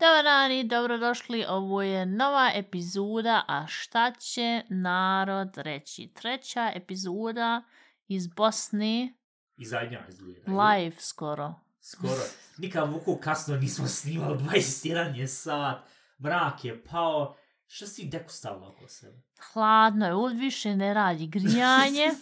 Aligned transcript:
Dobar 0.00 0.24
dan 0.24 0.52
i 0.52 0.64
dobrodošli, 0.64 1.44
ovo 1.48 1.82
je 1.82 2.06
nova 2.06 2.50
epizoda, 2.54 3.44
a 3.48 3.66
šta 3.68 4.12
će 4.18 4.62
narod 4.68 5.56
reći? 5.56 6.12
Treća 6.14 6.72
epizoda 6.74 7.62
iz 8.08 8.26
Bosne, 8.26 9.14
I 9.56 9.64
zadnja 9.64 10.06
izgleda. 10.08 10.52
live 10.52 10.96
skoro. 10.98 11.54
Skoro. 11.80 12.22
Nikad 12.58 12.92
vuku 12.92 13.16
kasno 13.16 13.56
nismo 13.56 13.86
snimali, 13.86 14.38
21 14.44 15.14
je 15.14 15.28
sat, 15.28 15.78
mrak 16.18 16.64
je 16.64 16.84
pao. 16.84 17.36
Što 17.66 17.86
si 17.86 18.08
deku 18.08 18.30
stavila 18.30 18.68
oko 18.68 18.88
sebe? 18.88 19.22
Hladno 19.52 20.06
je, 20.06 20.14
ovdje 20.14 20.38
više 20.38 20.76
ne 20.76 20.94
radi 20.94 21.26
grijanje. 21.26 22.10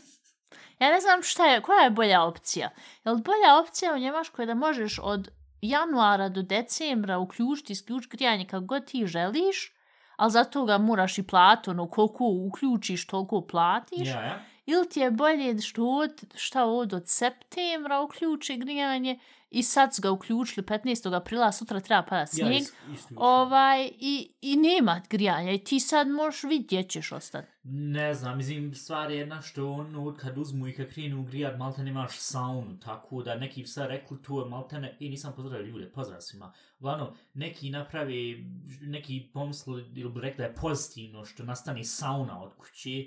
Ja 0.79 0.91
ne 0.91 1.01
znam 1.01 1.23
šta 1.23 1.47
je, 1.47 1.63
koja 1.63 1.81
je 1.85 1.91
bolja 1.91 2.23
opcija? 2.23 2.71
Je 3.05 3.13
li 3.13 3.23
bolja 3.23 3.61
opcija 3.61 3.95
u 3.95 3.99
Njemačkoj 3.99 4.47
da 4.47 4.55
možeš 4.55 4.99
od 5.03 5.29
januara 5.61 6.29
do 6.29 6.43
decembra 6.43 7.19
uključiti, 7.19 7.73
isključiti 7.73 8.17
grijanje 8.17 8.47
kako 8.47 8.65
god 8.65 8.85
ti 8.85 9.07
želiš, 9.07 9.73
ali 10.17 10.31
zato 10.31 10.65
ga 10.65 10.79
moraš 10.79 11.19
i 11.19 11.23
plati, 11.23 11.71
ono 11.71 11.91
koliko 11.91 12.25
uključiš, 12.25 13.07
toliko 13.07 13.47
platiš. 13.47 14.09
Ja, 14.09 14.21
ja. 14.21 14.45
Ili 14.67 14.89
ti 14.89 15.01
je 15.01 15.11
bolje 15.11 15.61
što 15.61 15.89
od, 15.89 16.25
šta 16.35 16.65
od, 16.65 16.93
od 16.93 17.09
septembra 17.09 18.01
uključi 18.01 18.57
grijanje 18.57 19.19
i 19.55 19.63
sad 19.63 19.95
su 19.95 20.03
ga 20.03 20.11
uključili 20.11 20.67
15. 20.67 20.85
aprila, 21.13 21.53
sutra 21.53 21.81
treba 21.81 22.03
pada 22.03 22.17
Ja, 22.17 22.27
snijeg. 22.27 22.53
is- 22.53 22.73
isključim. 22.95 23.17
ovaj, 23.19 23.91
i, 23.91 24.31
i 24.41 24.57
nema 24.57 25.01
grijanja 25.11 25.53
i 25.53 25.59
ti 25.59 25.81
sad 25.81 26.09
možeš 26.09 26.43
vidjeti 26.43 26.65
gdje 26.67 26.83
ćeš 26.85 27.13
ostati. 27.13 27.49
Ne 27.65 28.15
znam, 28.15 28.37
mislim, 28.37 28.75
stvar 28.75 29.11
je 29.11 29.19
jedna 29.19 29.43
što 29.43 29.69
ono, 29.69 30.15
kad 30.15 30.39
uzmu 30.39 30.69
i 30.69 30.73
kad 30.73 30.89
krenu 30.89 31.23
grijat, 31.23 31.59
malte 31.59 31.83
nemaš 31.83 32.19
saunu, 32.19 32.81
tako 32.81 33.23
da 33.23 33.35
neki 33.35 33.61
bi 33.61 33.69
sad 33.69 33.87
rekli 33.89 34.23
to 34.23 34.41
je 34.41 34.49
malte 34.49 34.79
ne, 34.79 34.97
i 35.01 35.09
nisam 35.09 35.33
pozdravio 35.37 35.67
ljude, 35.67 35.91
pozdrav 35.91 36.21
svima. 36.21 36.53
Uglavnom, 36.79 37.09
neki 37.35 37.71
napravi, 37.71 38.45
neki 38.81 39.31
pomisli 39.33 39.85
ili 39.95 40.11
bi 40.11 40.21
rekli 40.21 40.39
da 40.39 40.45
je 40.45 40.55
pozitivno 40.55 41.25
što 41.25 41.43
nastane 41.45 41.85
sauna 41.85 42.43
od 42.43 42.53
kuće, 42.55 43.05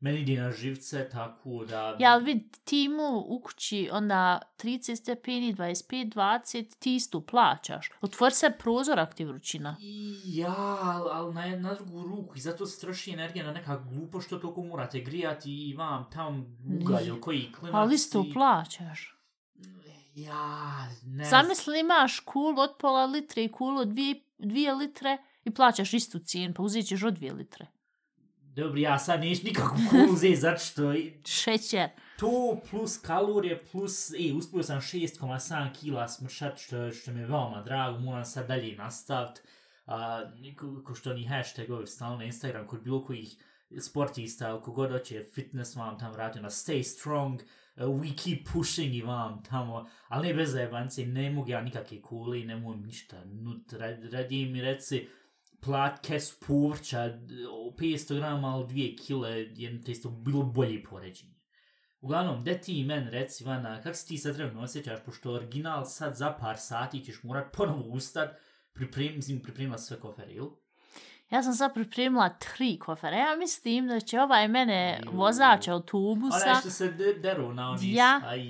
meni 0.00 0.20
ide 0.20 0.42
na 0.42 0.50
živce, 0.50 1.08
tako 1.08 1.64
da... 1.64 1.96
Ja, 1.98 2.12
ali 2.12 2.24
vid, 2.24 2.56
ti 2.64 2.88
mu 2.88 3.24
u 3.26 3.40
kući 3.40 3.88
onda 3.92 4.40
30 4.58 4.96
stepeni, 4.96 5.54
25, 5.54 6.14
20, 6.14 6.78
ti 6.78 6.94
isto 6.94 7.20
plaćaš. 7.20 7.90
Otvori 8.00 8.34
se 8.34 8.50
prozor 8.58 8.98
aktiv 8.98 9.28
vrućina. 9.28 9.76
I 9.80 10.20
Ja, 10.24 10.78
ali 10.82 11.10
al 11.12 11.32
na, 11.32 11.56
na 11.56 11.74
drugu 11.74 12.02
ruku 12.02 12.36
i 12.36 12.40
zato 12.40 12.66
se 12.66 12.80
troši 12.80 13.12
energija 13.12 13.46
na 13.46 13.52
neka 13.52 13.76
glupo 13.76 14.20
što 14.20 14.38
toliko 14.38 14.62
morate 14.62 15.00
grijati 15.00 15.68
i 15.68 15.74
vam 15.74 16.06
tam 16.12 16.58
ugalj 16.80 17.06
ili 17.06 17.20
koji 17.20 17.52
klimac. 17.52 17.74
Ali 17.74 17.94
isto 17.94 18.24
plaćaš. 18.32 19.16
Ja, 20.14 20.88
ne 21.04 21.24
Zamisli 21.24 21.80
imaš 21.80 22.20
kulu 22.20 22.60
od 22.60 22.70
pola 22.78 23.06
litre 23.06 23.44
i 23.44 23.48
kulu 23.48 23.80
od 23.80 23.88
dvije, 23.88 24.20
dvije 24.38 24.74
litre 24.74 25.18
i 25.44 25.50
plaćaš 25.50 25.94
istu 25.94 26.18
cijenu, 26.18 26.54
pa 26.54 26.62
uzet 26.62 26.86
ćeš 26.86 27.02
od 27.02 27.14
dvije 27.14 27.32
litre. 27.32 27.66
Dobro, 28.54 28.78
ja 28.78 28.98
sad 28.98 29.20
neću 29.20 29.44
nikakvu 29.44 29.78
kulu 29.90 30.12
uzeti, 30.12 30.36
zato 30.36 30.58
što 30.58 30.92
Šećer. 31.24 31.88
to 32.18 32.60
plus 32.70 32.98
kalorije 32.98 33.62
plus, 33.72 34.10
e, 34.10 34.32
uspio 34.34 34.62
sam 34.62 34.80
6,7 34.80 35.80
kila 35.80 36.08
smršat, 36.08 36.58
što, 36.58 36.92
što 36.92 37.12
mi 37.12 37.20
je 37.20 37.26
veoma 37.26 37.62
drago, 37.62 37.98
moram 37.98 38.24
sad 38.24 38.48
dalje 38.48 38.76
nastaviti. 38.76 39.40
A, 39.86 40.22
ko, 40.56 40.82
ko 40.86 40.94
što 40.94 41.14
ni 41.14 41.24
hashtagovi 41.24 41.86
stalno 41.86 42.18
na 42.18 42.24
Instagram, 42.24 42.66
kod 42.66 42.82
bilo 42.82 43.04
kojih 43.04 43.36
sportista, 43.78 44.48
ili 44.48 44.60
kogod 44.60 44.90
hoće 44.90 45.24
fitness 45.34 45.76
vam 45.76 45.98
tam 45.98 46.12
vratio 46.12 46.42
na 46.42 46.50
stay 46.50 46.82
strong, 46.82 47.40
uh, 47.76 47.82
we 47.82 48.24
keep 48.24 48.48
pushing 48.52 48.94
i 48.94 49.02
vam 49.02 49.42
tamo, 49.50 49.88
ali 50.08 50.28
ne 50.28 50.34
bez 50.34 50.52
zajebance, 50.52 51.06
ne 51.06 51.30
mogu 51.30 51.50
ja 51.50 51.60
nikakve 51.60 52.02
kule 52.02 52.40
i 52.40 52.44
ne 52.44 52.56
mogu 52.56 52.76
ništa 52.76 53.24
nut, 53.24 53.72
rad, 53.72 54.04
radi 54.12 54.46
mi 54.46 54.60
reci, 54.62 55.08
plat 55.60 56.06
kesu 56.06 56.36
povrća, 56.46 57.18
500 57.78 58.16
grama, 58.16 58.48
ali 58.48 58.66
2 58.66 59.06
kile, 59.06 59.30
jedno 59.30 59.82
to 59.84 59.90
isto 59.90 60.10
bilo 60.10 60.42
bolje 60.42 60.82
poređenje. 60.84 61.34
Uglavnom, 62.00 62.42
gde 62.42 62.60
ti 62.60 62.80
i 62.80 62.84
men 62.84 63.08
reci, 63.08 63.44
Vana, 63.44 63.82
kak 63.82 63.96
se 63.96 64.06
ti 64.06 64.18
sad 64.18 64.34
trenutno 64.36 64.62
osjećaš, 64.62 65.04
pošto 65.04 65.32
original 65.32 65.84
sad 65.84 66.16
za 66.16 66.36
par 66.40 66.56
sati 66.58 67.04
ćeš 67.04 67.22
morat 67.22 67.56
ponovo 67.56 67.88
ustat, 67.88 68.36
priprem, 68.72 69.16
mislim, 69.16 69.42
pripremila 69.42 69.78
sve 69.78 70.00
kofere, 70.00 70.32
ili? 70.32 70.50
Ja 71.30 71.42
sam 71.42 71.54
sad 71.54 71.74
pripremila 71.74 72.28
tri 72.28 72.78
kofera. 72.78 73.16
Ja 73.16 73.36
mislim 73.36 73.88
da 73.88 74.00
će 74.00 74.20
ovaj 74.20 74.48
mene 74.48 75.00
vozač 75.12 75.68
autobusa... 75.68 76.36
Onaj 76.46 76.60
što 76.60 76.70
se 76.70 76.88
de, 76.88 77.14
deru 77.14 77.54
na 77.54 77.70
oni... 77.70 77.92
Ja. 77.92 78.20
Aj, 78.24 78.40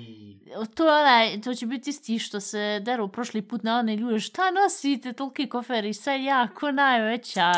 To, 0.75 0.83
onaj, 0.83 1.41
to 1.41 1.55
će 1.55 1.65
biti 1.65 1.89
isti 1.89 2.19
što 2.19 2.39
se 2.39 2.79
deru 2.85 3.07
prošli 3.07 3.41
put 3.41 3.63
na 3.63 3.79
one 3.79 3.95
ljude. 3.95 4.19
Šta 4.19 4.51
nosite 4.51 5.13
toliki 5.13 5.49
koferi? 5.49 5.93
Sad 5.93 6.21
ja, 6.21 6.47
ko 6.47 6.71
najveća, 6.71 7.53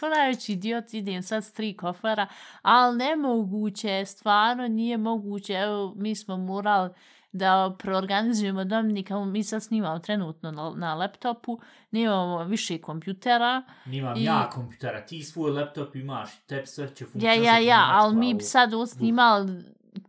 ko 0.00 0.08
najveći 0.08 0.52
idiot 0.52 0.94
idem 0.94 1.22
sad 1.22 1.44
s 1.44 1.52
tri 1.52 1.76
kofera. 1.76 2.26
Ali 2.62 2.96
nemoguće, 2.96 4.04
stvarno 4.06 4.68
nije 4.68 4.96
moguće. 4.96 5.52
Evo, 5.52 5.94
mi 5.96 6.16
smo 6.16 6.36
morali 6.36 6.90
da 7.32 7.76
proorganizujemo 7.78 8.64
Dominika, 8.64 9.24
mi 9.24 9.44
sad 9.44 9.62
snimamo 9.62 9.98
trenutno 9.98 10.50
na, 10.50 10.70
na 10.70 10.94
laptopu, 10.94 11.60
nemamo 11.90 12.44
više 12.44 12.78
kompjutera. 12.78 13.62
nimam 13.86 14.16
I- 14.16 14.24
ja 14.24 14.50
kompjutera, 14.50 15.06
ti 15.06 15.22
svoj 15.22 15.50
laptop 15.50 15.96
imaš, 15.96 16.30
tebi 16.38 16.66
sve 16.66 16.88
će 16.88 17.04
Ja, 17.04 17.08
funkcionisati. 17.08 17.44
ja, 17.44 17.58
ja, 17.58 17.76
na 17.78 17.92
ali 17.94 18.16
mi 18.16 18.34
bi 18.34 18.42
sad 18.42 18.70
snimali 18.88 19.62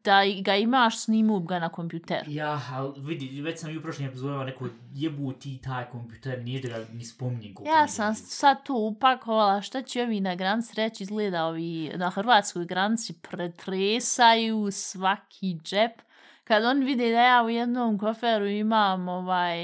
da 0.03 0.13
ga 0.41 0.56
imaš, 0.56 0.97
snimu 0.97 1.40
ga 1.40 1.59
na 1.59 1.69
kompjuter. 1.69 2.24
Ja, 2.28 2.62
ali 2.72 2.94
vidi, 2.97 3.41
već 3.41 3.59
sam 3.59 3.69
i 3.72 3.78
u 3.78 3.81
prošlim 3.81 4.07
epizodama 4.07 4.44
rekao, 4.44 4.68
jebu 4.94 5.34
ti 5.34 5.57
taj 5.57 5.86
kompjuter, 5.86 6.40
nije 6.40 6.62
da 6.62 6.69
ga 6.69 6.86
ni 6.94 7.06
spominjem 7.06 7.53
Ja 7.66 7.88
sam 7.88 8.16
sad 8.16 8.66
tu 8.66 8.74
upakovala 8.75 9.62
šta 9.62 9.81
će 9.81 10.01
ovi 10.03 10.19
na 10.19 10.36
granici 10.36 10.74
reći, 10.75 11.03
izgleda 11.03 11.46
ovi 11.46 11.91
na 11.96 12.09
hrvatskoj 12.09 12.66
granici 12.66 13.13
pretresaju 13.13 14.72
svaki 14.72 15.59
džep. 15.63 15.91
Kad 16.49 16.65
on 16.65 16.79
vide 16.79 17.11
da 17.11 17.21
ja 17.21 17.43
u 17.43 17.49
jednom 17.49 17.97
koferu 17.99 18.47
imam 18.47 19.07
ovaj 19.07 19.57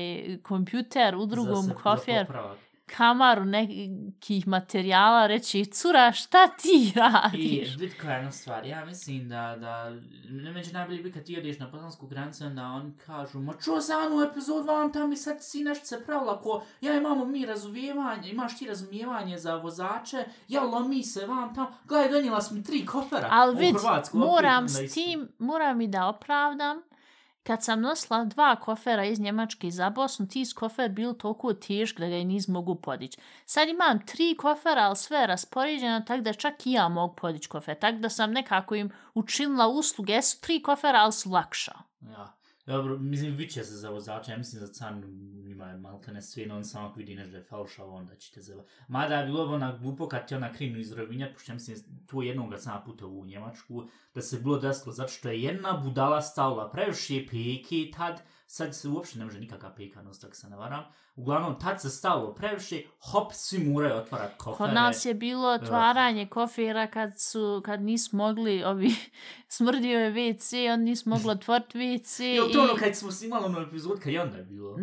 kompjuter, 0.43 1.15
u 1.15 1.25
drugom 1.25 1.55
Za 1.55 1.61
se- 1.61 1.67
za 1.67 1.73
kofer 1.73 2.25
popravak. 2.25 2.57
Kamaru 2.85 3.45
nekih 3.45 4.47
materijala, 4.47 5.27
reći, 5.27 5.65
cura, 5.65 6.11
šta 6.11 6.47
ti 6.47 6.91
I, 6.95 6.99
radiš? 6.99 7.77
vid 7.77 8.01
koja 8.01 8.11
je 8.11 8.17
jedna 8.17 8.31
stvar, 8.31 8.65
ja 8.65 8.85
mislim 8.85 9.29
da, 9.29 9.57
da, 9.59 9.89
ne 10.29 10.51
među 10.51 10.73
najbolji 10.73 11.03
bi 11.03 11.11
kad 11.11 11.23
ti 11.23 11.37
odeš 11.37 11.59
na 11.59 11.67
bosansku 11.67 12.07
granicu, 12.07 12.45
onda 12.45 12.63
oni 12.63 12.93
kažu, 13.05 13.39
ma 13.39 13.53
čo 13.63 13.79
za 13.79 13.97
onu 13.97 14.23
epizod 14.23 14.65
vam 14.65 14.93
tam 14.93 15.13
i 15.13 15.17
sad 15.17 15.37
si 15.43 15.63
nešto 15.63 15.85
se 15.85 16.05
pravila, 16.05 16.41
ko, 16.41 16.63
ja 16.81 16.97
imamo 16.97 17.25
mi 17.25 17.45
razumijevanje, 17.45 18.29
imaš 18.29 18.57
ti 18.57 18.67
razumijevanje 18.67 19.37
za 19.37 19.55
vozače, 19.55 20.25
ja 20.47 20.63
lomi 20.63 21.03
se 21.03 21.25
vam 21.25 21.55
tam, 21.55 21.67
gledaj, 21.85 22.09
donijela 22.09 22.41
sam 22.41 22.63
tri 22.63 22.85
kofera 22.85 23.27
Ali 23.31 23.55
u 23.55 23.59
vid, 23.59 23.75
Hrvatsku, 23.75 24.17
opet 24.17 24.29
moram 24.29 24.69
s 24.69 24.93
tim, 24.93 25.29
moram 25.39 25.81
i 25.81 25.87
da 25.87 26.07
opravdam, 26.07 26.81
kad 27.47 27.63
sam 27.63 27.81
nosila 27.81 28.23
dva 28.25 28.55
kofera 28.55 29.05
iz 29.05 29.19
Njemačke 29.19 29.71
za 29.71 29.89
Bosnu, 29.89 30.27
ti 30.27 30.43
kofer 30.55 30.89
bil 30.89 31.13
toliko 31.13 31.53
tešk 31.53 31.99
da 31.99 32.07
ga 32.07 32.15
i 32.15 32.25
nis 32.25 32.47
mogu 32.47 32.75
podići. 32.75 33.17
Sad 33.45 33.69
imam 33.69 34.05
tri 34.05 34.35
kofera, 34.37 34.81
ali 34.81 34.95
sve 34.95 35.17
je 35.17 35.27
raspoređeno, 35.27 35.99
tako 36.07 36.21
da 36.21 36.33
čak 36.33 36.67
i 36.67 36.71
ja 36.71 36.87
mogu 36.89 37.15
podići 37.15 37.49
kofer. 37.49 37.79
Tako 37.79 37.97
da 37.97 38.09
sam 38.09 38.31
nekako 38.31 38.75
im 38.75 38.91
učinila 39.13 39.67
usluge. 39.67 40.13
Jesu 40.13 40.41
tri 40.41 40.61
kofera, 40.61 40.99
ali 40.99 41.13
su 41.13 41.29
lakša. 41.29 41.73
Ja. 42.01 42.35
Dobro, 42.65 42.97
mislim, 42.97 43.35
viće 43.35 43.63
se 43.63 43.75
za 43.75 43.89
vozača, 43.89 44.31
ja 44.31 44.37
mislim 44.37 44.59
za 44.59 44.73
can 44.73 45.03
ima 45.51 45.65
je 45.65 45.77
malte 45.77 46.11
ne 46.11 46.21
sve, 46.21 46.51
on 46.51 46.65
samo 46.65 46.87
ako 46.87 46.99
vidi 46.99 47.15
nešto 47.15 47.31
da 47.31 47.37
je 47.37 47.43
falšavo, 47.43 47.95
onda 47.95 48.15
će 48.15 48.31
te 48.31 48.41
zelo. 48.41 48.65
Mada 48.87 49.15
je 49.15 49.25
bilo 49.25 49.53
ona 49.53 49.77
glupo 49.77 50.07
kad 50.07 50.27
ti 50.27 50.35
ona 50.35 50.53
krenu 50.53 50.79
izrovinjat, 50.79 51.33
pošto 51.33 51.51
ja 51.51 51.53
mislim, 51.53 51.77
to 52.07 52.21
jednog 52.21 52.49
ga 52.49 52.57
sam 52.57 52.81
puta 52.85 53.05
u 53.05 53.25
Njemačku, 53.25 53.83
da 54.15 54.21
se 54.21 54.39
bilo 54.39 54.59
desilo, 54.59 54.93
zato 54.93 55.11
što 55.11 55.29
je 55.29 55.43
jedna 55.43 55.81
budala 55.83 56.21
stavila 56.21 56.71
previše 56.71 57.25
peke 57.25 57.91
tad, 57.97 58.21
sad 58.47 58.75
se 58.75 58.87
uopšte 58.89 59.19
ne 59.19 59.25
može 59.25 59.39
nikakva 59.39 59.71
nositi, 60.03 60.25
ako 60.25 60.35
se 60.35 60.49
ne 60.49 60.55
varam. 60.55 60.83
Uglavnom, 61.15 61.59
tad 61.59 61.81
se 61.81 61.89
stavilo 61.89 62.33
previše, 62.33 62.81
hop, 62.99 63.33
svi 63.33 63.59
moraju 63.59 63.95
otvarat 63.95 64.37
kofere. 64.37 64.57
Kod 64.57 64.73
nas 64.73 65.05
je 65.05 65.13
bilo 65.13 65.47
otvaranje 65.47 66.27
kofera 66.27 66.87
kad 66.87 67.19
su, 67.19 67.61
kad 67.65 67.81
nismo 67.81 68.23
mogli, 68.27 68.63
ovi, 68.63 68.95
smrdio 69.57 69.99
je 69.99 70.11
WC, 70.11 70.73
on 70.73 70.79
nismo 70.81 71.15
mogli 71.15 71.31
otvoriti 71.31 71.77
WC. 71.77 72.23
Jel 72.35 72.49
to 72.53 72.61
ono 72.61 72.73
kad 72.79 72.95
smo 72.95 73.11
snimali 73.11 73.45
ono 73.45 73.61
epizod, 73.61 73.99
kad 73.99 74.13
je 74.13 74.21
onda 74.21 74.37
je 74.37 74.43
bilo? 74.43 74.75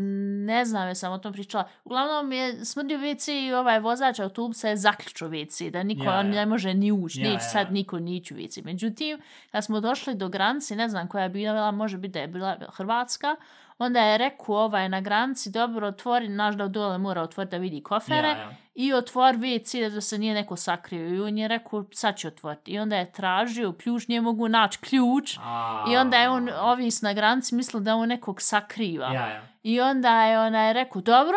Ne 0.47 0.65
znam, 0.65 0.89
ja 0.89 0.95
sam 0.95 1.13
o 1.13 1.19
tom 1.19 1.33
pričala. 1.33 1.69
Uglavnom 1.85 2.33
je 2.33 2.65
smrdio 2.65 2.99
WC 2.99 3.49
i 3.49 3.53
ovaj 3.53 3.81
vozač 3.81 4.19
autobusa 4.19 4.69
je 4.69 4.77
zaključio 4.77 5.29
WC, 5.29 5.71
da 5.71 5.83
niko 5.83 6.05
Ja, 6.05 6.17
ja. 6.17 6.23
ne 6.23 6.47
može 6.47 6.75
ni 6.75 6.93
ući, 6.93 7.21
Ja, 7.21 7.25
neće 7.25 7.45
ja. 7.45 7.51
sad 7.51 7.73
niko 7.73 7.99
nići 7.99 8.35
u 8.35 8.37
WC. 8.37 8.65
Međutim, 8.65 9.21
kad 9.51 9.65
smo 9.65 9.81
došli 9.81 10.15
do 10.15 10.29
granice, 10.29 10.77
ne 10.77 10.89
znam 10.89 11.09
koja 11.09 11.23
je 11.23 11.29
bila, 11.29 11.71
može 11.71 11.99
biti 11.99 12.13
da 12.13 12.21
je 12.21 12.29
bila 12.29 12.59
Hrvatska, 12.73 13.37
Onda 13.79 14.01
je 14.01 14.19
rekao 14.19 14.55
ovaj 14.55 14.89
na 14.89 15.01
granici, 15.01 15.51
dobro, 15.51 15.87
otvori, 15.87 16.29
naš 16.29 16.55
da 16.55 16.69
dole 16.69 16.99
mora 16.99 17.23
otvoriti 17.23 17.51
da 17.51 17.57
vidi 17.57 17.83
kofere. 17.83 18.29
Ja, 18.29 18.37
ja. 18.39 18.55
I 18.75 18.93
otvor 18.93 19.35
WC 19.35 19.91
da 19.91 20.01
se 20.01 20.19
nije 20.19 20.35
neko 20.35 20.57
sakrio. 20.57 21.09
I 21.09 21.21
on 21.21 21.39
je 21.39 21.49
rekao, 21.49 21.85
sad 21.93 22.17
će 22.17 22.29
otvoriti. 22.29 22.71
I 22.71 22.79
onda 22.79 22.97
je 22.97 23.13
tražio 23.13 23.73
ključ, 23.73 24.09
nije 24.09 24.21
mogu 24.21 24.49
naći 24.49 24.79
ključ. 24.79 25.39
A, 25.41 25.85
I 25.89 25.97
onda 25.97 26.17
je 26.17 26.29
on, 26.31 26.49
ovi 26.61 26.91
s 26.91 27.03
na 27.03 27.13
granici, 27.13 27.55
mislio 27.55 27.81
da 27.81 27.95
on 27.95 28.09
nekog 28.09 28.41
sakriva. 28.41 29.07
Ja, 29.07 29.29
ja. 29.29 29.43
I 29.63 29.81
onda 29.81 30.23
je 30.23 30.41
ona 30.41 30.63
je 30.63 30.73
rekao, 30.73 31.03
dobro, 31.03 31.37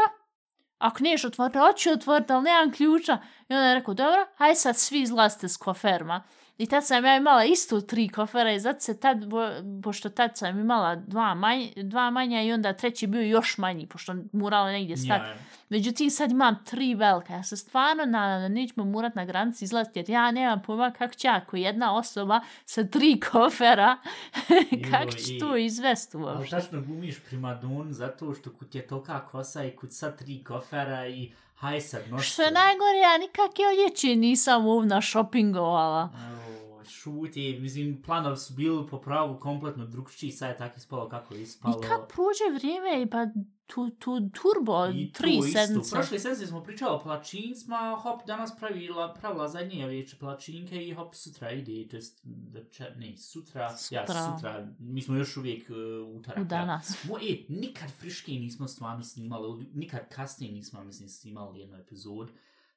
ako 0.78 1.04
niješ 1.04 1.26
otvoriti, 1.26 1.60
hoću 1.60 1.90
otvoriti, 1.92 2.34
ali 2.34 2.44
nemam 2.44 2.72
ključa. 2.72 3.18
I 3.50 3.54
onda 3.54 3.68
je 3.68 3.76
rekao, 3.76 3.94
dobro, 3.94 4.26
haj 4.38 4.56
sad 4.56 4.78
svi 4.78 5.02
izlazite 5.02 5.50
s 5.50 5.58
koferma. 5.58 6.24
I 6.58 6.66
tad 6.66 6.86
sam 6.86 7.06
ja 7.06 7.18
imala 7.18 7.44
isto 7.44 7.82
tri 7.82 8.10
kofera 8.10 8.52
i 8.54 8.60
zato 8.60 8.80
se 8.80 9.00
tad, 9.00 9.26
bo, 9.28 9.50
pošto 9.84 10.10
tad 10.10 10.38
sam 10.38 10.60
imala 10.60 10.96
dva, 10.96 11.34
manj, 11.34 11.68
dva 11.76 12.10
manja 12.10 12.42
i 12.42 12.52
onda 12.54 12.74
treći 12.74 13.08
bio 13.08 13.22
još 13.22 13.58
manji, 13.58 13.88
pošto 13.88 14.16
morala 14.32 14.72
negdje 14.72 14.98
stati. 14.98 15.24
Ja, 15.24 15.30
ja. 15.30 15.38
Međutim, 15.70 16.10
sad 16.10 16.32
imam 16.32 16.64
tri 16.66 16.96
velika. 16.96 17.34
Ja 17.34 17.44
se 17.44 17.58
stvarno 17.58 18.06
nadam 18.06 18.42
da 18.42 18.48
nećemo 18.48 18.86
morat 18.86 19.16
na 19.16 19.26
granici 19.26 19.66
izlaziti, 19.66 20.00
jer 20.00 20.10
ja 20.10 20.32
nemam 20.32 20.62
pojma 20.62 20.92
kako 20.92 21.14
će 21.14 21.28
ako 21.28 21.58
jedna 21.58 21.96
osoba 21.96 22.40
sa 22.66 22.84
tri 22.84 23.20
kofera, 23.32 23.98
kako 24.92 25.12
će 25.12 25.40
to 25.40 25.58
izvesti 25.58 26.18
Ali 26.18 26.26
uopšte. 26.26 26.56
tačno 26.56 26.82
glumiš 26.82 27.20
primadon 27.20 27.94
zato 27.94 28.34
što 28.34 28.54
kut 28.54 28.76
je 28.76 28.88
tolika 28.88 29.28
kosa 29.28 29.64
i 29.64 29.72
kut 29.72 29.92
sad 29.92 30.18
tri 30.18 30.44
kofera 30.44 31.08
i 31.08 31.32
haj 31.56 31.82
sad 31.82 32.02
nošće. 32.10 32.32
Što 32.32 32.42
je 32.42 32.52
najgore, 32.52 32.98
ja 33.04 33.18
nikak 33.18 33.60
je 33.60 33.66
odjeće 33.68 34.16
nisam 34.16 34.68
ovna 34.68 35.02
shoppingovala. 35.02 36.10
Evo, 36.32 36.84
šuti, 36.84 37.58
mislim, 37.62 38.02
planovi 38.02 38.38
su 38.38 38.54
bili 38.54 38.88
po 38.88 39.02
pravu 39.02 39.40
kompletno 39.40 39.86
drugčiji, 39.86 40.32
sad 40.32 40.50
je 40.50 40.58
tako 40.58 40.78
ispalo 40.78 41.10
kako 41.10 41.34
je 41.34 41.42
ispalo. 41.42 41.80
I 41.80 41.88
kak 41.88 42.08
prođe 42.14 42.58
vrijeme 42.60 43.10
pa 43.12 43.26
tu, 43.66 43.90
tu 43.90 44.30
turbo, 44.30 44.88
I 44.94 45.12
tri 45.12 45.38
tu 45.38 45.48
sedmice. 45.48 45.96
Prošle 45.96 46.20
sedmice 46.20 46.48
smo 46.48 46.64
pričali 46.64 46.96
o 46.96 47.00
plačincima, 47.00 48.00
hop, 48.02 48.26
danas 48.28 48.56
pravila, 48.60 49.14
pravila 49.14 49.48
zadnje 49.48 49.88
večer 49.88 50.20
plačinke 50.20 50.88
i 50.88 50.94
hop, 50.94 51.16
sutra 51.16 51.52
ide, 51.52 51.88
to 51.90 51.96
jest, 51.96 52.22
večer, 52.54 52.98
ne, 52.98 53.18
sutra, 53.18 53.62
ja, 53.62 53.78
Sutra. 53.78 54.36
sutra, 54.36 54.68
mi 54.80 55.02
smo 55.02 55.16
još 55.16 55.38
uvijek 55.38 55.70
uh, 55.70 56.16
utorak. 56.16 56.38
U 56.38 56.42
ja. 56.42 56.46
danas. 56.46 57.04
Mo, 57.04 57.18
e, 57.18 57.46
nikad 57.50 57.92
friške 57.92 58.32
nismo 58.32 58.68
stvarno 58.68 59.04
snimali, 59.04 59.66
nikad 59.74 60.10
kasnije 60.10 60.54
nismo, 60.54 60.84
mislim, 60.84 61.10
snimali 61.10 61.60
jednu 61.60 61.78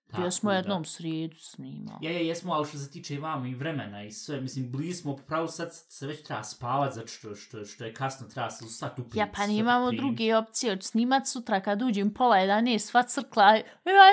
epizod. 0.09 0.23
Bio 0.23 0.31
smo 0.31 0.51
da- 0.51 0.57
jednom 0.57 0.85
srijedu 0.85 1.37
snimali. 1.37 1.99
Ja, 2.07 2.11
ja, 2.11 2.19
jesmo, 2.19 2.53
ali 2.53 2.67
što 2.67 2.79
se 2.79 2.91
tiče 2.91 3.19
vama 3.19 3.49
i 3.49 3.55
vremena 3.55 4.05
i 4.05 4.11
sve, 4.13 4.41
mislim, 4.41 4.73
bili 4.73 4.95
smo, 4.95 5.17
pravo 5.17 5.49
sad 5.49 5.69
se 5.73 6.07
već 6.07 6.23
treba 6.23 6.43
spavat, 6.45 6.95
zato 6.95 7.09
što, 7.09 7.35
što, 7.35 7.65
što 7.65 7.85
je 7.85 7.95
kasno, 7.95 8.27
treba 8.27 8.51
se 8.51 8.65
ustati 8.65 9.01
uprit. 9.01 9.17
Ja 9.17 9.29
pa 9.37 9.47
nimamo 9.47 9.93
druge 9.93 10.37
opcije, 10.37 10.73
od 10.73 10.85
snimat 10.85 11.27
sutra 11.27 11.61
kad 11.61 11.83
uđem 11.83 12.15
pola 12.15 12.37
11, 12.37 12.79
sva 12.79 13.03
crkla, 13.03 13.45
ja, 13.45 13.63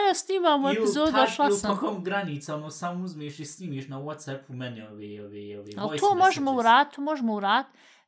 ja 0.08 0.14
snimam 0.16 0.66
epizodu, 0.66 1.12
došla 1.12 1.46
Ili 1.48 1.58
sam. 1.58 1.76
tokom 1.76 2.04
granica, 2.04 2.56
ono, 2.56 2.70
samo 2.70 3.04
uzmeš 3.04 3.40
i 3.40 3.46
snimiš 3.46 3.88
na 3.88 3.98
Whatsappu 4.00 4.50
meni 4.50 4.82
ove, 4.82 5.26
ove, 5.26 5.60
ove 5.60 5.72
Ali 5.78 6.00
to 6.00 6.16
možemo 6.16 6.52
urat, 6.54 6.96
to 6.96 7.02
možemo 7.02 7.34
urat, 7.34 7.66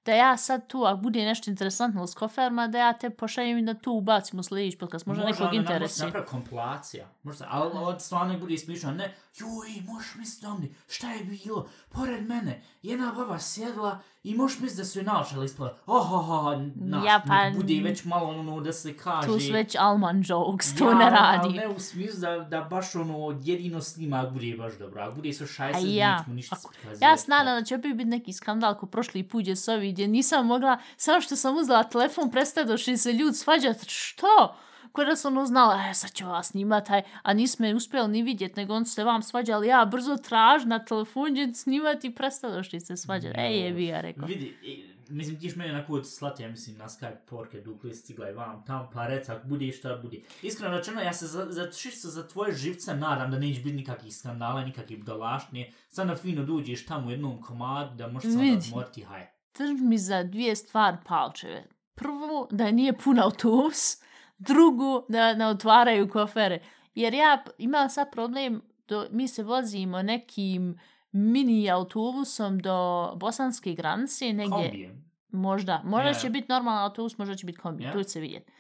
da 0.08 0.14
ja 0.14 0.38
sad 0.38 0.68
tu, 0.68 0.84
ako 0.84 0.98
bude 1.02 1.26
nešto 1.26 1.50
interesantno 1.50 2.08
s 2.08 2.14
koferma, 2.14 2.68
da 2.68 2.78
ja 2.78 2.94
te 2.94 3.10
pošaljem 3.10 3.58
i 3.58 3.66
da 3.66 3.74
tu 3.74 3.92
ubacimo 3.92 4.44
sljedeći 4.44 4.78
podcast, 4.78 5.06
možda 5.06 5.24
Može 5.24 5.34
nekog 5.34 5.48
ono, 5.48 5.62
interesi. 5.62 6.02
Može 6.02 6.06
napraviti 6.06 6.32
kompilacija. 6.32 7.08
Možda, 7.24 7.48
ali 7.50 7.72
od 7.76 8.02
stvarno 8.02 8.40
bude 8.40 8.58
smišno. 8.58 8.92
Ne, 8.92 9.16
joj, 9.40 9.82
možeš 9.94 10.16
misliti 10.16 10.46
da 10.46 10.54
mi, 10.54 10.76
šta 10.88 11.12
je 11.12 11.24
bilo? 11.24 11.68
Pored 11.90 12.28
mene, 12.28 12.62
jedna 12.82 13.12
baba 13.12 13.40
sjedla 13.40 14.00
i 14.24 14.36
možeš 14.36 14.60
misliti 14.60 14.82
da 14.82 14.86
su 14.86 15.00
je 15.00 15.04
naočali 15.04 15.46
ispala. 15.46 15.78
Oh, 15.86 16.14
oh, 16.14 16.30
oh, 16.30 16.54
naš, 16.76 17.06
Ja, 17.06 17.24
pa, 17.28 17.58
bude 17.58 17.82
već 17.84 18.06
malo 18.06 18.30
ono 18.30 18.62
da 18.62 18.74
se 18.74 18.98
kaže. 18.98 19.28
Tu 19.28 19.40
su 19.40 19.54
već 19.54 19.76
Alman 19.80 20.24
jokes, 20.26 20.76
to 20.76 20.90
ja, 20.90 20.98
ne 20.98 21.10
radi. 21.10 21.50
ne 21.50 21.68
u 21.68 21.80
smislu 21.80 22.20
da, 22.20 22.40
da 22.40 22.62
baš 22.62 22.96
ono 22.96 23.40
jedino 23.44 23.82
snima 23.82 24.22
ako 24.22 24.32
bude 24.32 24.56
baš 24.58 24.78
dobro. 24.80 25.02
Ako 25.02 25.16
bude 25.16 25.34
sve 25.34 25.48
šajse, 25.48 25.80
A 25.80 25.82
ja, 25.82 26.18
nećemo 26.18 26.36
ništa 26.36 26.56
ako-. 26.56 26.70
Ja 27.02 27.18
se 27.18 27.32
nadam 27.32 27.60
da 27.60 27.66
će 27.66 27.76
opet 27.76 27.96
biti 27.96 28.10
neki 28.10 28.34
skandal 28.34 28.78
ko 28.78 28.86
prošli 28.86 29.24
put 29.24 29.42
gdje 29.42 29.56
s 29.56 29.68
ovi 29.68 29.90
gdje 29.98 30.08
nisam 30.08 30.48
mogla, 30.48 30.78
samo 30.98 31.22
što 31.22 31.36
sam 31.36 31.58
uzela 31.58 31.84
telefon, 31.84 32.32
prestadoši 32.32 32.98
se 32.98 33.14
ljud 33.14 33.38
svađat, 33.38 33.78
što? 33.88 34.56
Ko 34.92 35.04
da 35.04 35.16
sam 35.16 35.38
ono 35.38 35.46
znala, 35.46 35.90
e, 35.90 35.94
sad 35.94 36.12
ću 36.12 36.26
vas 36.26 36.48
snimat, 36.48 36.90
aj, 36.90 37.02
a 37.24 37.34
nismo 37.34 37.66
je 37.66 37.76
uspjeli 37.76 38.08
ni 38.08 38.22
vidjet, 38.22 38.56
nego 38.56 38.74
on 38.74 38.86
se 38.86 39.04
vam 39.04 39.24
svađali, 39.24 39.68
ja 39.68 39.86
brzo 39.86 40.18
traž 40.18 40.66
na 40.66 40.86
telefon 40.86 41.32
gdje 41.32 41.54
snimat 41.54 42.04
i 42.04 42.16
prestadoši 42.16 42.80
se 42.80 42.98
svađat. 42.98 43.32
E, 43.38 43.42
jebi 43.42 43.86
ja 43.86 44.02
rekao. 44.02 44.26
Vidi, 44.26 44.58
i, 44.64 44.86
mislim, 45.10 45.40
tiš 45.40 45.56
mene 45.56 45.74
na 45.74 45.86
kod 45.86 46.10
slati, 46.10 46.44
ja 46.44 46.50
mislim, 46.50 46.78
na 46.78 46.86
Skype 46.86 47.26
porke 47.30 47.62
dupli 47.62 47.94
stigla 47.94 48.30
i 48.30 48.34
vam 48.34 48.64
tam, 48.66 48.90
pa 48.94 49.08
rec, 49.08 49.30
ako 49.30 49.48
bude 49.48 49.72
šta 49.72 49.96
bude. 50.04 50.22
Iskreno 50.42 50.78
rečeno, 50.78 51.02
ja 51.02 51.14
se 51.14 51.28
za, 51.28 51.48
za, 51.50 51.72
čisto 51.72 52.08
za 52.08 52.28
tvoje 52.28 52.54
živce 52.54 52.96
nadam 52.96 53.32
da 53.32 53.40
neće 53.40 53.62
biti 53.62 53.76
nikakvih 53.76 54.16
skandala, 54.16 54.66
nikakvih 54.66 55.04
dolašnje. 55.04 55.74
Sad 55.90 56.08
na 56.08 56.16
fino 56.16 56.44
dođeš 56.44 56.86
tamo 56.86 57.08
u 57.08 57.12
jednom 57.12 57.42
komadu, 57.42 57.96
da 57.96 58.08
možeš 58.08 58.32
se 58.32 58.38
Vidi. 58.38 58.52
onda 58.52 58.66
odmoriti, 58.68 59.02
haj. 59.02 59.37
Drž 59.60 59.82
mi 59.82 59.98
za 59.98 60.24
dvije 60.24 60.56
stvari 60.56 60.98
palčeve. 61.06 61.64
Prvo, 61.96 62.48
da 62.52 62.72
nije 62.72 62.94
pun 62.94 63.20
autobus. 63.20 63.98
Drugo, 64.38 65.06
da 65.10 65.34
ne 65.34 65.48
otvaraju 65.48 66.10
kofere. 66.10 66.60
Jer 66.96 67.14
ja 67.14 67.44
imam 67.58 67.90
sad 67.90 68.12
problem, 68.12 68.62
do, 68.88 69.08
mi 69.12 69.28
se 69.28 69.44
vozimo 69.44 70.02
nekim 70.02 70.80
mini 71.12 71.72
autobusom 71.72 72.60
do 72.60 72.78
bosanske 73.16 73.74
granice, 73.74 74.26
negdje, 74.26 74.50
Kombijem. 74.64 75.12
možda, 75.30 75.82
možda 75.84 76.08
Ja, 76.08 76.14
će 76.14 76.30
biti 76.30 76.46
normalan 76.50 76.84
autobus, 76.84 77.18
možda 77.18 77.36
će 77.36 77.46
biti 77.46 77.58
kombi, 77.60 77.84
Ja. 77.84 77.92
tu 77.92 78.04
će 78.04 78.10
se 78.10 78.20
vidjeti. 78.20 78.52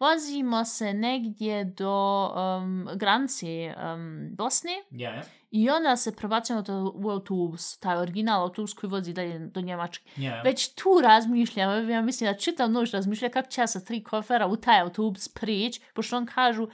Vozimo 0.00 0.64
se 0.64 0.94
negdje 0.94 1.64
do 1.64 2.26
um, 2.26 2.88
granice 2.94 3.74
um, 3.76 4.28
Bosne 4.36 4.70
ja. 4.90 5.22
i 5.50 5.70
onda 5.70 5.96
se 5.96 6.16
prebacujemo 6.16 6.62
to 6.62 6.92
u 6.94 7.10
autobus, 7.10 7.78
taj 7.78 7.96
original 7.96 8.42
autobus 8.42 8.74
koji 8.74 8.90
vozi 8.90 9.12
dalje 9.12 9.38
do 9.38 9.60
Njemačke. 9.60 10.10
Ja. 10.16 10.42
Već 10.42 10.74
tu 10.74 11.00
razmišljam, 11.02 11.90
ja 11.90 12.02
mislim 12.02 12.32
da 12.32 12.38
čitav 12.38 12.70
noć 12.70 12.90
razmišljam 12.90 13.30
kako 13.30 13.48
će 13.48 13.60
ja 13.60 13.66
sa 13.66 13.80
tri 13.80 14.04
kofera 14.04 14.46
u 14.46 14.56
taj 14.56 14.80
autobus 14.80 15.28
prijeći, 15.28 15.80
pošto 15.94 16.16
on 16.16 16.26
kažu, 16.26 16.62
uh, 16.62 16.70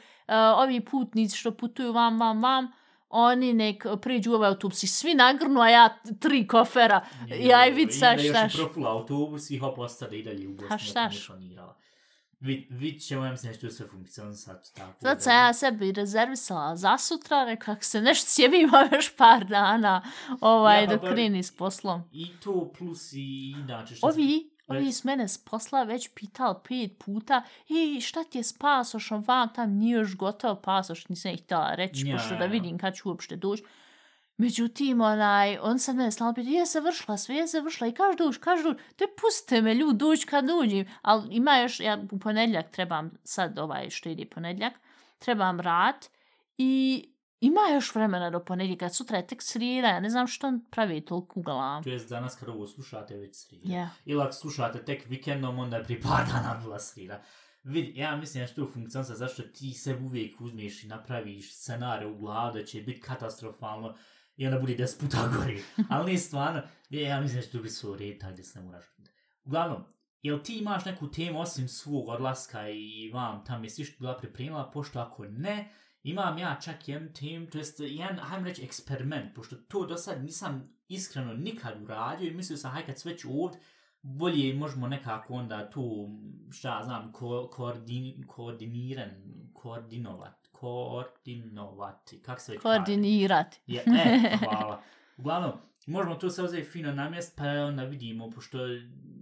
ovi 0.56 0.80
putnici 0.80 1.36
što 1.36 1.50
putuju 1.50 1.92
vam, 1.92 2.20
vam, 2.20 2.42
vam, 2.42 2.72
oni 3.08 3.52
nek 3.52 3.86
priđu 4.02 4.32
u 4.32 4.34
ovaj 4.34 4.48
autobus 4.48 4.82
i 4.82 4.86
svi 4.86 5.14
nagrnu, 5.14 5.60
a 5.60 5.68
ja 5.68 5.98
tri 6.20 6.46
kofera. 6.46 7.06
Aj 7.56 7.70
vid 7.70 7.88
sa 7.92 8.14
I 8.14 8.18
šta 8.18 8.44
još 8.44 8.54
i 8.54 8.56
profula 8.56 8.90
autobus 8.90 9.50
i 9.50 9.58
hop, 9.58 9.78
ostade 9.78 10.18
i 10.18 10.22
dalje 10.22 10.48
u 10.48 10.52
Bosni. 10.52 10.68
Ha, 10.68 10.78
štaš? 10.78 11.30
Vid, 12.42 12.64
vid 12.70 13.00
ćemo, 13.02 13.24
ja 13.24 13.30
mislim 13.30 13.52
da 13.52 13.58
će 13.58 13.66
to 13.66 13.72
sve 13.72 13.86
funkcionisati 13.86 14.74
tako. 14.74 15.00
Sad 15.00 15.16
da- 15.16 15.20
sam 15.20 15.32
ja 15.34 15.52
sebi 15.52 15.92
rezervisala 15.92 16.76
za 16.76 16.98
sutra, 16.98 17.44
rekla 17.44 17.72
ako 17.74 17.84
se 17.84 18.00
nešto 18.00 18.30
sjebimo 18.30 18.72
još 18.92 19.16
par 19.16 19.44
dana 19.44 20.02
ovaj, 20.40 20.80
Ja, 20.80 20.86
pa 20.86 20.92
dok 20.92 21.02
bar- 21.02 21.12
kreni 21.12 21.42
s 21.42 21.56
poslom. 21.56 22.02
I 22.12 22.26
to 22.44 22.72
plus 22.78 23.12
i 23.12 23.50
inače 23.50 23.94
što 23.94 24.06
Ovi, 24.06 24.50
ovi 24.68 24.92
s 24.92 25.04
mene 25.04 25.28
s 25.28 25.38
posla 25.38 25.82
već 25.82 26.10
pitali 26.14 26.54
pet 26.68 26.98
puta 26.98 27.42
i 27.68 28.00
šta 28.00 28.24
ti 28.24 28.38
je 28.38 28.44
s 28.44 28.58
pasošom, 28.58 29.24
vam 29.26 29.48
tam 29.54 29.70
nije 29.70 29.92
još 29.92 30.16
gotov 30.16 30.56
pasoš, 30.56 31.08
nisam 31.08 31.32
ih 31.32 31.42
htjela 31.42 31.74
reći, 31.74 32.06
Ja, 32.06 32.16
pošto 32.16 32.34
ja, 32.34 32.38
da 32.38 32.44
ja. 32.44 32.50
vidim 32.50 32.78
kad 32.78 32.94
ću 32.94 33.08
uopšte 33.08 33.36
doći. 33.36 33.62
Međutim, 34.36 35.00
onaj, 35.00 35.58
on 35.58 35.78
sad 35.78 35.96
mene 35.96 36.10
stalno 36.10 36.34
pita, 36.34 36.50
je 36.50 36.66
završila 36.66 37.16
sve, 37.16 37.34
je 37.34 37.46
završila 37.46 37.88
i 37.88 37.92
kaž 37.92 38.16
duš, 38.18 38.38
kaž 38.38 38.62
duš, 38.62 38.76
te 38.96 39.04
pustite 39.20 39.62
me 39.62 39.74
ljud 39.74 39.96
duć 39.96 40.24
kad 40.24 40.44
uđim. 40.62 40.86
Ali 41.02 41.34
ima 41.36 41.56
još, 41.58 41.80
ja 41.80 42.04
u 42.12 42.18
ponedljak 42.18 42.70
trebam, 42.70 43.10
sad 43.24 43.58
ovaj 43.58 43.90
što 43.90 44.08
ide 44.08 44.26
ponedljak, 44.26 44.72
trebam 45.18 45.60
rad 45.60 46.08
i 46.58 47.04
ima 47.40 47.60
još 47.74 47.94
vremena 47.94 48.30
do 48.30 48.44
ponedljaka, 48.44 48.88
sutra 48.88 49.16
je 49.16 49.26
tek 49.26 49.42
srira, 49.42 49.88
ja 49.88 50.00
ne 50.00 50.10
znam 50.10 50.26
što 50.26 50.46
on 50.46 50.64
pravi 50.70 51.00
toliko 51.00 51.40
u 51.40 51.42
glavu. 51.42 51.82
To 51.82 51.90
jest 51.90 52.08
danas 52.08 52.36
kad 52.36 52.48
ovo 52.48 52.66
slušate 52.66 53.16
već 53.16 53.36
srida. 53.36 53.74
Ja. 53.74 53.90
Ili 54.04 54.22
ako 54.22 54.32
slušate 54.32 54.84
tek 54.84 55.06
vikendom, 55.08 55.58
onda 55.58 55.76
je 55.76 55.84
prije 55.84 56.00
par 56.00 56.26
dana 56.26 56.60
bila 56.62 56.78
srida. 56.78 57.22
Vidi, 57.62 57.92
ja 58.00 58.16
mislim 58.16 58.44
da 58.44 58.48
će 58.48 58.54
to 58.54 58.70
funkcionisa 58.72 59.14
zašto 59.14 59.42
ti 59.42 59.72
se 59.72 59.96
uvijek 59.96 60.40
uzmeš 60.40 60.84
i 60.84 60.88
napraviš 60.88 61.54
scenare 61.54 62.06
u 62.06 62.16
glavu 62.16 62.54
da 62.54 62.64
će 62.64 62.82
biti 62.82 63.00
katastrofalno 63.00 63.94
i 64.36 64.46
onda 64.46 64.58
bude 64.58 64.76
10 64.76 65.00
puta 65.00 65.28
gori. 65.36 65.62
Ali 65.90 66.06
nije 66.06 66.18
stvarno, 66.18 66.62
ja 66.90 67.08
ja 67.08 67.20
mislim 67.20 67.40
da 67.40 67.46
će 67.46 67.52
to 67.52 67.58
biti 67.58 67.74
svoj 67.74 67.98
red, 67.98 68.20
tako 68.20 68.36
da 68.36 68.42
se 68.42 68.58
ne 68.58 68.64
moraš... 68.64 68.84
Uglavnom, 69.44 69.84
jel 70.22 70.42
ti 70.42 70.58
imaš 70.58 70.84
neku 70.84 71.10
temu 71.10 71.40
osim 71.40 71.68
svog 71.68 72.08
odlaska 72.08 72.68
i 72.68 73.10
vam 73.14 73.44
tam 73.44 73.64
jesi 73.64 73.84
što 73.84 73.98
bila 73.98 74.16
pripremila, 74.16 74.70
pošto 74.70 75.00
ako 75.00 75.24
ne, 75.24 75.72
imam 76.02 76.38
ja 76.38 76.58
čak 76.64 76.88
jedan 76.88 77.12
tim, 77.12 77.50
to 77.50 77.58
jest 77.58 77.80
jedan, 77.80 78.18
hajdem 78.18 78.46
reći, 78.46 78.64
eksperiment, 78.64 79.34
pošto 79.34 79.56
to 79.56 79.86
do 79.86 79.96
sad 79.96 80.24
nisam 80.24 80.78
iskreno 80.88 81.32
nikad 81.34 81.82
uradio 81.82 82.28
i 82.28 82.34
mislio 82.34 82.56
sam, 82.56 82.70
haj 82.70 82.86
kad 82.86 82.98
sve 82.98 83.16
ovdje, 83.28 83.60
bolje 84.02 84.54
možemo 84.54 84.88
nekako 84.88 85.34
onda 85.34 85.70
tu, 85.70 86.08
šta 86.50 86.78
ja 86.78 86.84
znam, 86.84 87.12
ko, 87.12 87.48
koordin, 87.52 88.26
koordiniran, 88.26 89.10
koordinovat, 89.54 90.41
koordinovati, 90.62 92.22
kak 92.22 92.40
se 92.40 92.52
već? 92.52 92.60
Koordinirati. 92.60 93.60
Je, 93.66 93.82
e, 93.86 94.36
hvala. 94.38 94.82
Uglavnom, 95.18 95.52
možemo 95.86 96.14
to 96.14 96.30
sve 96.30 96.44
uzeti 96.44 96.64
fino 96.64 96.92
na 96.92 97.10
mjest, 97.10 97.36
pa 97.36 97.44
onda 97.44 97.84
vidimo, 97.84 98.30
pošto 98.30 98.58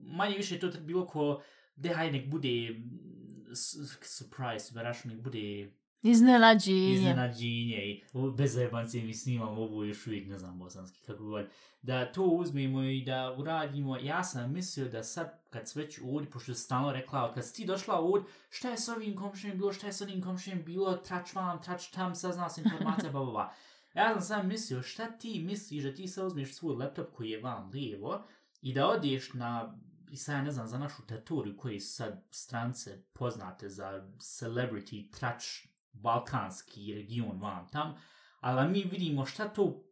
manje 0.04 0.36
više 0.36 0.58
to 0.58 0.70
bilo 0.80 1.06
ko 1.06 1.42
de 1.76 1.88
haj 1.88 2.12
nek 2.12 2.30
bude 2.30 2.74
surprise, 4.02 4.74
veraš 4.74 5.04
nek 5.04 5.20
bude 5.20 5.70
Iznenađenje. 6.02 6.92
iznenađenje 6.92 7.76
i 7.76 8.04
bez 8.36 8.54
zajebancije 8.54 9.04
mi 9.04 9.14
snimam 9.14 9.58
ovo 9.58 9.84
još 9.84 10.06
uvijek 10.06 10.28
ne 10.28 10.38
znam 10.38 10.58
bosanski 10.58 11.00
kako 11.06 11.24
god 11.24 11.46
da 11.82 12.12
to 12.12 12.22
uzmemo 12.22 12.82
i 12.82 13.04
da 13.04 13.36
uradimo 13.38 13.96
ja 13.96 14.24
sam 14.24 14.52
mislio 14.52 14.88
da 14.88 15.02
sad 15.04 15.40
kad 15.50 15.68
se 15.68 15.80
već 15.80 16.00
ovdje 16.04 16.30
pošto 16.30 16.54
si 16.54 16.60
stalno 16.60 16.92
rekla 16.92 17.34
kad 17.34 17.46
si 17.46 17.54
ti 17.54 17.66
došla 17.66 18.00
ovdje 18.00 18.30
šta 18.50 18.70
je 18.70 18.78
s 18.78 18.88
ovim 18.88 19.16
komšijem 19.16 19.58
bilo 19.58 19.72
šta 19.72 19.86
je 19.86 19.92
s 19.92 20.00
onim 20.00 20.22
komšijem 20.22 20.62
bilo 20.64 20.96
trač 20.96 21.34
vam 21.34 21.62
trač 21.62 21.86
tam 21.90 22.14
saznala 22.14 22.48
sam 22.48 22.64
informacija 22.64 23.12
ba 23.12 23.24
ba 23.24 23.32
ba 23.32 23.54
ja 23.94 24.12
sam 24.12 24.22
sam 24.22 24.48
mislio 24.48 24.82
šta 24.82 25.10
ti 25.10 25.40
misliš 25.40 25.82
da 25.82 25.94
ti 25.94 26.08
sad 26.08 26.26
uzmeš 26.26 26.54
svoj 26.54 26.76
laptop 26.76 27.06
koji 27.12 27.30
je 27.30 27.42
vam 27.42 27.70
lijevo 27.70 28.24
i 28.62 28.74
da 28.74 28.88
odeš 28.88 29.32
na 29.32 29.78
i 30.10 30.16
sad 30.16 30.34
ja 30.34 30.42
ne 30.42 30.50
znam 30.50 30.66
za 30.66 30.78
našu 30.78 31.06
teritoriju 31.06 31.56
koji 31.56 31.80
sad 31.80 32.24
strance 32.30 33.02
poznate 33.12 33.68
za 33.68 34.08
celebrity 34.18 35.10
trač 35.10 35.69
balkanski 35.92 36.94
region 36.94 37.40
van 37.40 37.68
tam, 37.68 37.94
ali 38.40 38.68
mi 38.68 38.82
vidimo 38.82 39.26
šta 39.26 39.48
to 39.48 39.84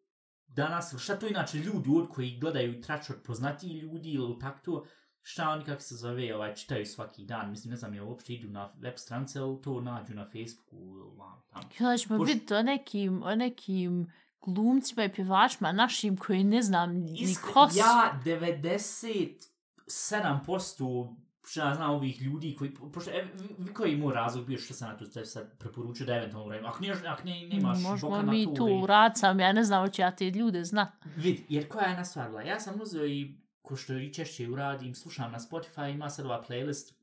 danas, 0.47 0.95
šta 0.99 1.17
to 1.17 1.27
inače 1.27 1.59
ljudi 1.59 1.91
od 1.93 2.09
koji 2.09 2.39
gledaju 2.39 2.73
i 2.73 2.81
trač 2.81 3.11
od 3.11 3.17
poznatiji 3.25 3.71
ljudi 3.73 4.11
ili 4.11 4.39
tako 4.41 4.59
to, 4.65 4.85
šta 5.23 5.49
oni 5.49 5.65
kako 5.65 5.81
se 5.81 5.97
zove, 5.97 6.35
ovaj, 6.35 6.55
čitaju 6.55 6.87
svaki 6.87 7.25
dan, 7.25 7.51
mislim, 7.51 7.71
ne 7.71 7.77
znam, 7.77 7.95
je 7.95 8.03
uopšte 8.03 8.33
idu 8.33 8.49
na 8.49 8.73
web 8.77 8.95
strance 8.97 9.39
ili 9.39 9.63
to 9.63 9.81
nađu 9.81 10.15
na 10.15 10.25
Facebooku 10.25 10.77
ili 10.77 11.17
van 11.17 11.41
tam. 11.47 11.63
Kada 11.79 11.97
ćemo 11.97 12.19
Poš- 12.19 12.27
vidjeti 12.27 12.55
o 12.55 12.63
nekim, 12.63 13.23
o 13.23 13.35
nekim 13.35 14.13
glumcima 14.43 15.05
i 15.05 15.13
pjevačima 15.13 15.73
našim 15.73 16.17
koji 16.17 16.45
ne 16.45 16.63
znam 16.63 16.93
ni 16.93 17.13
Iskre- 17.13 17.53
ko 17.53 17.69
su. 17.71 17.79
Ja 17.79 18.21
97% 18.25 21.17
šta 21.51 21.69
ja 21.69 21.75
znam 21.75 21.91
ovih 21.91 22.23
ljudi 22.23 22.57
koji, 22.59 22.75
pošto, 22.95 23.11
e, 23.11 23.27
vi, 23.59 23.75
koji 23.75 23.97
moj 23.97 24.15
razlog 24.15 24.47
bio 24.47 24.59
što 24.59 24.75
sam 24.75 24.89
na 24.89 24.97
to 24.97 25.07
tebi 25.07 25.27
sad 25.27 25.59
preporučio 25.59 26.07
da 26.07 26.15
eventualno 26.17 26.49
uradim, 26.49 26.67
ako, 26.67 26.83
nemaš, 26.83 26.99
ako 27.07 27.23
ne, 27.25 27.49
nemaš 27.53 27.79
Možemo 27.83 28.11
boka 28.11 28.23
na 28.23 28.33
mi 28.33 28.45
to 28.45 28.55
tu 28.55 28.65
uradim. 28.65 28.87
rad 28.87 29.19
sam, 29.19 29.41
ja 29.41 29.53
ne 29.53 29.65
znam 29.65 29.85
hoće 29.87 30.03
ja 30.03 30.11
te 30.17 30.31
ljude 30.31 30.65
zna. 30.65 30.93
Vid, 31.17 31.41
jer 31.49 31.69
koja 31.69 31.85
je 31.85 31.91
jedna 31.91 32.05
stvar 32.05 32.29
bila? 32.29 32.43
Ja 32.43 32.61
sam 32.61 32.81
uzeo 32.81 33.07
i, 33.07 33.35
ko 33.63 33.77
što 33.77 33.93
i 33.99 34.13
češće 34.15 34.51
uradim, 34.51 34.95
slušam 34.95 35.33
na 35.33 35.39
Spotify, 35.39 35.95
ima 35.95 36.11
sad 36.11 36.27
ova 36.27 36.45
playlist 36.49 36.98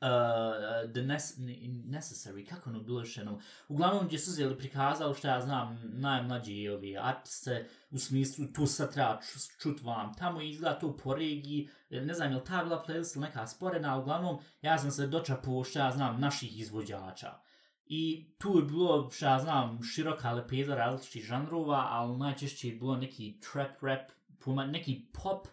uh, 0.00 0.92
The 0.92 1.02
Nes 1.02 1.38
Necessary, 1.86 2.48
kako 2.48 2.70
ono 2.70 2.80
bilo 2.80 3.00
još 3.00 3.16
jednom. 3.16 3.40
Uglavnom 3.68 4.06
gdje 4.06 4.18
su 4.18 4.30
zeli 4.30 4.58
prikazali 4.58 5.14
što 5.14 5.28
ja 5.28 5.40
znam 5.40 5.80
najmlađi 5.84 6.68
ovi 6.68 6.98
artiste, 6.98 7.68
u 7.90 7.98
smislu 7.98 8.46
tu 8.54 8.66
sad 8.66 8.92
treba 8.92 9.20
čut 9.60 9.82
vam. 9.82 10.14
Tamo 10.14 10.40
izgleda 10.40 10.78
to 10.78 10.96
po 10.96 11.14
regiji, 11.14 11.68
ne 11.90 12.14
znam 12.14 12.30
je 12.30 12.36
li 12.36 12.44
ta 12.44 12.62
bila 12.62 12.84
playlist 12.88 13.16
ili 13.16 13.26
neka 13.26 13.46
sporena, 13.46 13.92
ali 13.92 14.02
uglavnom 14.02 14.38
ja 14.62 14.78
sam 14.78 14.90
se 14.90 15.06
dočapuo 15.06 15.64
što 15.64 15.78
ja 15.78 15.92
znam 15.92 16.20
naših 16.20 16.60
izvođača. 16.60 17.40
I 17.86 18.30
tu 18.38 18.58
je 18.58 18.64
bilo, 18.64 19.10
što 19.10 19.26
ja 19.26 19.38
znam, 19.38 19.82
široka 19.82 20.32
lepeza 20.32 20.74
različitih 20.74 21.24
žanrova, 21.24 21.86
ali 21.90 22.18
najčešće 22.18 22.68
je 22.68 22.74
bilo 22.74 22.96
neki 22.96 23.40
trap 23.40 23.82
rap, 23.82 24.10
pojma, 24.44 24.66
neki 24.66 25.06
pop 25.12 25.48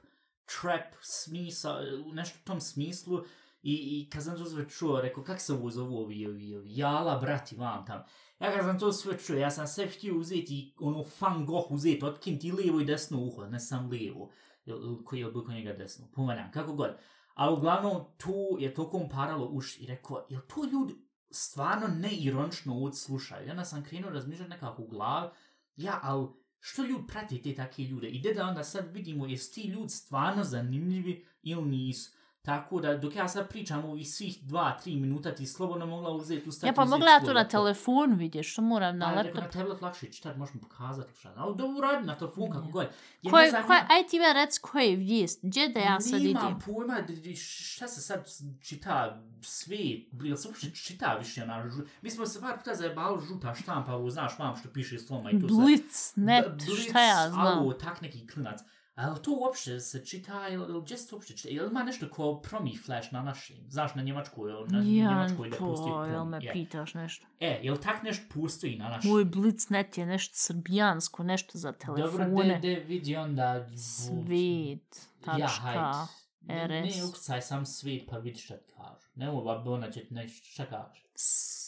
trap 0.45 0.93
smisa, 1.01 1.79
nešto 2.13 2.37
u 2.43 2.47
tom 2.47 2.61
smislu. 2.61 3.23
I, 3.67 3.73
i 3.73 4.09
kad 4.09 4.23
sam 4.23 4.37
to 4.37 4.45
sve 4.45 4.69
čuo, 4.69 5.01
rekao, 5.01 5.23
kak 5.23 5.41
sam 5.41 5.55
ovo 5.55 6.03
ovi, 6.03 6.27
ovi, 6.27 6.55
ovi, 6.55 6.77
jala, 6.77 7.17
brati, 7.17 7.55
vam 7.55 7.85
tam. 7.85 8.03
Ja 8.39 8.51
kad 8.51 8.65
sam 8.65 8.79
to 8.79 8.91
sve 8.91 9.17
čuo, 9.17 9.35
ja 9.35 9.51
sam 9.51 9.67
sve 9.67 9.87
htio 9.87 10.17
uzeti, 10.17 10.75
ono, 10.79 11.03
fan 11.03 11.45
goh 11.45 11.71
uzeti, 11.71 12.05
otkinti 12.05 12.51
lijevo 12.51 12.79
i 12.79 12.85
desno 12.85 13.21
uho, 13.21 13.45
ne 13.45 13.59
sam 13.59 13.89
lijevo. 13.89 14.31
Koji 15.05 15.19
je 15.19 15.27
obliko 15.27 15.51
njega 15.51 15.73
desno, 15.73 16.07
pomanjam, 16.15 16.51
kako 16.51 16.73
god. 16.73 16.97
Ali 17.33 17.53
uglavnom, 17.53 18.03
tu 18.17 18.57
je 18.59 18.73
tokom 18.73 19.09
paralo 19.09 19.45
uši 19.45 19.83
i 19.83 19.87
rekao, 19.87 20.25
jel 20.29 20.41
to 20.41 20.65
ljudi 20.71 20.95
stvarno 21.31 21.87
neironično 21.87 22.73
ovdje 22.73 22.97
slušaju? 22.97 23.47
I 23.47 23.51
onda 23.51 23.65
sam 23.65 23.83
krenuo 23.83 24.11
razmišljati 24.11 24.49
nekako 24.49 24.81
u 24.81 24.87
glavi, 24.87 25.29
ja, 25.75 25.99
ali 26.03 26.27
što 26.59 26.83
ljudi 26.83 27.07
prati 27.07 27.41
te 27.41 27.55
takve 27.55 27.83
ljude? 27.83 28.07
I 28.07 28.33
da 28.33 28.47
onda 28.47 28.63
sad 28.63 28.93
vidimo, 28.93 29.27
jesu 29.27 29.53
ti 29.53 29.67
ljudi 29.67 29.89
stvarno 29.89 30.43
zanimljivi 30.43 31.25
ili 31.41 31.65
nisu? 31.65 32.16
Tako 32.47 32.79
da, 32.81 32.97
dok 32.97 33.15
ja 33.15 33.27
sad 33.27 33.49
pričam 33.49 33.85
ovih 33.85 34.09
svih 34.09 34.37
dva, 34.41 34.77
tri 34.83 34.95
minuta, 34.95 35.35
ti 35.35 35.45
slobodno 35.45 35.85
mogla 35.85 36.09
uzeti 36.09 36.49
ustati 36.49 36.67
Ja 36.67 36.73
pa 36.73 36.85
mogla 36.85 37.11
ja 37.11 37.19
to 37.19 37.33
na 37.33 37.47
telefon 37.47 38.13
vidjeti, 38.13 38.47
što 38.47 38.61
moram 38.61 38.97
na 38.97 39.05
Na 39.05 39.11
laptop. 39.13 39.35
laptop. 39.35 39.55
Na 39.55 39.61
tablet 39.61 39.81
lakše 39.81 40.11
čitati, 40.11 40.39
možemo 40.39 40.59
pokazati 40.61 41.19
šta. 41.19 41.33
Ali 41.37 41.55
da 41.57 41.65
uradi 41.65 42.05
na 42.05 42.15
telefon 42.15 42.51
kako 42.51 42.67
god. 42.67 42.87
Koje, 43.29 43.49
znam, 43.49 43.63
aj 43.69 44.07
ti 44.09 44.19
me 44.19 44.33
rec 44.33 44.57
koje 44.57 44.89
je 44.89 44.95
vijest, 44.95 45.39
gdje 45.43 45.69
da 45.69 45.79
ja 45.79 45.99
sad 45.99 46.21
Nemam 46.21 46.45
idem? 46.45 46.59
pojma 46.65 47.01
d- 47.01 47.15
d- 47.15 47.35
šta 47.35 47.87
se 47.87 48.01
sad 48.01 48.27
čita 48.61 49.21
svijet, 49.41 50.07
jel 50.23 50.37
se 50.37 50.47
uopšte 50.47 50.69
čita 50.69 51.13
više 51.13 51.43
ona 51.43 51.69
žu... 51.69 51.81
Mi 52.01 52.09
smo 52.11 52.25
se 52.25 52.41
par 52.41 52.57
puta 52.57 52.75
zajebali 52.75 53.25
žuta 53.27 53.55
štampa, 53.55 53.93
ovo 53.93 54.09
znaš 54.09 54.39
mam 54.39 54.55
što 54.55 54.69
piše 54.69 54.99
sloma 54.99 55.31
i 55.31 55.39
to 55.39 55.47
sve. 55.47 55.57
Blitz, 55.57 56.11
net, 56.15 56.45
Blitz, 56.65 56.89
šta 56.89 57.01
ja 57.01 57.29
znam. 57.29 57.47
Alo, 57.57 57.73
tak 57.73 58.01
neki 58.01 58.27
klinac. 58.27 58.59
Ali 58.97 59.21
to 59.21 59.31
uopšte 59.33 59.79
se 59.79 60.05
čita, 60.05 60.47
ili 60.47 60.63
ili 60.63 60.81
gdje 60.81 60.97
se 60.97 61.09
to 61.09 61.15
uopšte 61.15 61.33
čita? 61.33 61.49
Ili 61.49 61.67
ima 61.67 61.83
nešto 61.83 62.09
kao 62.09 62.41
promi 62.41 62.77
flash 62.77 63.13
na 63.13 63.21
našim? 63.21 63.57
Znaš, 63.69 63.95
na 63.95 64.03
njemačkoj, 64.03 64.51
ili 64.51 64.67
na 64.67 64.77
Ja, 64.77 64.83
njemačkoj 64.83 65.49
da 65.49 65.57
postoji 65.57 65.91
to, 65.91 66.03
jel 66.03 66.13
promi? 66.13 66.31
me 66.31 66.39
je. 66.41 66.53
pitaš 66.53 66.93
nešto? 66.93 67.25
E, 67.39 67.59
jel 67.63 67.77
tak 67.77 68.03
nešto 68.03 68.25
postoji 68.33 68.75
na 68.75 68.89
našim? 68.89 69.11
Moj 69.11 69.25
Blitznet 69.25 69.97
je 69.97 70.05
nešto 70.05 70.33
srbijansko, 70.35 71.23
nešto 71.23 71.57
za 71.57 71.73
Dobro, 71.85 71.95
telefone. 72.07 72.59
de, 72.59 72.67
de 72.69 72.75
vidi 72.77 73.15
onda... 73.15 73.67
Svet, 73.77 74.97
Ja, 75.27 75.33
tačka, 75.37 75.47
hajde. 75.47 76.11
Ne, 76.41 76.67
ne 76.69 76.89
RS. 76.89 77.03
ukucaj 77.03 77.41
sam 77.41 77.65
svijet 77.65 78.07
pa 78.09 78.17
vidi 78.17 78.39
šta 78.39 78.57
ti 78.57 78.73
kažu. 78.73 79.07
Nemoj 79.15 79.43
ba 79.43 79.71
ona 79.71 79.91
će 79.91 80.05
nešto 80.09 80.47
šta 80.47 80.65
kaže. 80.65 81.01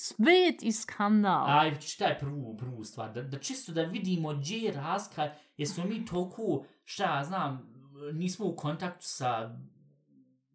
Svet 0.10 0.64
i 0.64 0.72
skandal. 0.72 1.60
Aj, 1.60 1.80
čitaj 1.80 2.20
prvu, 2.20 2.58
prvu 2.58 2.84
stvar. 2.84 3.14
Da, 3.14 3.22
da 3.22 3.40
čisto 3.40 3.72
da 3.72 3.84
vidimo 3.84 4.34
gdje 4.34 4.58
je 4.58 4.74
razlika. 4.74 5.32
Jesmo 5.58 5.86
mi 5.86 6.06
toliko, 6.06 6.66
šta 6.84 7.18
ja 7.18 7.24
znam, 7.24 7.74
nismo 8.14 8.46
u 8.46 8.56
kontaktu 8.56 9.06
sa 9.06 9.56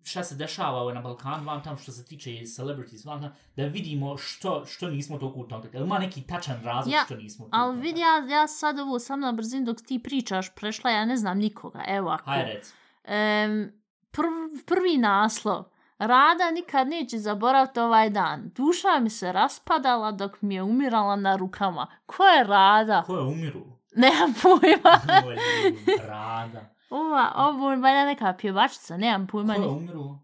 šta 0.04 0.24
se 0.24 0.34
dešava 0.34 0.94
na 0.94 1.00
Balkanu, 1.00 1.44
vam 1.44 1.62
tam 1.62 1.78
što 1.78 1.92
se 1.92 2.04
tiče 2.04 2.46
celebrities, 2.56 3.04
vam 3.04 3.22
tam, 3.22 3.32
da 3.56 3.64
vidimo 3.64 4.16
što, 4.16 4.64
što 4.66 4.90
nismo 4.90 5.18
toliko 5.18 5.40
u 5.40 5.48
kontaktu. 5.48 5.78
Ima 5.78 5.98
neki 5.98 6.22
tačan 6.22 6.62
razlog 6.64 6.94
Ja, 6.94 7.02
što 7.04 7.16
nismo 7.16 7.44
u 7.44 7.48
Ali 7.52 7.80
vidi, 7.80 8.00
ja, 8.00 8.36
ja 8.38 8.46
sad 8.46 8.78
ovo 8.78 8.98
sam 8.98 9.20
na 9.20 9.32
brzinu 9.32 9.64
dok 9.64 9.80
ti 9.86 10.00
pričaš 10.02 10.54
prešla, 10.54 10.90
ja 10.90 11.04
ne 11.04 11.16
znam 11.16 11.38
nikoga. 11.38 11.84
Evo 11.88 12.10
ako. 12.10 12.30
Hajde, 12.30 12.52
rec. 12.52 12.74
Em, 13.04 13.72
prv, 14.10 14.64
prvi 14.66 14.98
naslov. 14.98 15.64
Rada 15.98 16.50
nikad 16.50 16.88
neće 16.88 17.18
zaboraviti 17.18 17.80
ovaj 17.80 18.10
dan. 18.10 18.50
Duša 18.56 19.00
mi 19.00 19.10
se 19.10 19.32
raspadala 19.32 20.12
dok 20.12 20.42
mi 20.42 20.54
je 20.54 20.62
umirala 20.62 21.16
na 21.16 21.36
rukama. 21.36 21.86
Ko 22.06 22.24
je 22.24 22.44
Rada? 22.44 23.02
Ko 23.02 23.16
je 23.16 23.22
umiru? 23.22 23.64
Nemam 23.96 24.34
pojma. 24.42 25.00
Ko 25.24 25.30
je 25.30 26.06
rada? 26.06 26.74
Ova, 26.90 27.32
ovo 27.36 27.70
je 27.70 27.76
valjda 27.76 28.04
neka 28.04 28.34
pjevačica, 28.38 28.96
nemam 28.96 29.26
pojma. 29.26 29.54
Ko 29.54 29.62
je 29.62 29.68
umiru? 29.68 30.18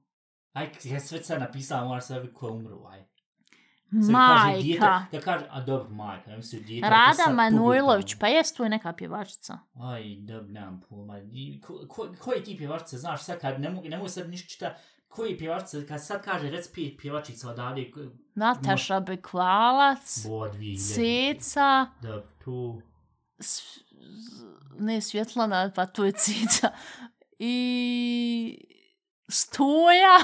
Aj, 0.53 0.71
ja 0.85 1.01
sve 1.01 1.23
sad 1.23 1.41
napisala, 1.41 2.01
sad 2.01 2.17
vidjeti 2.17 2.35
ko 2.35 2.47
je 2.47 2.53
umru, 2.53 2.87
aj. 2.87 3.05
Sad 3.91 4.15
kaže 4.15 4.63
dijete, 4.63 4.81
Majka. 4.87 5.07
da 5.13 5.21
kaže, 5.21 5.47
a 5.51 5.61
dobro, 5.61 5.89
majka, 5.91 6.31
ja 6.31 6.37
mislim 6.37 6.63
dijete. 6.63 6.87
ako 6.87 6.95
Rada 6.95 7.35
Manojlović, 7.35 8.15
pa 8.19 8.29
jest 8.29 8.57
tu 8.57 8.63
je 8.63 8.69
neka 8.69 8.93
pjevačica. 8.93 9.59
Aj, 9.83 10.03
dobro, 10.21 10.49
nemam 10.49 10.81
pojma. 10.89 11.19
I 11.19 11.61
Ko, 11.61 11.87
ko, 11.89 12.09
koji 12.19 12.43
ti 12.43 12.57
pjevačice, 12.59 12.99
znaš, 12.99 13.23
sad 13.25 13.41
kad 13.41 13.61
ne 13.61 13.71
mogu, 13.71 13.89
ne 13.89 13.97
mogu 13.97 14.09
sad 14.09 14.29
ništa 14.29 14.49
čita, 14.49 14.75
koji 15.11 15.39
pjevačice, 15.39 15.87
kad 15.87 16.05
sad 16.05 16.23
kaže, 16.23 16.51
rec 16.51 16.69
pet 16.69 16.93
pjevačica 16.99 17.51
odavde, 17.51 17.91
Nataša 18.35 19.01
Bekvalac, 19.01 20.23
dvije 20.49 20.73
hiljade. 20.73 21.35
Ceca, 21.35 21.87
Dobro, 22.03 22.27
tu, 22.45 22.83
s- 23.39 23.79
ne 24.73 25.01
Svjetlana, 25.01 25.71
pa 25.71 25.87
to 25.87 26.05
je 26.05 26.13
Cica. 26.13 26.71
I 27.39 28.65
Stoja, 29.29 30.19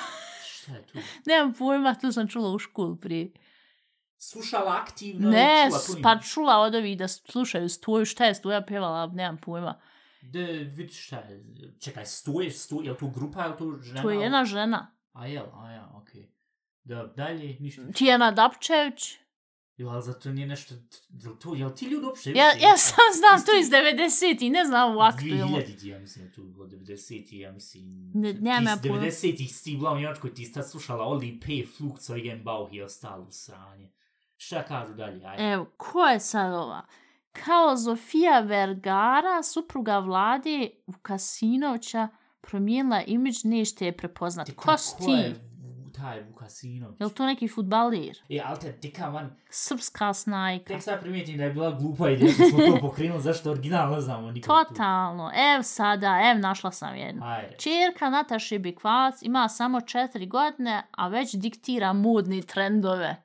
šta 0.44 0.72
je 0.72 0.82
tu? 0.82 0.98
nemam 1.26 1.52
pojma, 1.52 1.94
tu 1.94 2.12
sam 2.12 2.28
čula 2.28 2.50
u 2.50 2.58
školu 2.58 2.96
prije. 2.96 3.30
Slušala 4.18 4.76
aktivno, 4.76 5.30
Ne, 5.30 5.66
čula 5.68 5.80
tu 5.80 6.02
pa 6.02 6.18
čula 6.20 6.58
od 6.58 6.74
ovih 6.74 6.98
da 6.98 7.08
slušaju 7.08 7.68
Stoju, 7.68 8.04
šta 8.04 8.24
je 8.24 8.34
Stoja 8.34 8.60
pjevala, 8.62 9.06
nemam 9.06 9.36
pojma. 9.36 9.80
Da, 10.32 10.40
vidi 10.74 10.92
šta 10.92 11.16
je, 11.16 11.44
čekaj, 11.80 12.06
stoje, 12.06 12.50
stoje, 12.50 12.86
je 12.86 12.92
li 12.92 12.98
to 12.98 13.08
grupa, 13.08 13.42
je 13.42 13.48
li 13.48 13.56
to 13.58 13.78
žena? 13.82 14.02
To 14.02 14.10
je 14.10 14.20
jedna 14.20 14.44
žena. 14.44 14.96
A 15.12 15.26
jel, 15.26 15.46
a 15.54 15.70
ja, 15.72 15.92
okej. 15.94 16.22
Okay. 16.22 16.26
Da, 16.84 17.06
dalje, 17.06 17.56
ništa. 17.60 17.82
Tijena 17.92 18.30
Dapčević. 18.30 19.18
Jo, 19.76 19.88
ali 19.88 20.02
zato 20.02 20.32
nije 20.32 20.46
nešto, 20.46 20.74
jel, 21.08 21.36
to, 21.36 21.54
jel 21.54 21.70
ti 21.70 21.86
ljudi 21.86 22.06
uopšte 22.06 22.30
Ja, 22.30 22.44
ja 22.44 22.76
sam 22.76 23.04
znam 23.18 23.46
to 23.46 23.58
iz 23.60 23.66
90 23.66 24.46
i 24.46 24.50
ne 24.50 24.64
znam 24.64 24.96
u 24.96 25.00
aktualno. 25.00 25.58
2000 25.58 25.86
ja 25.86 25.98
mislim, 25.98 26.32
tu 26.32 26.42
bilo 26.44 26.66
90 26.66 27.34
ja 27.34 27.52
mislim. 27.52 28.10
Ne- 28.14 28.32
nemam 28.32 28.64
ja 28.64 28.76
Ti 28.76 28.88
pojma. 28.88 29.04
90 29.04 29.52
Steve 29.52 29.76
Blau 29.76 29.98
Njemačkoj 29.98 30.34
ti 30.34 30.44
sad 30.44 30.70
slušala 30.70 31.04
Oli 31.04 31.40
P. 31.40 31.66
Flugzeugen 31.76 32.44
Bauch 32.44 32.74
i 32.74 32.82
ostalo 32.82 33.30
sranje. 33.30 33.92
Šta 34.36 34.62
kažu 34.62 34.94
dalje, 34.94 35.26
ajde. 35.26 35.52
Evo, 35.52 35.66
ko 35.76 36.00
je 36.00 36.20
sad 36.20 36.54
ova? 36.54 36.86
Kao 37.44 37.76
Zofija 37.76 38.40
Vergara, 38.40 39.42
supruga 39.42 39.98
vlade 39.98 40.70
Vukasinovića, 40.86 42.08
promijenila 42.40 43.02
imidž, 43.02 43.36
nećete 43.44 43.86
je 43.86 43.96
prepoznati. 43.96 44.54
Ko 44.54 44.76
si 44.76 44.96
ti? 45.04 45.10
je 45.10 45.34
taj 45.96 46.22
Vukasinović. 46.22 47.00
Je 47.00 47.06
li 47.06 47.12
to 47.12 47.26
neki 47.26 47.48
futbalir? 47.48 48.18
E, 48.28 48.40
ali 48.44 48.60
te, 48.60 48.72
tika 48.72 49.10
man, 49.10 49.36
Srpska 49.50 50.12
snajka. 50.14 50.64
tek 50.64 50.82
sad 50.82 51.00
primijetim 51.00 51.36
da 51.36 51.44
je 51.44 51.50
bila 51.50 51.70
glupa 51.70 52.10
ideja 52.10 52.32
da 52.38 52.44
smo 52.44 52.58
to 52.58 52.78
pokrenuli, 52.80 53.22
zašto 53.22 53.50
original 53.50 53.94
ne 53.94 54.00
znamo 54.00 54.30
nikog 54.30 54.66
tu. 54.66 54.74
Totalno. 54.74 55.30
Ev 55.34 55.62
sada, 55.62 56.20
ev 56.32 56.40
našla 56.40 56.70
sam 56.70 56.96
jednu. 56.96 57.22
Ajde. 57.24 57.56
Čerka 57.58 58.10
Nataše 58.10 58.58
Bikvac 58.58 59.22
ima 59.22 59.48
samo 59.48 59.80
četiri 59.80 60.26
godine, 60.26 60.82
a 60.90 61.08
već 61.08 61.34
diktira 61.34 61.92
modni 61.92 62.42
trendove. 62.42 63.22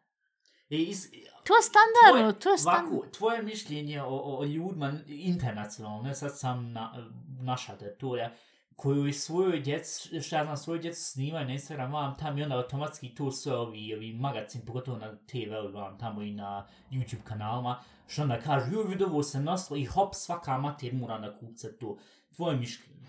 E, 0.70 0.75
is, 0.75 1.08
To 1.43 1.55
je 1.55 1.62
standardno, 1.62 2.31
to 2.39 2.50
je 2.50 2.57
standardno. 2.57 2.98
Ovako, 2.98 3.12
tvoje 3.12 3.41
mišljenje 3.41 4.01
o, 4.01 4.38
o, 4.38 4.45
ljudima 4.45 4.93
internacionalno, 5.07 6.13
sad 6.13 6.39
sam 6.39 6.71
na, 6.71 7.10
naša 7.39 7.75
teritorija, 7.75 8.31
koju 8.75 9.07
i 9.07 9.13
svojoj 9.13 9.60
djeci, 9.60 10.21
šta 10.21 10.38
ja 10.38 10.43
znam, 10.43 10.57
svoju 10.57 10.79
djecu 10.79 11.01
snimaju 11.01 11.45
na 11.45 11.53
Instagram, 11.53 11.91
vam 11.91 12.17
tam 12.17 12.38
i 12.38 12.43
onda 12.43 12.55
automatski 12.55 13.15
to 13.15 13.31
sve 13.31 13.55
ovi, 13.55 13.93
ovi 13.93 14.13
magazin, 14.13 14.62
pogotovo 14.65 14.98
na 14.98 15.17
TV, 15.17 15.74
vam 15.74 15.98
tamo 15.98 16.21
i 16.21 16.31
na 16.31 16.67
YouTube 16.91 17.24
kanalima, 17.24 17.83
što 18.07 18.21
onda 18.21 18.39
kažu, 18.39 18.74
joj, 18.74 18.83
vidovo 18.88 19.24
se 19.24 19.39
naslo 19.39 19.77
i 19.77 19.86
hop, 19.86 20.15
svaka 20.15 20.57
mater 20.57 20.93
mora 20.93 21.19
da 21.19 21.38
kupca 21.38 21.67
to. 21.79 21.98
Tvoje 22.36 22.57
mišljenje. 22.57 23.01